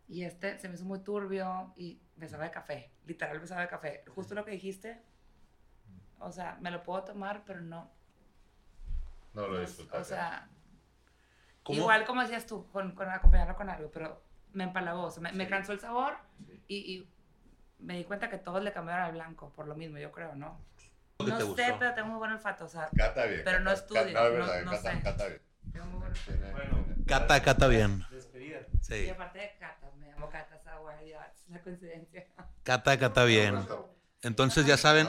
[0.09, 3.61] Y este se me hizo muy turbio y me sabe de café, literal me sabe
[3.65, 4.03] de café.
[4.15, 4.99] Justo lo que dijiste,
[6.21, 7.91] o sea, me lo puedo tomar, pero no.
[9.35, 10.01] No lo disfrutas.
[10.01, 10.49] O sea,
[11.71, 11.81] ¿Cómo?
[11.81, 14.23] Igual como decías tú, con, con, acompañarlo con algo, pero
[14.53, 15.37] me empalagó, o sea, me, sí.
[15.37, 16.17] me cansó el sabor
[16.47, 16.63] sí.
[16.69, 17.09] y, y,
[17.79, 20.61] me di cuenta que todos le cambiaron al blanco, por lo mismo, yo creo, ¿no?
[21.19, 24.03] ¿Qué no sé, pero tengo muy buen olfato, o sea, cata bien, pero no estudio,
[24.03, 25.03] cata, no, verdad, no, no cata, sé.
[25.03, 25.43] Cata bien.
[25.73, 26.53] Tengo muy buen olfato.
[26.53, 28.05] Bueno, cata, cata bien.
[28.11, 28.61] Despedida.
[28.81, 29.05] Sí.
[29.05, 32.27] Y aparte de Cata, me llamo Cata Sauer, ya, es una coincidencia.
[32.63, 33.67] Cata, cata bien.
[34.23, 35.09] Entonces ya saben,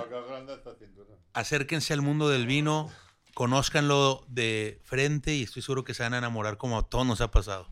[1.34, 2.90] acérquense al mundo del vino,
[3.34, 7.22] conózcanlo de frente y estoy seguro que se van a enamorar como a todos nos
[7.22, 7.70] ha pasado.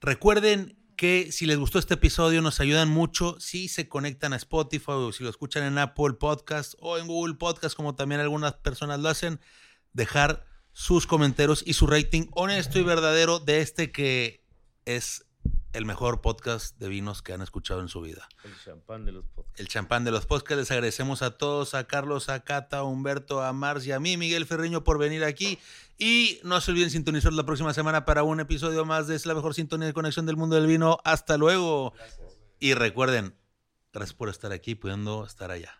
[0.00, 4.90] Recuerden que si les gustó este episodio nos ayudan mucho si se conectan a Spotify
[4.90, 8.98] o si lo escuchan en Apple Podcast o en Google Podcast como también algunas personas
[8.98, 9.40] lo hacen,
[9.92, 14.44] dejar sus comentarios y su rating honesto y verdadero de este que
[14.86, 15.27] es
[15.72, 18.28] el mejor podcast de vinos que han escuchado en su vida.
[18.44, 19.60] El champán de los podcasts.
[19.60, 20.58] El champán de los podcasts.
[20.58, 24.16] Les agradecemos a todos, a Carlos, a Cata, a Humberto, a Mars y a mí,
[24.16, 25.58] Miguel Ferreño, por venir aquí.
[25.98, 29.34] Y no se olviden sintonizar la próxima semana para un episodio más de Es la
[29.34, 30.98] mejor sintonía de conexión del mundo del vino.
[31.04, 31.92] Hasta luego.
[31.96, 32.38] Gracias.
[32.60, 33.36] Y recuerden,
[33.92, 35.78] gracias por estar aquí, pudiendo estar allá.